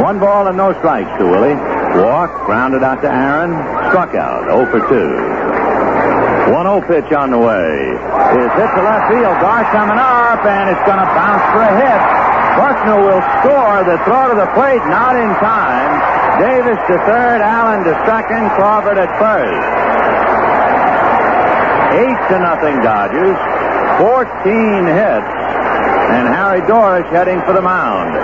[0.00, 1.60] One ball and no strikes to Willie.
[2.00, 3.52] Walk, grounded out to Aaron,
[3.92, 6.48] struck out, 0 for 2.
[6.48, 7.92] 1 0 pitch on the way.
[8.40, 9.36] Is hit to left field.
[9.44, 12.31] Garr coming up, and it's going to bounce for a hit.
[12.56, 13.84] Buckner will score.
[13.84, 15.92] The throw to the plate, not in time.
[16.40, 19.66] Davis to third, Allen to second, Crawford at first.
[21.92, 23.36] Eight to nothing Dodgers.
[23.98, 25.32] 14 hits,
[26.10, 28.16] and Harry Dorish heading for the mound.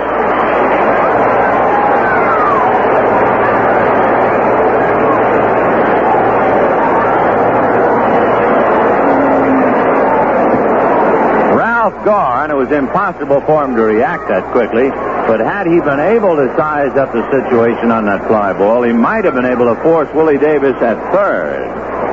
[11.55, 14.91] Ralph Garr, and it was impossible for him to react that quickly,
[15.31, 18.91] but had he been able to size up the situation on that fly ball, he
[18.91, 21.63] might have been able to force Willie Davis at third.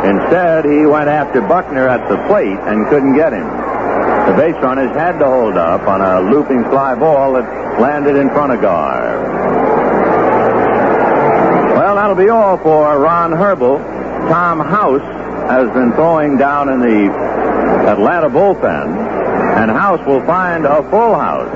[0.06, 3.42] Instead, he went after Buckner at the plate and couldn't get him.
[3.42, 8.30] The base runners had to hold up on a looping fly ball that landed in
[8.30, 9.18] front of Garr.
[11.74, 13.82] Well, that'll be all for Ron Herbel.
[14.30, 15.02] Tom House
[15.50, 17.10] has been throwing down in the
[17.90, 19.15] Atlanta bullpen,
[19.56, 21.50] and House will find a full house.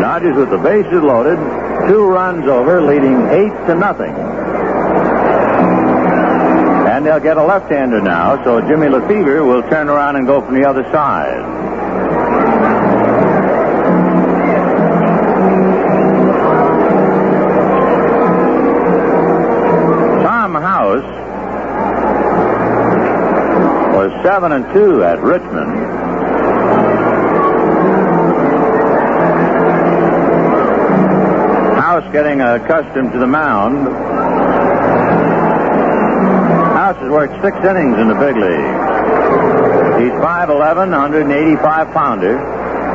[0.00, 1.38] Dodgers with the bases loaded,
[1.88, 4.14] two runs over, leading eight to nothing.
[6.86, 10.54] And they'll get a left-hander now, so Jimmy Lefebvre will turn around and go from
[10.54, 11.40] the other side.
[20.22, 21.24] Tom House
[23.94, 26.03] was seven and two at Richmond.
[32.14, 33.88] Getting accustomed to the mound.
[36.78, 38.78] House has worked six innings in the big league.
[39.98, 42.38] He's 5'11", 185 pounder,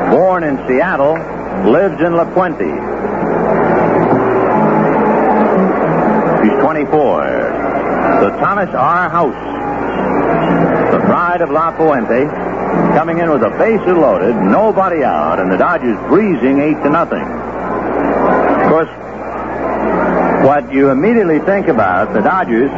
[0.10, 1.20] born in Seattle,
[1.68, 2.72] lives in La Puente.
[6.40, 7.20] He's 24.
[8.24, 9.10] The Thomas R.
[9.10, 12.24] House, the pride of La Puente,
[12.96, 17.28] coming in with a bases loaded, nobody out, and the Dodgers breezing eight to nothing.
[18.64, 18.99] Of course,
[20.50, 22.72] what you immediately think about the Dodgers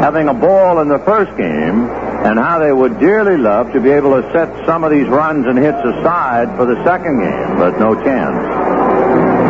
[0.00, 1.84] having a ball in the first game
[2.24, 5.44] and how they would dearly love to be able to set some of these runs
[5.44, 8.40] and hits aside for the second game, but no chance.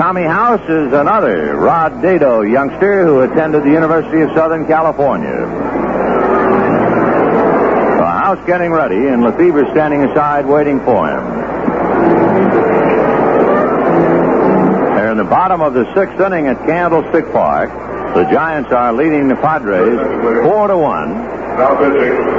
[0.03, 5.47] Tommy House is another Rod Dedeaux youngster who attended the University of Southern California.
[8.33, 11.32] House getting ready, and Lefebvre standing aside waiting for him.
[15.13, 17.69] in the bottom of the sixth inning at Candlestick Park.
[18.15, 20.01] The Giants are leading the Padres
[20.43, 21.13] four to one.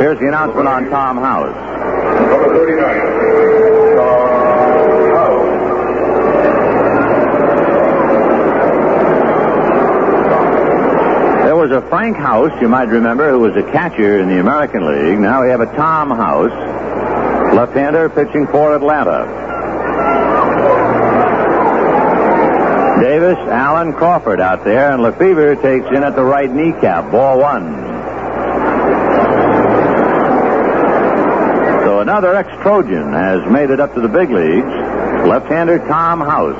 [0.02, 1.54] Here's the announcement on Tom House.
[1.54, 3.14] Number 39,
[11.46, 14.88] There was a Frank House, you might remember, who was a catcher in the American
[14.88, 15.20] League.
[15.20, 16.50] Now we have a Tom House,
[17.54, 19.43] left-hander pitching for Atlanta.
[23.04, 27.12] Davis, Allen, Crawford out there, and Lefebvre takes in at the right kneecap.
[27.12, 27.68] Ball one.
[31.84, 34.72] So another ex-Trojan has made it up to the big leagues.
[35.28, 36.56] Left-hander Tom House.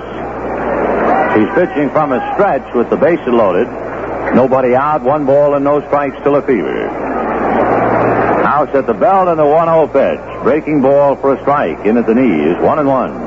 [1.40, 3.70] He's pitching from a stretch with the bases loaded.
[4.36, 6.90] Nobody out, one ball and no strikes to Lefebvre.
[8.44, 10.44] House at the belt and the 1-0 pitch.
[10.44, 12.58] Breaking ball for a strike in at the knees.
[12.62, 13.23] One and one.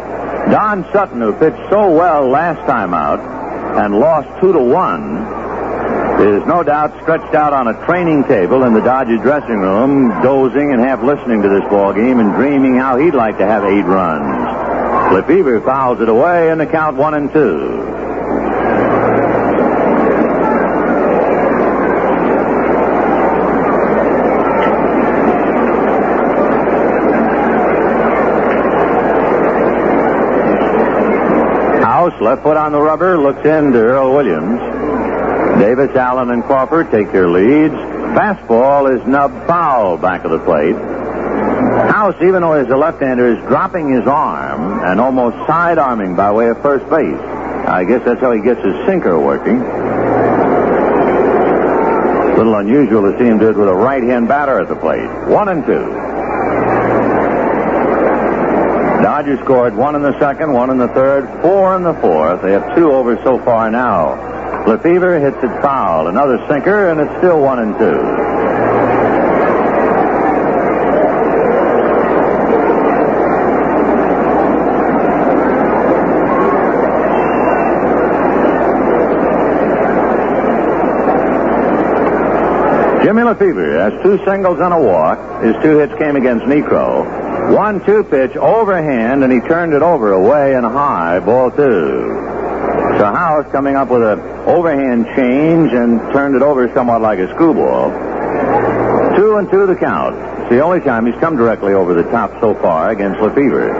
[0.50, 3.20] Don Sutton, who pitched so well last time out
[3.78, 5.16] and lost two to one,
[6.20, 10.72] is no doubt stretched out on a training table in the Dodger dressing room, dozing
[10.72, 13.82] and half listening to this ball game and dreaming how he'd like to have eight
[13.84, 15.12] runs.
[15.12, 17.82] Lefebvre fouls it away and the count one and two.
[31.82, 34.58] House, left foot on the rubber, looks in to Earl Williams.
[35.60, 37.72] Davis, Allen, and Crawford take their leads.
[38.18, 40.74] Fastball is nubbed foul back of the plate.
[40.74, 46.48] House, even though he's a left-hander, is dropping his arm and almost side-arming by way
[46.48, 47.14] of first base.
[47.14, 49.60] I guess that's how he gets his sinker working.
[52.32, 55.06] A little unusual to see him do it with a right-hand batter at the plate.
[55.28, 56.05] One and two.
[59.02, 62.42] Dodgers scored one in the second, one in the third, four in the fourth.
[62.42, 64.64] They have two over so far now.
[64.66, 66.08] Lefebvre hits it foul.
[66.08, 68.26] Another sinker, and it's still one and two.
[83.04, 85.44] Jimmy Lefebvre has two singles and a walk.
[85.44, 87.35] His two hits came against Niekro.
[87.54, 92.34] One two pitch overhand, and he turned it over away and high, ball two.
[92.98, 97.28] So House coming up with an overhand change and turned it over somewhat like a
[97.34, 97.90] screwball.
[99.16, 100.16] Two and two the count.
[100.40, 103.74] It's the only time he's come directly over the top so far against Lefebvre.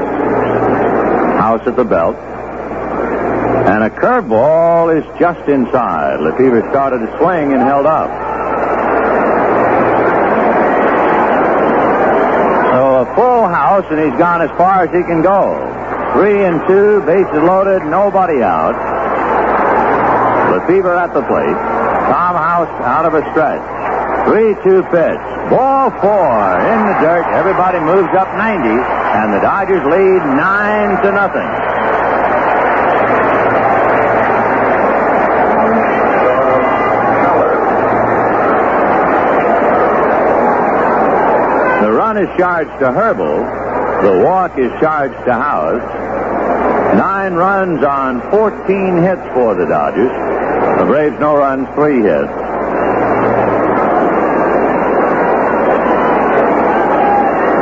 [1.39, 2.17] House at the belt.
[2.17, 6.21] And a curveball is just inside.
[6.21, 8.11] Lefebvre started to swing and held up.
[12.73, 15.59] So a full house, and he's gone as far as he can go.
[16.13, 18.77] Three and two, bases loaded, nobody out.
[20.53, 21.59] Lefebvre at the plate.
[22.07, 23.61] Tom House out of a stretch.
[24.31, 25.23] 3-2 pitch.
[25.51, 27.27] Ball four in the dirt.
[27.35, 31.51] Everybody moves up 90, and the Dodgers lead 9 to nothing.
[41.83, 44.03] The run is charged to Herbel.
[44.03, 45.83] The walk is charged to House.
[46.97, 50.11] Nine runs on 14 hits for the Dodgers.
[50.79, 52.33] The Braves no runs, three hits.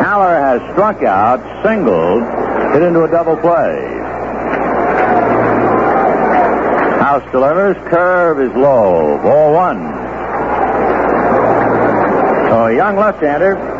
[0.04, 2.22] Haller has struck out, singled,
[2.72, 4.00] hit into a double play.
[7.00, 10.04] House delivers, curve is low, ball one.
[12.48, 13.73] So a young left-hander,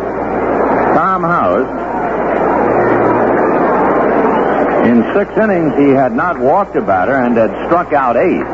[1.23, 1.69] House,
[4.87, 8.45] in six innings, he had not walked a batter and had struck out eight.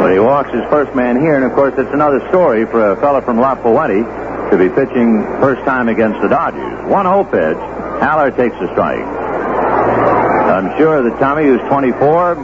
[0.00, 2.96] But he walks his first man here, and of course, it's another story for a
[3.00, 4.04] fellow from La Puente
[4.50, 6.60] to be pitching first time against the Dodgers.
[6.60, 7.56] 1-0 pitch.
[8.02, 9.00] Haller takes the strike.
[9.00, 12.34] I'm sure that Tommy, who's 24,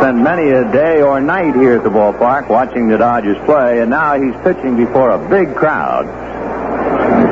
[0.00, 3.90] spent many a day or night here at the ballpark watching the Dodgers play, and
[3.90, 6.06] now he's pitching before a big crowd.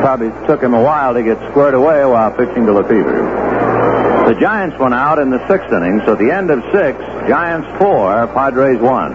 [0.01, 4.29] Probably took him a while to get squared away while pitching to Lefebvre.
[4.33, 6.99] The Giants went out in the sixth inning, so at the end of six,
[7.29, 9.13] Giants four, Padres one.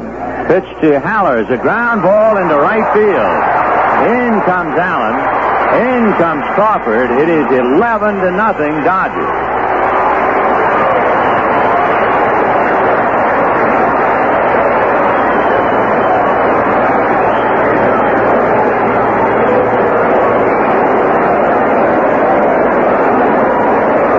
[0.47, 3.75] Pitch to Haller's a ground ball into right field.
[4.05, 5.17] In comes Allen.
[5.81, 7.09] In comes Crawford.
[7.09, 9.25] It is 11 to nothing Dodgers.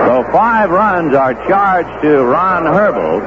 [0.05, 3.21] So five runs are charged to Ron Herbel.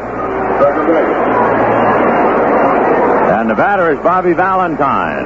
[3.30, 5.22] And the batter is Bobby Valentine.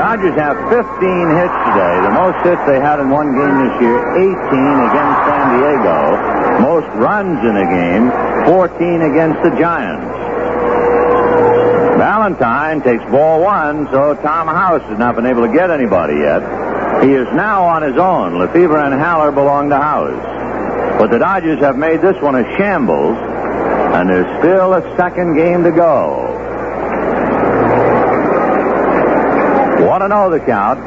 [0.00, 0.80] Dodgers have 15
[1.36, 4.32] hits today, the most hits they had in one game this year, 18
[4.88, 6.00] against San Diego.
[6.64, 8.08] Most runs in a game,
[8.48, 10.16] 14 against the Giants.
[11.98, 16.40] Valentine takes ball one, so Tom House has not been able to get anybody yet.
[17.02, 18.38] He is now on his own.
[18.38, 20.98] Lefebvre and Haller belong to House.
[20.98, 23.16] But the Dodgers have made this one a shambles,
[23.94, 26.32] and there's still a second game to go.
[29.86, 30.80] Want to know the count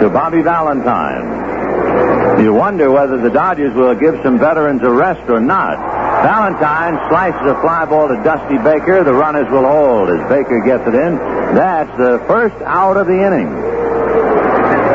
[0.00, 2.42] to Bobby Valentine.
[2.42, 5.78] You wonder whether the Dodgers will give some veterans a rest or not.
[6.22, 9.02] Valentine slices a fly ball to Dusty Baker.
[9.02, 11.16] The runners will hold as Baker gets it in.
[11.54, 13.48] That's the first out of the inning.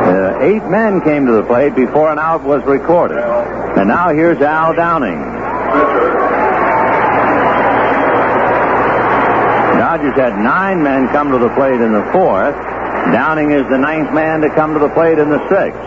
[0.03, 3.17] Uh, eight men came to the plate before an out was recorded.
[3.17, 5.19] And now here's Al Downing.
[9.79, 12.55] Dodgers had nine men come to the plate in the fourth.
[13.13, 15.79] Downing is the ninth man to come to the plate in the sixth.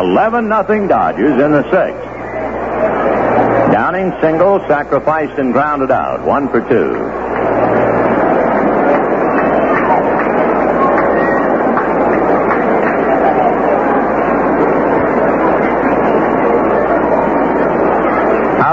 [0.00, 2.06] Eleven nothing Dodgers in the sixth.
[3.72, 6.24] Downing single, sacrificed and grounded out.
[6.24, 7.25] One for two.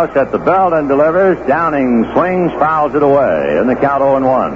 [0.07, 1.37] House at the belt and delivers.
[1.47, 4.51] Downing swings, fouls it away, and the count 0 and 1.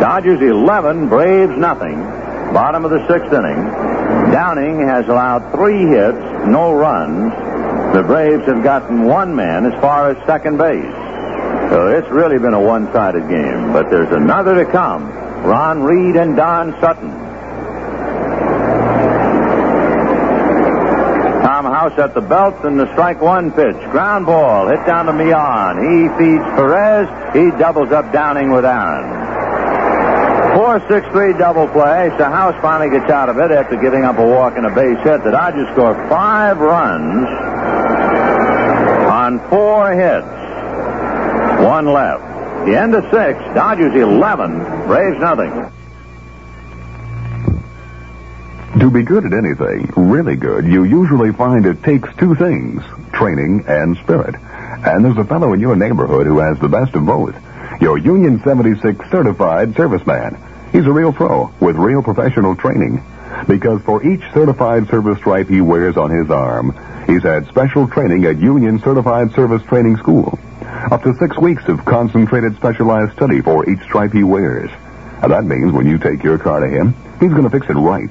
[0.00, 1.96] Dodgers 11, Braves nothing.
[2.52, 3.64] Bottom of the sixth inning.
[4.30, 7.32] Downing has allowed three hits, no runs.
[7.94, 10.84] The Braves have gotten one man as far as second base.
[11.70, 13.72] So it's really been a one-sided game.
[13.72, 15.10] But there's another to come.
[15.42, 17.22] Ron Reed and Don Sutton.
[21.42, 23.74] Tom House at the belt and the strike one pitch.
[23.90, 25.82] Ground ball hit down to Millan.
[25.82, 27.10] He feeds Perez.
[27.34, 29.02] He doubles up Downing with Aaron.
[30.54, 32.08] 4-6-3 double play.
[32.18, 35.02] So House finally gets out of it after giving up a walk and a base
[35.02, 35.24] hit.
[35.24, 37.26] The Dodgers score five runs
[39.10, 40.22] on four hits.
[41.66, 42.22] One left.
[42.64, 43.42] The end of six.
[43.56, 44.86] Dodgers 11.
[44.86, 45.81] Braves nothing.
[48.82, 52.82] To be good at anything, really good, you usually find it takes two things
[53.12, 54.34] training and spirit.
[54.34, 57.32] And there's a fellow in your neighborhood who has the best of both.
[57.80, 60.34] Your Union 76 certified serviceman.
[60.72, 63.04] He's a real pro with real professional training.
[63.46, 66.72] Because for each certified service stripe he wears on his arm,
[67.06, 70.40] he's had special training at Union Certified Service Training School.
[70.90, 74.72] Up to six weeks of concentrated specialized study for each stripe he wears.
[75.22, 77.74] And that means when you take your car to him, he's going to fix it
[77.74, 78.10] right.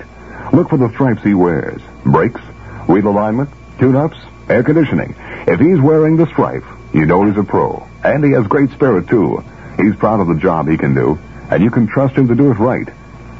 [0.51, 1.81] Look for the stripes he wears.
[2.05, 2.41] Brakes,
[2.87, 3.49] wheel alignment,
[3.79, 4.17] tune-ups,
[4.49, 5.15] air conditioning.
[5.47, 7.87] If he's wearing the stripe, you know he's a pro.
[8.03, 9.43] And he has great spirit, too.
[9.77, 11.17] He's proud of the job he can do,
[11.49, 12.87] and you can trust him to do it right.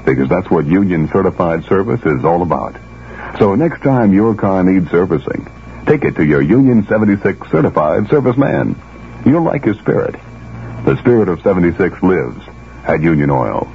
[0.06, 2.76] Because that's what Union Certified Service is all about.
[3.40, 5.48] So next time your car needs servicing,
[5.86, 8.76] take it to your Union 76 Certified Serviceman.
[9.26, 10.16] You'll like his spirit.
[10.86, 12.44] The spirit of 76 lives
[12.86, 13.72] at Union Oil.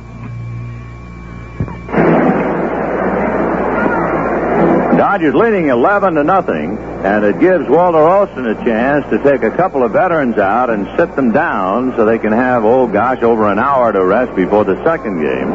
[5.07, 6.77] Dodgers leading 11 to nothing,
[7.07, 10.85] and it gives Walter Alston a chance to take a couple of veterans out and
[10.99, 14.65] sit them down so they can have, oh gosh, over an hour to rest before
[14.65, 15.55] the second game.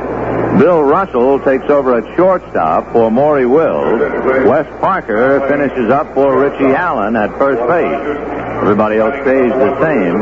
[0.58, 4.00] Bill Russell takes over at shortstop for Maury Wills.
[4.48, 8.08] Wes Parker finishes up for Richie Allen at first base.
[8.64, 10.16] Everybody else stays the same,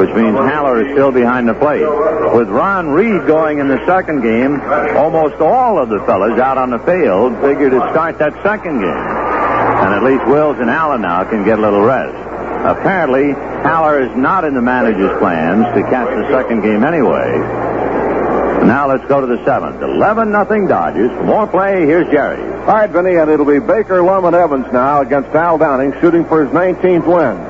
[0.00, 1.84] which means Haller is still behind the plate.
[2.32, 4.58] With Ron Reed going in the second game,
[4.96, 8.88] almost all of the fellas out on the field figure to start that second game.
[8.88, 12.16] And at least Wills and Allen now can get a little rest.
[12.64, 17.36] Apparently, Haller is not in the manager's plans to catch the second game anyway.
[18.64, 19.82] Now let's go to the seventh.
[19.82, 21.10] 11 nothing Dodgers.
[21.10, 22.40] For more play, here's Jerry.
[22.40, 26.24] All right, Vinny, and it'll be Baker, Lum, and Evans now against Al Downing, shooting
[26.24, 27.49] for his 19th win.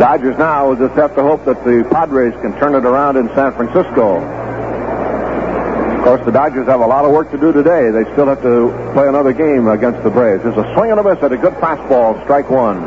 [0.00, 3.28] Dodgers now will just have to hope that the Padres can turn it around in
[3.36, 4.16] San Francisco.
[4.16, 7.90] Of course, the Dodgers have a lot of work to do today.
[7.90, 10.42] They still have to play another game against the Braves.
[10.42, 12.80] There's a swing and a miss at a good fastball, strike one.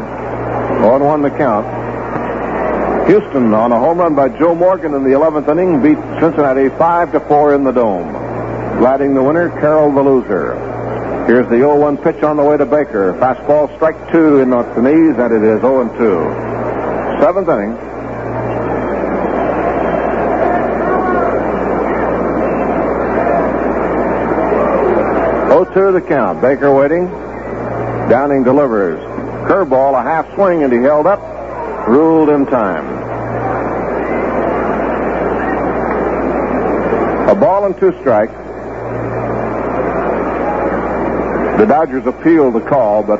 [0.81, 1.69] 0 1 the count.
[3.05, 7.11] Houston on a home run by Joe Morgan in the 11th inning beat Cincinnati 5
[7.11, 8.11] to 4 in the dome.
[8.79, 10.55] Gladding the winner, Carroll the loser.
[11.27, 13.13] Here's the 0 1 pitch on the way to Baker.
[13.21, 16.52] Fastball, strike two in the knees, and it is 0 2.
[17.19, 17.77] Seventh inning.
[25.51, 26.41] Oh two the count.
[26.41, 27.07] Baker waiting.
[28.09, 28.99] Downing delivers.
[29.47, 31.19] Curveball, a half swing, and he held up.
[31.87, 32.85] Ruled in time.
[37.29, 38.33] A ball and two strikes.
[41.57, 43.19] The Dodgers appealed the call, but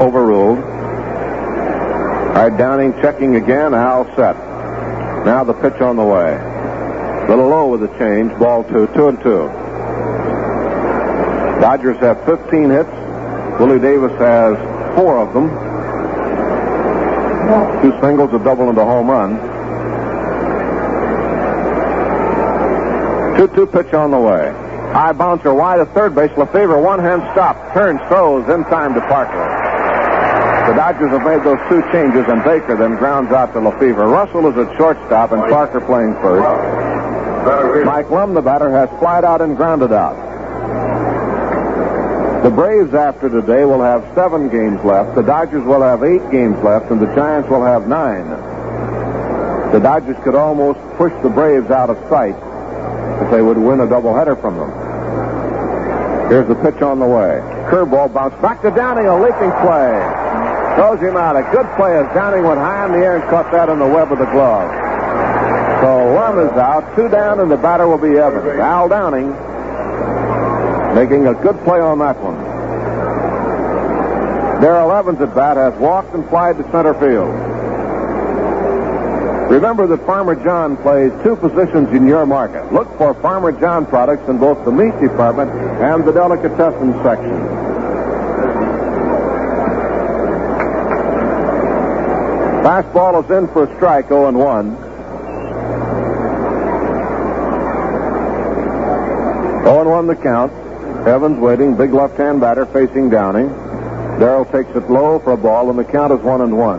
[0.00, 0.58] overruled.
[2.38, 3.74] All right, Downing checking again.
[3.74, 4.36] Al set.
[5.26, 6.38] Now the pitch on the way.
[7.28, 8.30] Little low with the change.
[8.38, 9.48] Ball two, two and two.
[11.60, 12.88] Dodgers have 15 hits.
[13.58, 14.54] Willie Davis has
[14.94, 15.48] four of them.
[17.82, 19.36] Two singles, a double, and a home run.
[23.36, 24.52] 2-2 pitch on the way.
[24.92, 26.30] High bouncer wide of third base.
[26.38, 27.74] Lefebvre one hand stop.
[27.74, 29.77] Turns, throws in time to Parker.
[30.68, 34.06] The Dodgers have made those two changes, and Baker then grounds out to Lefebvre.
[34.06, 36.44] Russell is at shortstop, and Parker playing first.
[37.86, 40.12] Mike Lum, the batter, has flied out and grounded out.
[42.42, 45.14] The Braves, after today, will have seven games left.
[45.14, 48.28] The Dodgers will have eight games left, and the Giants will have nine.
[49.72, 52.36] The Dodgers could almost push the Braves out of sight
[53.24, 56.28] if they would win a doubleheader from them.
[56.28, 57.40] Here's the pitch on the way.
[57.72, 60.27] Curveball bounced back to Downing, a leaping play.
[60.78, 61.34] Throws him out.
[61.34, 63.86] A good play as Downing went high in the air and caught that in the
[63.86, 64.70] web of the glove.
[65.82, 68.46] So one is out, two down, and the batter will be Evans.
[68.60, 69.34] Al Downing
[70.94, 72.38] making a good play on that one.
[74.62, 77.34] Darrell Evans at bat has walked and flied to center field.
[79.50, 82.72] Remember that Farmer John plays two positions in your market.
[82.72, 87.77] Look for Farmer John products in both the meat department and the delicatessen section.
[92.68, 94.76] Fastball is in for a strike, 0 and 1.
[99.64, 100.52] 0 and 1 the count.
[101.08, 103.48] Evans waiting, big left-hand batter facing Downing.
[104.18, 106.78] Darrell takes it low for a ball, and the count is 1 and 1.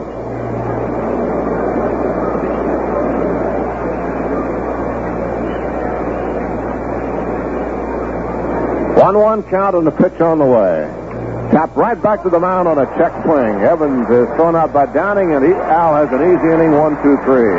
[8.96, 11.09] One-one count and the pitch on the way.
[11.52, 13.62] Tap right back to the mound on a check swing.
[13.62, 16.72] Evans is thrown out by Downing, and he, Al has an easy inning.
[16.78, 17.58] One, two, three.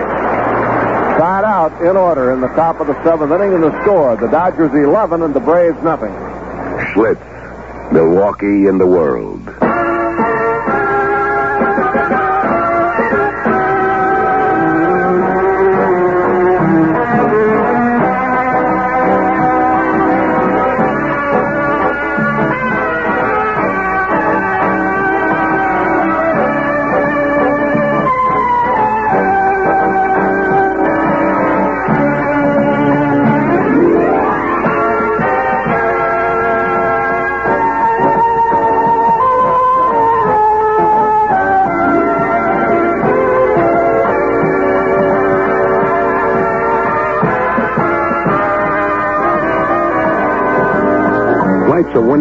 [1.18, 4.28] Side out in order in the top of the seventh inning, and the score: the
[4.28, 6.12] Dodgers 11 and the Braves nothing.
[6.94, 7.20] Schlitz,
[7.92, 9.42] Milwaukee in the world.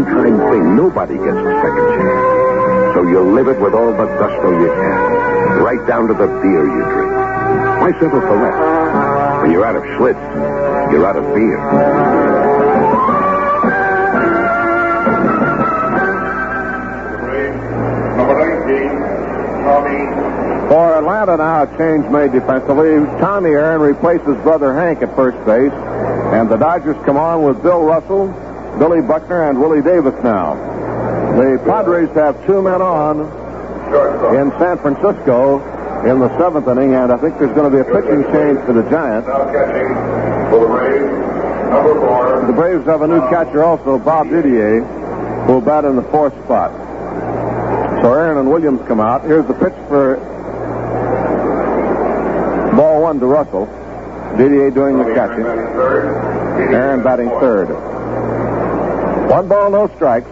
[0.04, 0.76] One-time thing.
[0.76, 2.96] Nobody gets a second chance.
[2.96, 6.66] So you live it with all the gusto you can, right down to the beer
[6.66, 7.12] you drink.
[7.80, 9.42] Why settle for less?
[9.42, 11.58] When you're out of Schlitz, you're out of beer.
[18.18, 18.90] Number 19,
[19.64, 23.06] Tommy For Atlanta now, a change made defensively.
[23.20, 25.72] Tommy Aaron replaces brother Hank at first base,
[26.34, 28.34] and the Dodgers come on with Bill Russell,
[28.80, 30.56] Billy Buckner, and Willie Davis now.
[31.36, 33.22] The Padres have two men on
[34.36, 35.60] in San Francisco
[36.06, 38.72] in the seventh inning, and I think there's going to be a pitching change for
[38.72, 39.28] the Giants.
[39.28, 39.92] now catching
[40.50, 41.12] for the Braves,
[41.70, 44.82] number four, The Braves have a new uh, catcher also, Bob Didier,
[45.46, 46.72] who will bat in the fourth spot.
[48.02, 49.26] So Aaron and Williams come out.
[49.26, 50.16] Here's the pitch for
[52.78, 53.66] ball one to Russell.
[54.38, 55.44] Didier doing the catching.
[55.44, 57.68] Aaron batting third.
[59.30, 60.28] One ball, no strikes.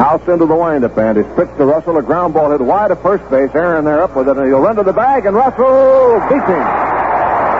[0.00, 1.98] House into the windup and his pitch to Russell.
[1.98, 3.50] A ground ball hit wide of first base.
[3.54, 6.64] Aaron there up with it, and he'll run to the bag, and Russell beats him.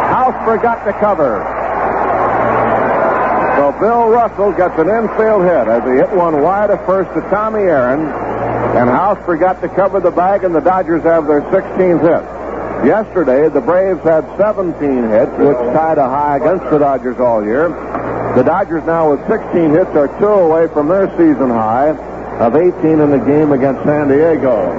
[0.08, 1.44] House forgot to cover.
[3.56, 7.20] So Bill Russell gets an infield hit as he hit one wide of first to
[7.28, 12.00] Tommy Aaron, and House forgot to cover the bag, and the Dodgers have their 16th
[12.00, 12.86] hit.
[12.88, 17.68] Yesterday, the Braves had 17 hits, which tied a high against the Dodgers all year.
[18.36, 21.96] The Dodgers now with 16 hits are two away from their season high
[22.36, 24.72] of 18 in the game against San Diego.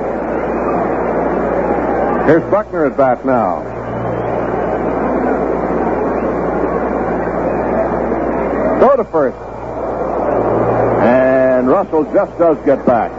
[2.28, 3.64] Here's Buckner at bat now.
[8.80, 9.38] Go to first.
[11.02, 13.12] And Russell just does get back.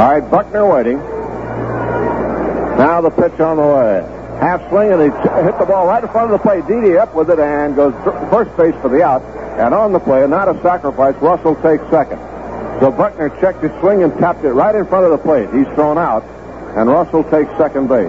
[0.00, 0.96] All right, Buckner waiting.
[2.78, 4.00] Now the pitch on the way.
[4.40, 5.08] Half swing, and he
[5.44, 6.66] hit the ball right in front of the plate.
[6.66, 7.92] Didier up with it and goes
[8.32, 9.20] first base for the out.
[9.60, 12.16] And on the play, and not a sacrifice, Russell takes second.
[12.80, 15.52] So Buckner checked his swing and tapped it right in front of the plate.
[15.52, 16.24] He's thrown out,
[16.78, 18.08] and Russell takes second base.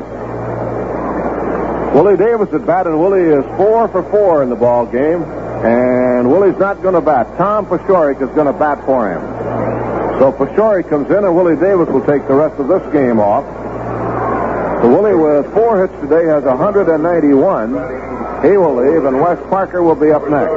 [1.94, 5.24] Willie Davis at bat, and Willie is four for four in the ball game.
[5.24, 7.28] And Willie's not going to bat.
[7.36, 9.31] Tom Paciorek is going to bat for him.
[10.20, 13.46] So Paciorek comes in, and Willie Davis will take the rest of this game off.
[14.82, 17.70] So Willie, with four hits today, has 191.
[18.42, 20.52] He will leave, and Wes Parker will be up next.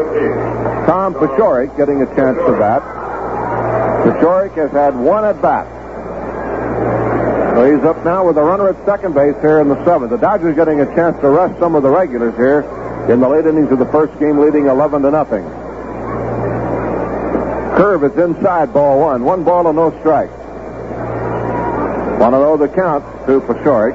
[0.87, 2.83] Tom Paciorek getting a chance to bat.
[4.05, 5.67] Paciorek has had one at bat.
[7.55, 10.11] So he's up now with a runner at second base here in the seventh.
[10.11, 12.63] The Dodgers getting a chance to rest some of the regulars here
[13.09, 15.45] in the late innings of the first game, leading 11 to nothing.
[17.75, 19.25] Curve is inside ball one.
[19.25, 20.31] One ball and no strike.
[22.21, 23.95] Want to know the count to Paciorek.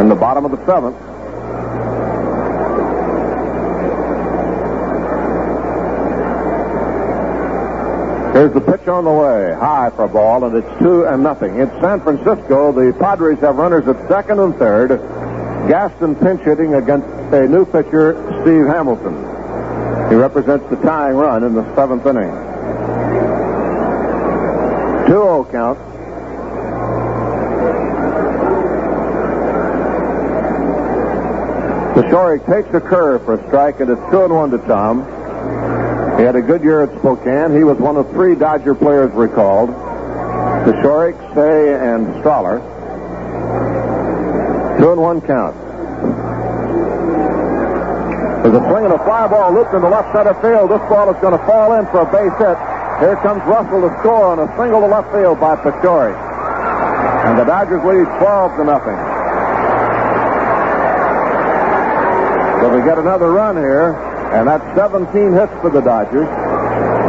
[0.00, 0.96] In the bottom of the seventh.
[8.34, 9.54] Here's the pitch on the way.
[9.54, 11.60] High for a ball, and it's two and nothing.
[11.60, 12.72] It's San Francisco.
[12.72, 14.88] The Padres have runners at second and third.
[15.68, 19.29] Gaston pinch hitting against a new pitcher, Steve Hamilton.
[20.10, 22.30] He represents the tying run in the seventh inning.
[25.06, 25.78] 2-0 count.
[31.94, 35.04] Paciorek takes a curve for a strike, and it's 2 and 1 to Tom.
[36.18, 37.54] He had a good year at Spokane.
[37.54, 39.70] He was one of three Dodger players recalled.
[39.70, 42.60] Paciorek, Cey, and Strahler.
[44.80, 45.69] Two and one count.
[48.40, 50.72] There's a swing and a fly ball looped in the left center field.
[50.72, 52.56] This ball is going to fall in for a base hit.
[52.96, 56.16] Here comes Russell to score on a single to left field by Paciorek.
[57.28, 58.96] And the Dodgers lead 12 to nothing.
[62.64, 63.92] So we get another run here,
[64.32, 66.28] and that's 17 hits for the Dodgers.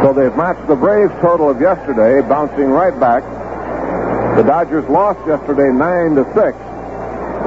[0.04, 3.24] So they've matched the Braves total of yesterday, bouncing right back.
[4.36, 6.56] The Dodgers lost yesterday 9 to 6.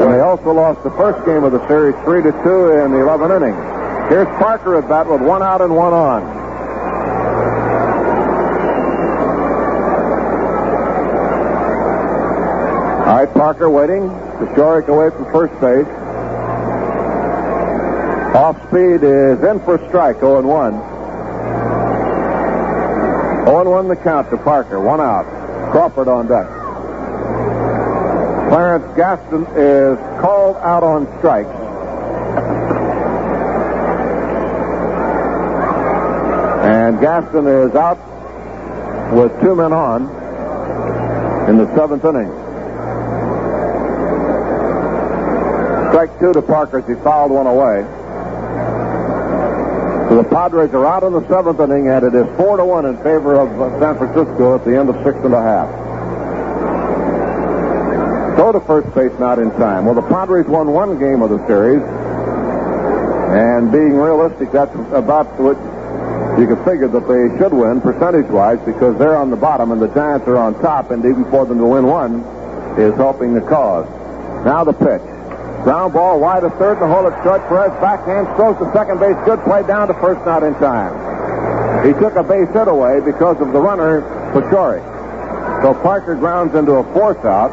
[0.01, 3.05] And they also lost the first game of the series 3 to 2 in the
[3.05, 3.74] 11th inning.
[4.09, 6.21] Here's Parker at bat with one out and one on.
[13.07, 14.03] All right, Parker waiting.
[14.37, 15.87] Paciorek away from first base.
[18.35, 20.73] Off speed is in for strike, 0 and 1.
[23.45, 25.25] 0 and 1 the count to Parker, one out.
[25.71, 26.47] Crawford on deck.
[28.49, 31.64] Clarence Gaston is called out on strikes.
[36.95, 37.99] And Gaston is out
[39.11, 40.03] with two men on
[41.49, 42.31] in the seventh inning.
[45.91, 47.83] Strike two to Parker as he fouled one away.
[50.07, 52.85] So the Padres are out in the seventh inning, and it is four to one
[52.85, 53.49] in favor of
[53.81, 55.67] San Francisco at the end of six and a half.
[58.37, 59.83] Throw to first base not in time.
[59.83, 61.83] Well, the Padres won one game of the series,
[63.35, 65.57] and being realistic, that's about what
[66.37, 69.87] you can figure that they should win percentage-wise because they're on the bottom and the
[69.87, 72.19] Giants are on top, and even for them to win one
[72.77, 73.87] is helping the cause.
[74.43, 75.01] Now the pitch.
[75.63, 77.41] Ground ball wide of third, the hole at short.
[77.47, 79.15] Perez backhand throws to second base.
[79.25, 80.93] Good play down to first, not in time.
[81.87, 84.83] He took a base hit away because of the runner, Paciorek.
[85.63, 87.49] So Parker grounds into a force out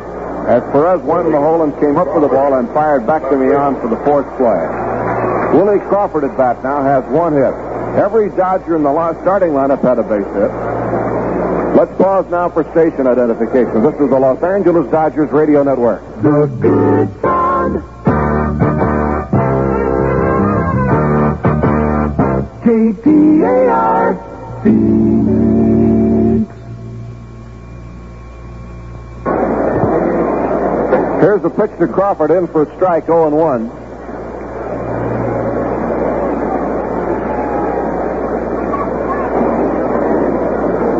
[0.48, 3.22] as Perez went in the hole and came up with the ball and fired back
[3.30, 4.60] to Millan for the force play.
[5.56, 7.71] Willie Crawford at bat now has one hit.
[7.96, 10.50] Every Dodger in the last starting lineup had a base hit.
[11.76, 13.82] Let's pause now for station identification.
[13.82, 16.00] This is the Los Angeles Dodgers Radio Network.
[16.22, 17.08] The good.
[22.62, 24.16] KTAR
[24.62, 25.02] Phoenix.
[31.20, 33.81] Here's the pitch to Crawford in for a strike, 0 and 1.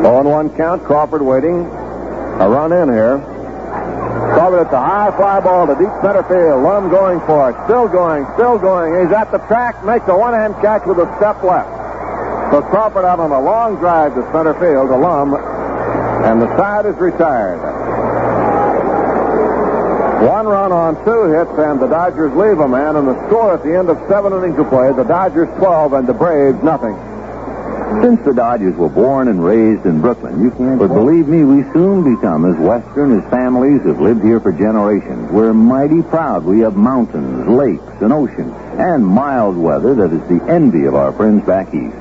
[0.05, 0.85] And one count.
[0.85, 1.67] Crawford waiting.
[1.67, 3.19] A run in here.
[4.35, 6.63] Crawford at the high fly ball to deep center field.
[6.63, 7.57] Lum going for it.
[7.65, 8.27] Still going.
[8.35, 8.99] Still going.
[9.01, 9.85] He's at the track.
[9.85, 11.71] Makes a one-hand catch with a step left.
[12.53, 16.85] So Crawford out on a long drive to center field to Lum, and the side
[16.85, 17.57] is retired.
[20.23, 23.65] One run on two hits, and the Dodgers leave a man, and the score at
[23.65, 26.95] the end of seven innings of play, the Dodgers 12 and the Braves nothing.
[28.01, 30.79] Since the Dodgers were born and raised in Brooklyn, you can't.
[30.79, 35.31] But believe me, we soon become as Western as families who've lived here for generations.
[35.31, 36.45] We're mighty proud.
[36.45, 41.13] We have mountains, lakes, an ocean, and mild weather that is the envy of our
[41.13, 41.97] friends back east.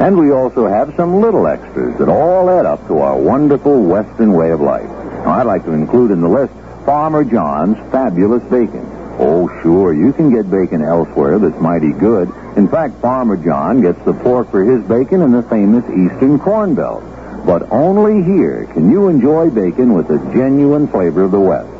[0.00, 4.32] And we also have some little extras that all add up to our wonderful Western
[4.32, 4.88] way of life.
[5.24, 6.52] Now, I'd like to include in the list
[6.84, 8.84] Farmer John's fabulous bacon.
[9.18, 12.28] Oh, sure, you can get bacon elsewhere that's mighty good.
[12.56, 16.74] In fact, Farmer John gets the pork for his bacon in the famous Eastern Corn
[16.74, 17.02] Belt.
[17.46, 21.70] But only here can you enjoy bacon with the genuine flavor of the West.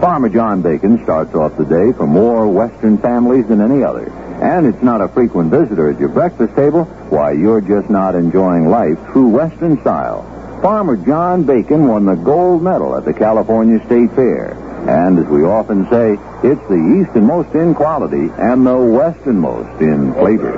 [0.00, 4.08] Farmer John bacon starts off the day for more Western families than any other.
[4.40, 6.84] And it's not a frequent visitor at your breakfast table.
[7.10, 10.22] Why, you're just not enjoying life true Western style.
[10.62, 14.56] Farmer John Bacon won the gold medal at the California State Fair.
[14.88, 20.56] And as we often say, it's the easternmost in quality and the westernmost in flavor.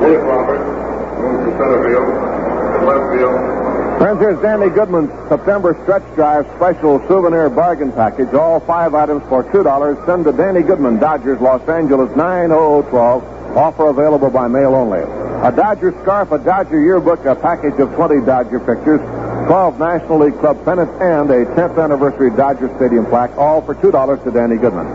[0.00, 0.60] Willie Crawford,
[1.20, 2.08] moves to center field.
[2.84, 3.54] Left field.
[3.98, 8.34] Friends, here's Danny Goodman's September Stretch Drive special souvenir bargain package.
[8.34, 10.06] All five items for $2.
[10.06, 13.56] Send to Danny Goodman, Dodgers, Los Angeles, 90012.
[13.56, 14.98] Offer available by mail only.
[14.98, 19.00] A Dodger scarf, a Dodger yearbook, a package of 20 Dodger pictures,
[19.46, 24.24] 12 National League Club pennants, and a 10th anniversary Dodger Stadium plaque, all for $2
[24.24, 24.86] to Danny Goodman.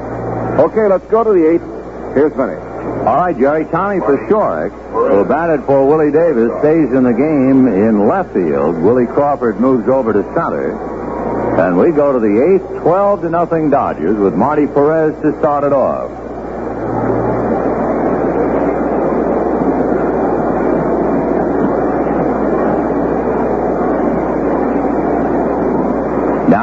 [0.60, 2.16] Okay, let's go to the eighth.
[2.16, 2.58] Here's Vinny.
[3.06, 3.66] All right, Jerry.
[3.66, 8.78] Tommy Paciorek, who batted for Willie Davis, stays in the game in left field.
[8.82, 10.74] Willie Crawford moves over to center.
[11.60, 15.64] And we go to the eighth, 12 to nothing Dodgers with Marty Perez to start
[15.64, 16.29] it off.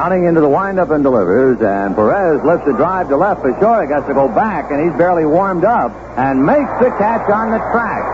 [0.07, 3.43] Downing into the windup and delivers, and Perez lifts the drive to left.
[3.43, 3.83] for sure.
[3.83, 7.51] He has to go back, and he's barely warmed up, and makes the catch on
[7.51, 8.07] the track.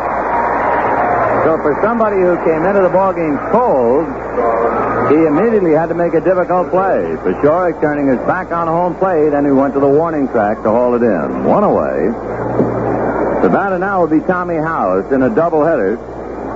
[1.45, 4.09] So for somebody who came into the ballgame cold,
[5.13, 7.13] he immediately had to make a difficult play.
[7.21, 10.71] Paciorek turning his back on home plate, and he went to the warning track to
[10.73, 11.45] haul it in.
[11.45, 12.09] One away.
[13.45, 16.01] The batter now will be Tommy House in a doubleheader.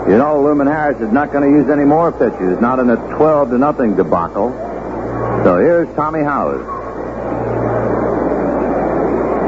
[0.08, 2.96] You know, Luman Harris is not going to use any more pitches, not in a
[2.96, 4.56] 12 to nothing debacle.
[5.44, 6.64] So here's Tommy House.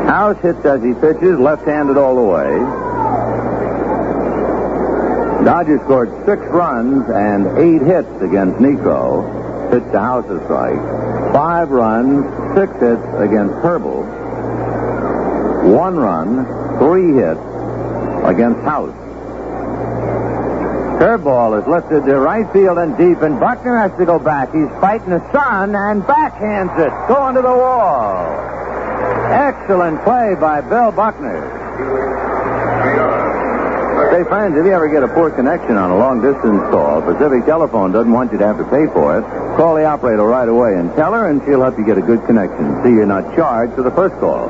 [0.09, 2.59] House hits as he pitches, left-handed all the way.
[5.45, 9.70] Dodgers scored six runs and eight hits against Niekro.
[9.70, 10.78] Pitched to House's strike.
[11.32, 12.24] Five runs,
[12.57, 14.05] six hits against Herbel.
[15.74, 16.47] One run,
[16.78, 17.40] three hits
[18.24, 19.08] against House.
[20.99, 24.53] Curveball is lifted to right field and deep, and Buckner has to go back.
[24.53, 28.27] He's fighting the sun and backhands it, going to the wall.
[29.31, 31.55] Excellent play by Bill Buckner.
[34.11, 37.45] Say, friends, if you ever get a poor connection on a long distance call, Pacific
[37.47, 39.23] Telephone doesn't want you to have to pay for it.
[39.57, 42.25] Call the operator right away and tell her, and she'll help you get a good
[42.27, 42.83] connection.
[42.83, 44.49] See, you're not charged for the first call.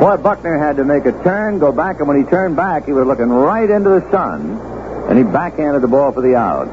[0.00, 2.92] Boy, Buckner had to make a turn, go back, and when he turned back, he
[2.92, 4.75] was looking right into the sun,
[5.08, 6.66] and he backhanded the ball for the out.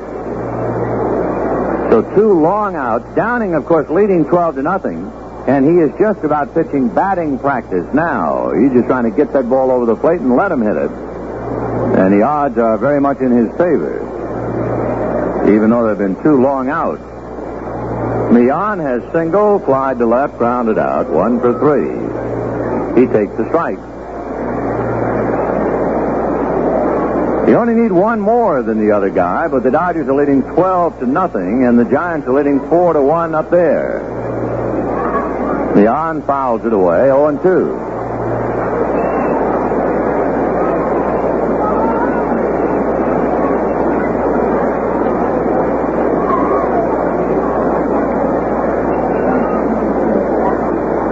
[1.91, 3.05] So two long outs.
[3.15, 5.11] Downing, of course, leading 12 to nothing.
[5.45, 8.51] And he is just about pitching batting practice now.
[8.51, 10.89] He's just trying to get that ball over the plate and let him hit it.
[10.89, 14.01] And the odds are very much in his favor.
[15.53, 17.03] Even though there have been two long outs.
[18.34, 21.91] Millan has single, flied to left, grounded out, one for three.
[22.99, 23.92] He takes the strike.
[27.53, 31.01] You only need one more than the other guy, but the Dodgers are leading 12
[31.01, 34.01] to nothing, and the Giants are leading 4 to 1 up there.
[35.75, 37.45] Leon fouls it away, 0 and 2.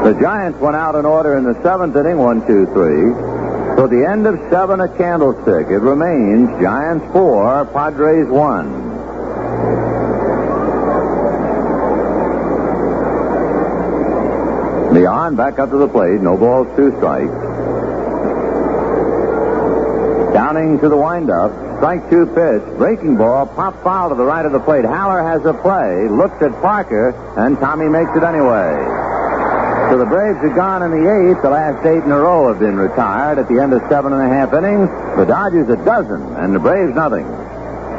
[0.09, 3.40] The Giants went out in order in the seventh inning, one, two, three.
[3.77, 5.67] So the end of seven a Candlestick.
[5.67, 8.91] It remains Giants four, Padres one.
[14.93, 16.19] Leon back up to the plate.
[16.21, 17.31] No balls, two strikes.
[20.33, 21.51] Downing to the windup.
[21.77, 22.77] Strike two pitch.
[22.77, 23.47] Breaking ball.
[23.47, 24.85] Pop foul to the right of the plate.
[24.85, 26.07] Haller has a play.
[26.07, 28.75] Looks at Parker, and Tommy makes it anyway.
[29.91, 31.43] So the Braves are gone in the eighth.
[31.43, 34.23] The last eight in a row have been retired at the end of seven and
[34.23, 34.87] a half innings.
[35.19, 37.27] The Dodgers a dozen, and the Braves nothing.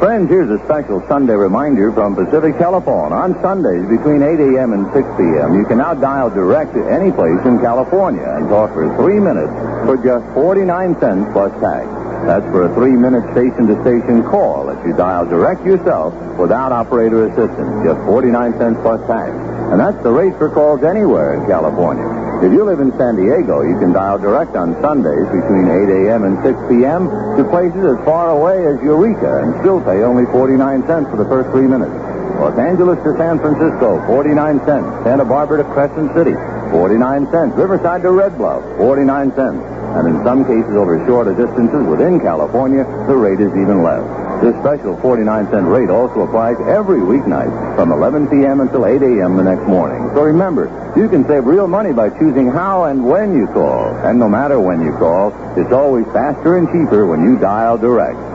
[0.01, 3.13] Friends, here's a special Sunday reminder from Pacific Telephone.
[3.13, 4.73] On Sundays between 8 a.m.
[4.73, 8.73] and 6 p.m., you can now dial direct to any place in California and talk
[8.73, 9.53] for three minutes
[9.85, 12.02] for just 49 cents plus tax.
[12.25, 17.83] That's for a three-minute station-to-station call that you dial direct yourself without operator assistance.
[17.83, 19.31] Just 49 cents plus tax.
[19.71, 22.07] And that's the rate for calls anywhere in California.
[22.39, 26.23] If you live in San Diego, you can dial direct on Sundays between 8 a.m.
[26.23, 27.11] and 6 p.m.
[27.35, 31.27] to places as far away as Eureka and still pay only 49 cents for the
[31.27, 31.91] first three minutes.
[32.39, 34.87] Los Angeles to San Francisco, 49 cents.
[35.03, 36.35] Santa Barbara to Crescent City,
[36.71, 37.55] 49 cents.
[37.55, 39.72] Riverside to Red Bluff, 49 cents.
[39.93, 44.01] And in some cases over shorter distances within California, the rate is even less.
[44.41, 48.59] This special 49 cent rate also applies every weeknight from 11 p.m.
[48.59, 49.37] until 8 a.m.
[49.37, 50.09] the next morning.
[50.15, 50.67] So remember,
[50.97, 53.95] you can save real money by choosing how and when you call.
[54.03, 58.32] And no matter when you call, it's always faster and cheaper when you dial direct.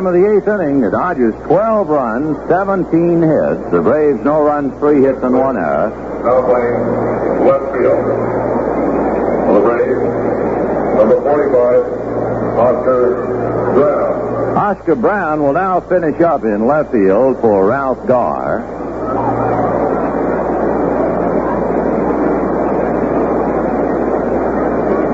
[0.00, 3.70] Bottom of the eighth inning, the Dodgers 12 runs, 17 hits.
[3.70, 5.92] The Braves no runs, three hits, and one error.
[6.24, 8.00] Now playing left field.
[9.44, 10.00] For the Braves,
[10.96, 11.84] number 45,
[12.56, 14.56] Oscar Brown.
[14.56, 18.60] Oscar Brown will now finish up in left field for Ralph Garr.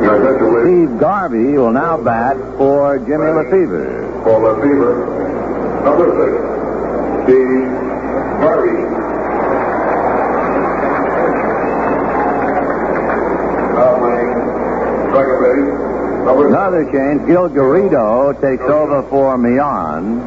[0.01, 0.87] Your catcher, please.
[0.87, 4.06] Steve Garvey will now bat for Jimmy Lefebvre.
[4.27, 5.07] For Lefebvre,
[5.87, 6.35] number six,
[7.23, 7.71] Steve
[8.43, 8.75] Garvey.
[13.77, 14.35] Now playing
[15.15, 15.71] second base,
[16.51, 20.19] Another change, Gil Garrido takes over for Millan.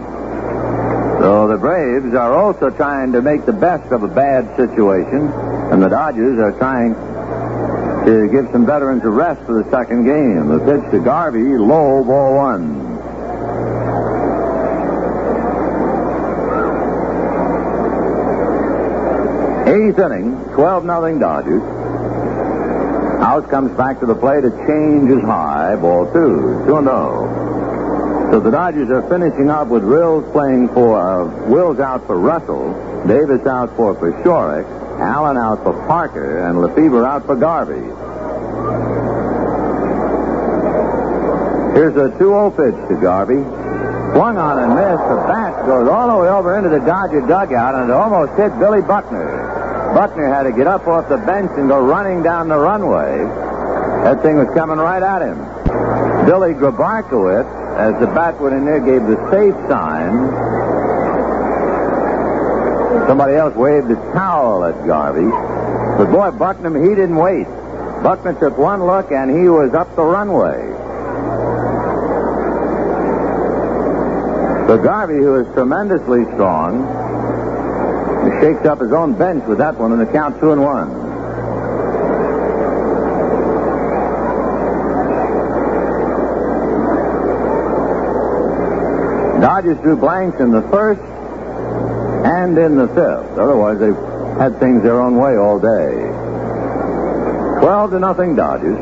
[1.19, 5.27] So the Braves are also trying to make the best of a bad situation,
[5.73, 6.95] and the Dodgers are trying
[8.05, 10.47] to give some veterans a rest for the second game.
[10.47, 12.88] The pitch to Garvey, low, ball one.
[19.69, 21.61] Eighth inning, 12 nothing Dodgers.
[23.21, 24.43] House comes back to the plate.
[24.43, 25.75] A change is high.
[25.75, 26.63] Ball two.
[26.65, 28.29] Two and oh.
[28.31, 32.73] So the Dodgers are finishing up with Wills playing for uh, Wills out for Russell,
[33.07, 34.65] Davis out for Paciorek,
[34.99, 37.85] Allen out for Parker, and Lefebvre out for Garvey.
[41.77, 43.43] Here's a 2-0 pitch to Garvey.
[44.13, 45.05] Swung on and missed.
[45.07, 48.57] The bat goes all the way over into the Dodger dugout, and it almost hit
[48.57, 49.58] Billy Buckner.
[49.93, 53.25] Buckner had to get up off the bench and go running down the runway.
[54.03, 55.37] That thing was coming right at him.
[56.25, 60.13] Billy Grabarkewitz, as the bat went in there, gave the safe sign.
[63.07, 65.29] Somebody else waved a towel at Garvey.
[65.97, 67.47] But boy, Buckner, he didn't wait.
[68.03, 70.69] Buckner took one look and he was up the runway.
[74.67, 77.08] So Garvey, who is tremendously strong,
[78.39, 81.09] shakes up his own bench with that one, and the count two and one.
[89.41, 93.37] Dodgers drew blanks in the first and in the fifth.
[93.39, 93.95] Otherwise, they've
[94.37, 95.91] had things their own way all day.
[97.61, 98.77] Twelve to nothing Dodgers.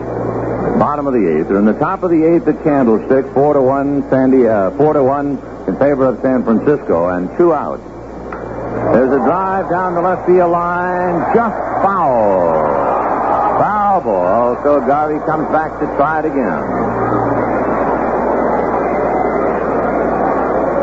[0.77, 1.47] Bottom of the eighth.
[1.47, 3.33] They're in the top of the eighth at Candlestick.
[3.33, 4.47] Four to one Sandy.
[4.47, 7.96] Uh, four to one in favor of San Francisco, and two outs.
[8.97, 11.53] There's a drive down the left field line, just
[11.85, 12.49] foul.
[13.61, 14.55] Foul ball.
[14.63, 16.63] So Garvey comes back to try it again.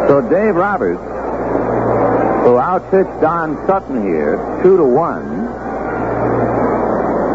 [0.07, 1.03] So Dave Roberts,
[2.47, 5.49] who outpitched Don Sutton here, two to one,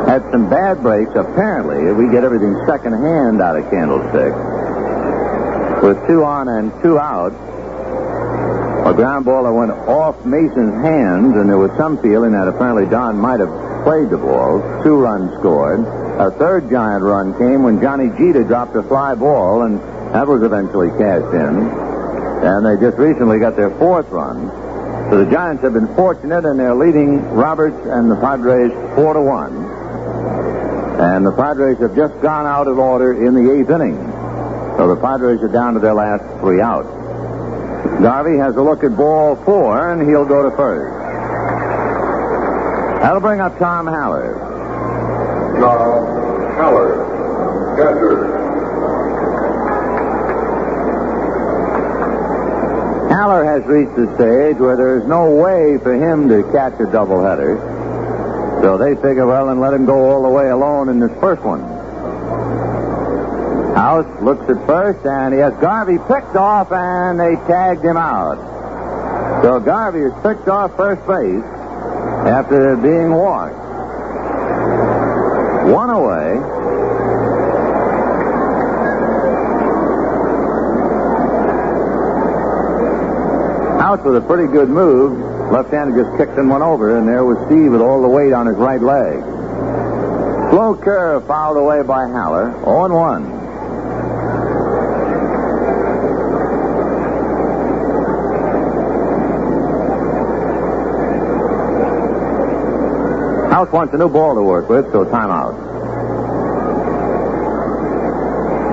[0.08, 1.12] had some bad breaks.
[1.14, 4.34] Apparently, we get everything second hand out of Candlestick.
[5.84, 7.34] With two on and two out,
[8.86, 12.86] a ground ball that went off Mason's hands, and there was some feeling that apparently
[12.86, 13.52] Don might have
[13.84, 14.62] played the ball.
[14.84, 15.82] Two runs scored.
[16.20, 19.80] A third giant run came when Johnny Jeter dropped a fly ball, and
[20.14, 21.70] that was eventually cashed in.
[22.44, 24.50] And they just recently got their fourth run.
[25.10, 29.22] So the Giants have been fortunate, and they're leading Roberts and the Padres four to
[29.22, 29.56] one.
[31.00, 33.96] And the Padres have just gone out of order in the eighth inning.
[34.78, 36.99] So the Padres are down to their last three outs.
[38.02, 40.96] Garvey has a look at ball four, and he'll go to first.
[43.02, 44.36] That'll bring up Tom Haller.
[45.60, 45.78] Now,
[46.56, 48.40] Haller, catcher.
[53.10, 57.60] Haller has reached the stage where there's no way for him to catch a doubleheader.
[58.62, 61.42] So they figure, well, then let him go all the way alone in this first
[61.44, 61.69] one.
[63.80, 68.36] House looks at first, and he has Garvey picked off, and they tagged him out.
[69.42, 71.42] So Garvey is picked off first base.
[72.28, 73.56] after being walked.
[75.72, 76.36] One away.
[83.80, 85.18] Out with a pretty good move.
[85.54, 88.46] Left-hander just kicked and went over, and there was Steve with all the weight on
[88.46, 89.24] his right leg.
[90.52, 92.52] Slow curve fouled away by Haller.
[92.66, 93.39] 0 1.
[103.60, 105.52] House wants a new ball to work with, so timeout.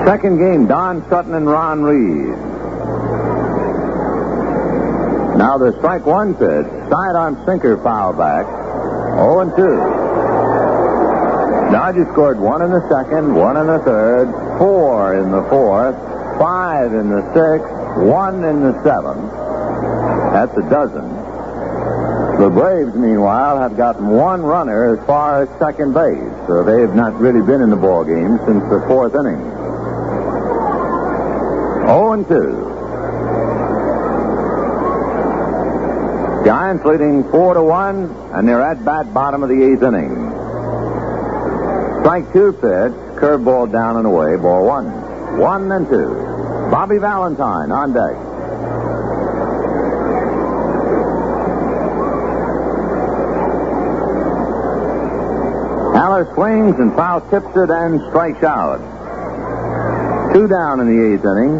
[0.06, 2.38] Second game, Don Sutton and Ron Reed.
[5.36, 8.46] Now the strike one pitch, sidearm sinker foul back.
[8.46, 9.76] 0 and 2.
[11.72, 15.96] Dodgers scored one in the second, one in the third, four in the fourth,
[16.38, 17.68] five in the sixth,
[18.06, 19.32] one in the seventh.
[20.30, 21.35] That's a dozen.
[22.38, 26.94] The Braves, meanwhile, have gotten one runner as far as second base, so they have
[26.94, 29.40] not really been in the ball game since the fourth inning.
[31.86, 32.66] 0 and 2.
[36.44, 40.14] Giants leading four to one, and they're at bat bottom of the eighth inning.
[42.02, 44.86] Strike two pitch, curveball down and away, ball one.
[45.38, 46.14] One and two.
[46.70, 48.14] Bobby Valentine on deck.
[56.06, 58.78] Haller swings and foul tips it and strikes out.
[60.32, 61.59] Two down in the eighth inning,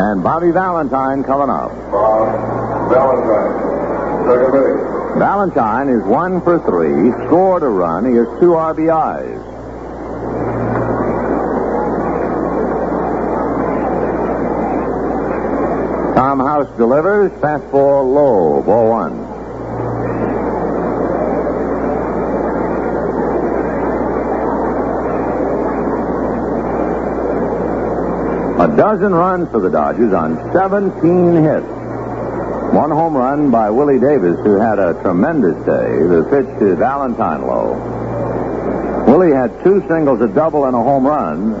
[0.00, 1.68] and Bobby Valentine coming up.
[1.92, 5.18] Bob Valentine, second base.
[5.18, 8.06] Valentine is one for three, scored a run.
[8.06, 9.36] He has two RBIs.
[16.16, 19.23] Tom House delivers, fastball low, ball one.
[28.76, 31.66] Dozen runs for the Dodgers on 17 hits.
[32.74, 36.02] One home run by Willie Davis, who had a tremendous day.
[36.02, 37.74] The pitch to Valentine low.
[39.06, 41.52] Willie had two singles, a double, and a home run.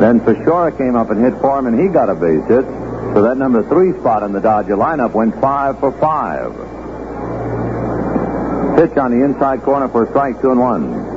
[0.00, 2.64] Then Fishora came up and hit for him, and he got a base hit.
[3.14, 6.52] So that number three spot in the Dodger lineup went five for five.
[8.76, 11.15] Pitch on the inside corner for strike, two and one.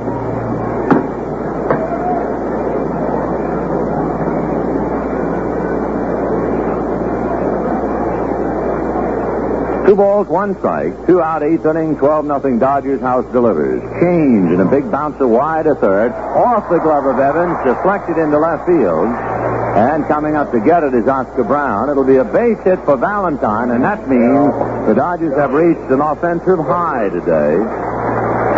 [9.90, 10.94] Two balls, one strike.
[11.04, 13.00] Two out, eighth inning, 12 nothing Dodgers.
[13.00, 13.82] House delivers.
[13.98, 16.12] Change and a big bouncer wide to third.
[16.14, 19.10] Off the glove of Evans, deflected into left field.
[19.10, 21.90] And coming up to get it is Oscar Brown.
[21.90, 24.54] It'll be a base hit for Valentine, and that means
[24.86, 27.58] the Dodgers have reached an offensive high today.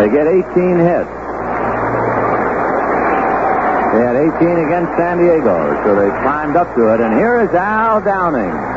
[0.05, 1.13] They get 18 hits.
[3.89, 7.01] They had 18 against San Diego, so they climbed up to it.
[7.01, 8.72] And here is Al Downing.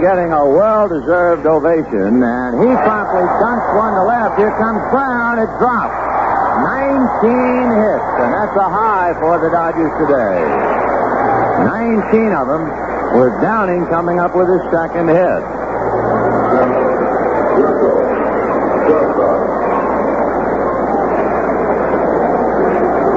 [0.00, 4.38] Getting a well-deserved ovation, and he promptly dunks one to left.
[4.40, 5.38] Here comes Brown.
[5.38, 5.92] It drops.
[7.20, 7.28] 19
[7.76, 10.40] hits, and that's a high for the Dodgers today.
[11.68, 12.64] 19 of them,
[13.20, 15.42] with Downing coming up with his second hit.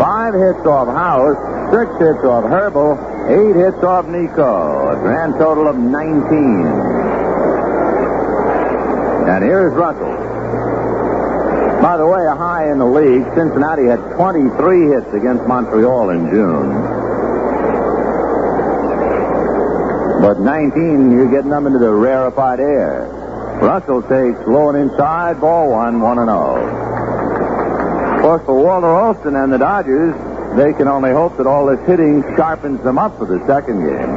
[0.03, 1.40] Five hits off House,
[1.72, 4.93] six hits off Herbel, eight hits off Niekro.
[4.93, 6.93] A grand total of 19.
[9.30, 10.11] And here's Russell.
[11.82, 13.24] By the way, a high in the league.
[13.35, 16.69] Cincinnati had 23 hits against Montreal in June.
[20.22, 23.08] But 19, you're getting them into the rarefied air.
[23.61, 28.16] Russell takes low and inside, ball one, 1 and 0.
[28.16, 30.16] Of course, for Walter Alston and the Dodgers,
[30.57, 34.11] they can only hope that all this hitting sharpens them up for the second game.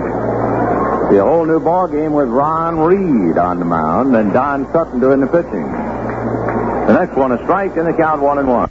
[1.10, 5.20] The whole new ball game with Ron Reed on the mound and Don Sutton doing
[5.20, 5.66] the pitching.
[6.86, 8.70] The next one a strike and the count one and one.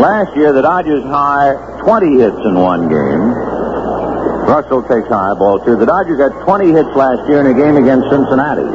[0.00, 3.34] Last year the Dodgers high 20 hits in one game.
[4.48, 5.76] Russell takes high ball two.
[5.76, 8.66] The Dodgers had 20 hits last year in a game against Cincinnati.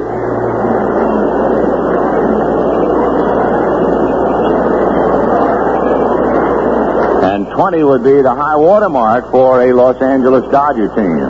[7.26, 11.24] And 20 would be the high water mark for a Los Angeles Dodger team.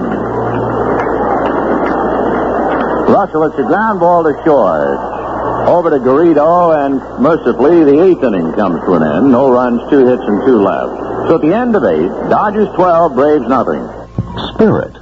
[3.14, 4.98] Russell, it's a ground ball to short.
[5.70, 9.32] over to Garrido, and mercifully, the eighth inning comes to an end.
[9.32, 11.30] No runs, two hits, and two left.
[11.30, 13.86] So at the end of eight, Dodgers 12, Braves nothing.
[14.54, 14.98] Spirit.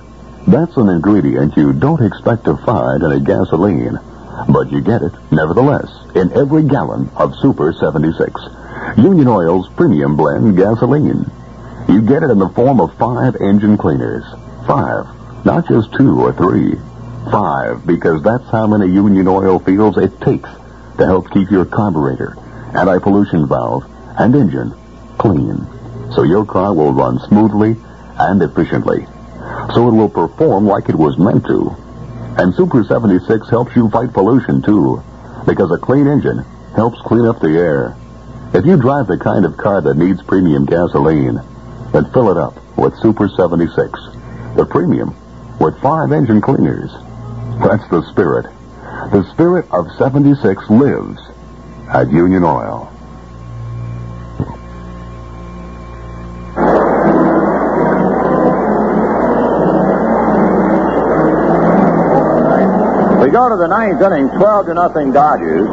[0.47, 3.97] That's an ingredient you don't expect to find in a gasoline.
[4.49, 8.29] But you get it, nevertheless, in every gallon of Super 76.
[8.97, 11.25] Union Oil's premium blend gasoline.
[11.89, 14.23] You get it in the form of five engine cleaners.
[14.67, 15.07] Five.
[15.45, 16.75] Not just two or three.
[17.31, 20.49] Five, because that's how many Union Oil feels it takes
[20.97, 22.37] to help keep your carburetor,
[22.75, 23.83] anti-pollution valve,
[24.19, 24.73] and engine
[25.17, 25.65] clean.
[26.13, 27.75] So your car will run smoothly
[28.19, 29.07] and efficiently.
[29.73, 31.75] So it will perform like it was meant to.
[32.37, 35.01] And Super 76 helps you fight pollution too,
[35.47, 37.95] because a clean engine helps clean up the air.
[38.53, 41.41] If you drive the kind of car that needs premium gasoline,
[41.91, 43.75] then fill it up with Super 76,
[44.55, 45.15] the premium
[45.59, 46.91] with five engine cleaners.
[47.65, 48.45] That's the spirit.
[49.11, 51.19] The spirit of 76 lives
[51.89, 52.91] at Union Oil.
[63.19, 65.67] We go to the ninth inning, 12 to nothing Dodgers.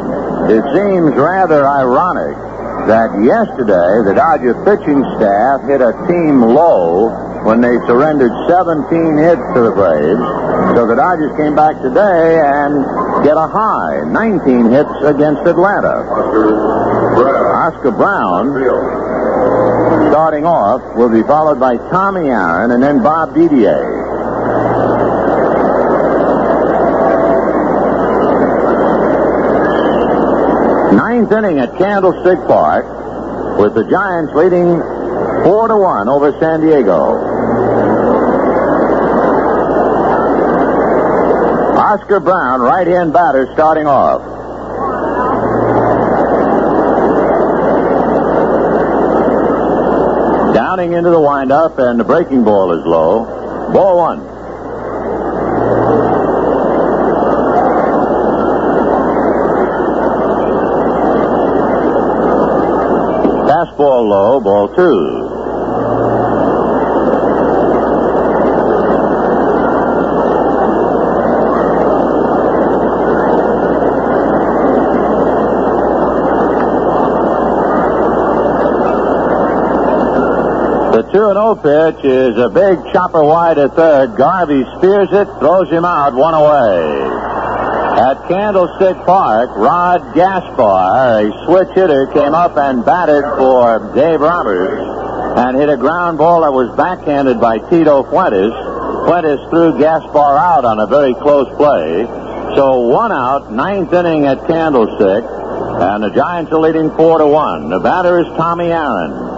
[0.49, 2.50] It seems rather ironic
[2.87, 7.09] that yesterday the Dodger pitching staff hit a team low
[7.43, 10.25] when they surrendered 17 hits to the Braves.
[10.77, 12.85] So the Dodgers came back today and
[13.25, 16.05] get a high, 19 hits against Atlanta.
[17.61, 18.53] Oscar Brown,
[20.11, 24.10] starting off, will be followed by Tommy Aaron and then Bob Didier.
[31.01, 32.85] Ninth inning at Candlestick Park,
[33.57, 34.77] with the Giants leading
[35.43, 37.17] four to one over San Diego.
[41.75, 44.21] Oscar Brown, right-hand batter, starting off.
[50.53, 53.25] Downing into the windup, and the breaking ball is low.
[53.73, 54.31] Ball one.
[63.51, 65.29] Fastball low, ball two.
[80.91, 84.17] The 2 0 pitch is a big chopper wide at third.
[84.17, 87.20] Garvey spears it, throws him out, one away.
[88.31, 94.87] Candlestick Park, Rod Gaspar, a switch hitter, came up and batted for Dave Roberts
[95.37, 98.55] and hit a ground ball that was backhanded by Tito Fuentes.
[99.03, 102.07] Fuentes threw Gaspar out on a very close play.
[102.55, 105.27] So one out, ninth inning at Candlestick,
[105.83, 107.67] and the Giants are leading four to one.
[107.67, 109.30] The batter is Tommy Aaron.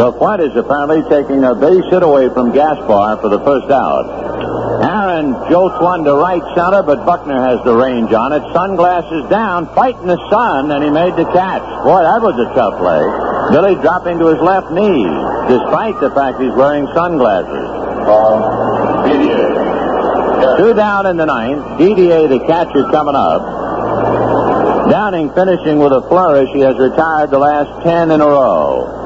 [0.00, 4.08] So is apparently taking a base hit away from Gaspar for the first out.
[4.80, 8.40] Aaron jolts one to right center, but Buckner has the range on it.
[8.56, 11.60] Sunglasses down, fighting the sun, and he made the catch.
[11.84, 13.04] Boy, that was a tough play.
[13.52, 15.04] Billy dropping to his left knee,
[15.52, 17.68] despite the fact he's wearing sunglasses.
[20.56, 21.76] Two down in the ninth.
[21.76, 23.44] Didier, the catcher, coming up.
[24.88, 26.48] Downing finishing with a flourish.
[26.54, 28.99] He has retired the last ten in a row.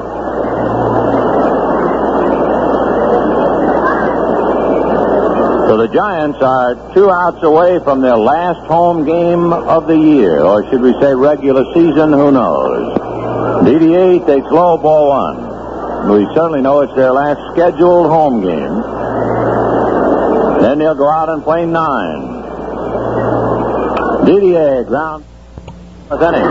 [5.67, 10.43] So the Giants are two outs away from their last home game of the year,
[10.43, 12.13] or should we say regular season?
[12.13, 13.65] Who knows?
[13.65, 15.55] Didier takes low ball one.
[16.13, 18.81] We certainly know it's their last scheduled home game.
[20.61, 22.45] Then they'll go out and play nine.
[24.25, 25.25] Didier ground
[26.11, 26.45] inning.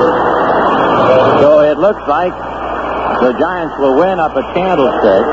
[1.38, 2.34] So it looks like
[3.22, 5.24] the Giants will win up at Candlestick.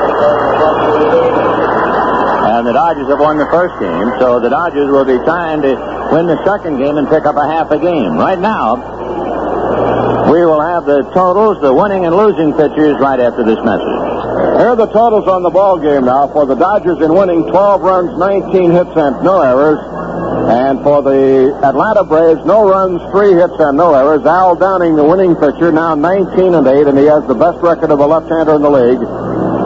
[2.42, 5.78] And the Dodgers have won the first game, so the Dodgers will be trying to
[6.10, 8.18] win the second game and pick up a half a game.
[8.18, 8.76] Right now,
[10.26, 14.00] we will have the totals, the winning and losing pitchers right after this message.
[14.58, 16.26] Here are the totals on the ball game now.
[16.28, 19.78] For the Dodgers in winning, 12 runs, 19 hits, and no errors.
[20.50, 24.26] And for the Atlanta Braves, no runs, three hits, and no errors.
[24.26, 27.90] Al Downing, the winning pitcher, now 19 and 8, and he has the best record
[27.90, 29.21] of a left-hander in the league.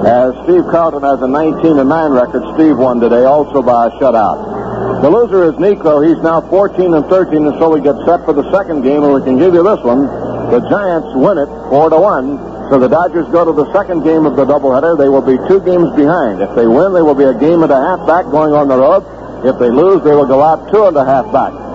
[0.06, 3.90] As Steve Carlton has a 19 and 9 record, Steve won today also by a
[3.98, 5.02] shutout.
[5.02, 6.06] The loser is Niekro.
[6.06, 9.10] He's now 14 and 13, and so we get set for the second game, and
[9.10, 10.06] we can give you this one.
[10.54, 12.38] The Giants win it four to one.
[12.70, 14.94] So the Dodgers go to the second game of the doubleheader.
[14.94, 16.38] They will be two games behind.
[16.38, 18.78] If they win, they will be a game and a half back going on the
[18.78, 19.02] road.
[19.42, 21.65] If they lose, they will go out two and a half back.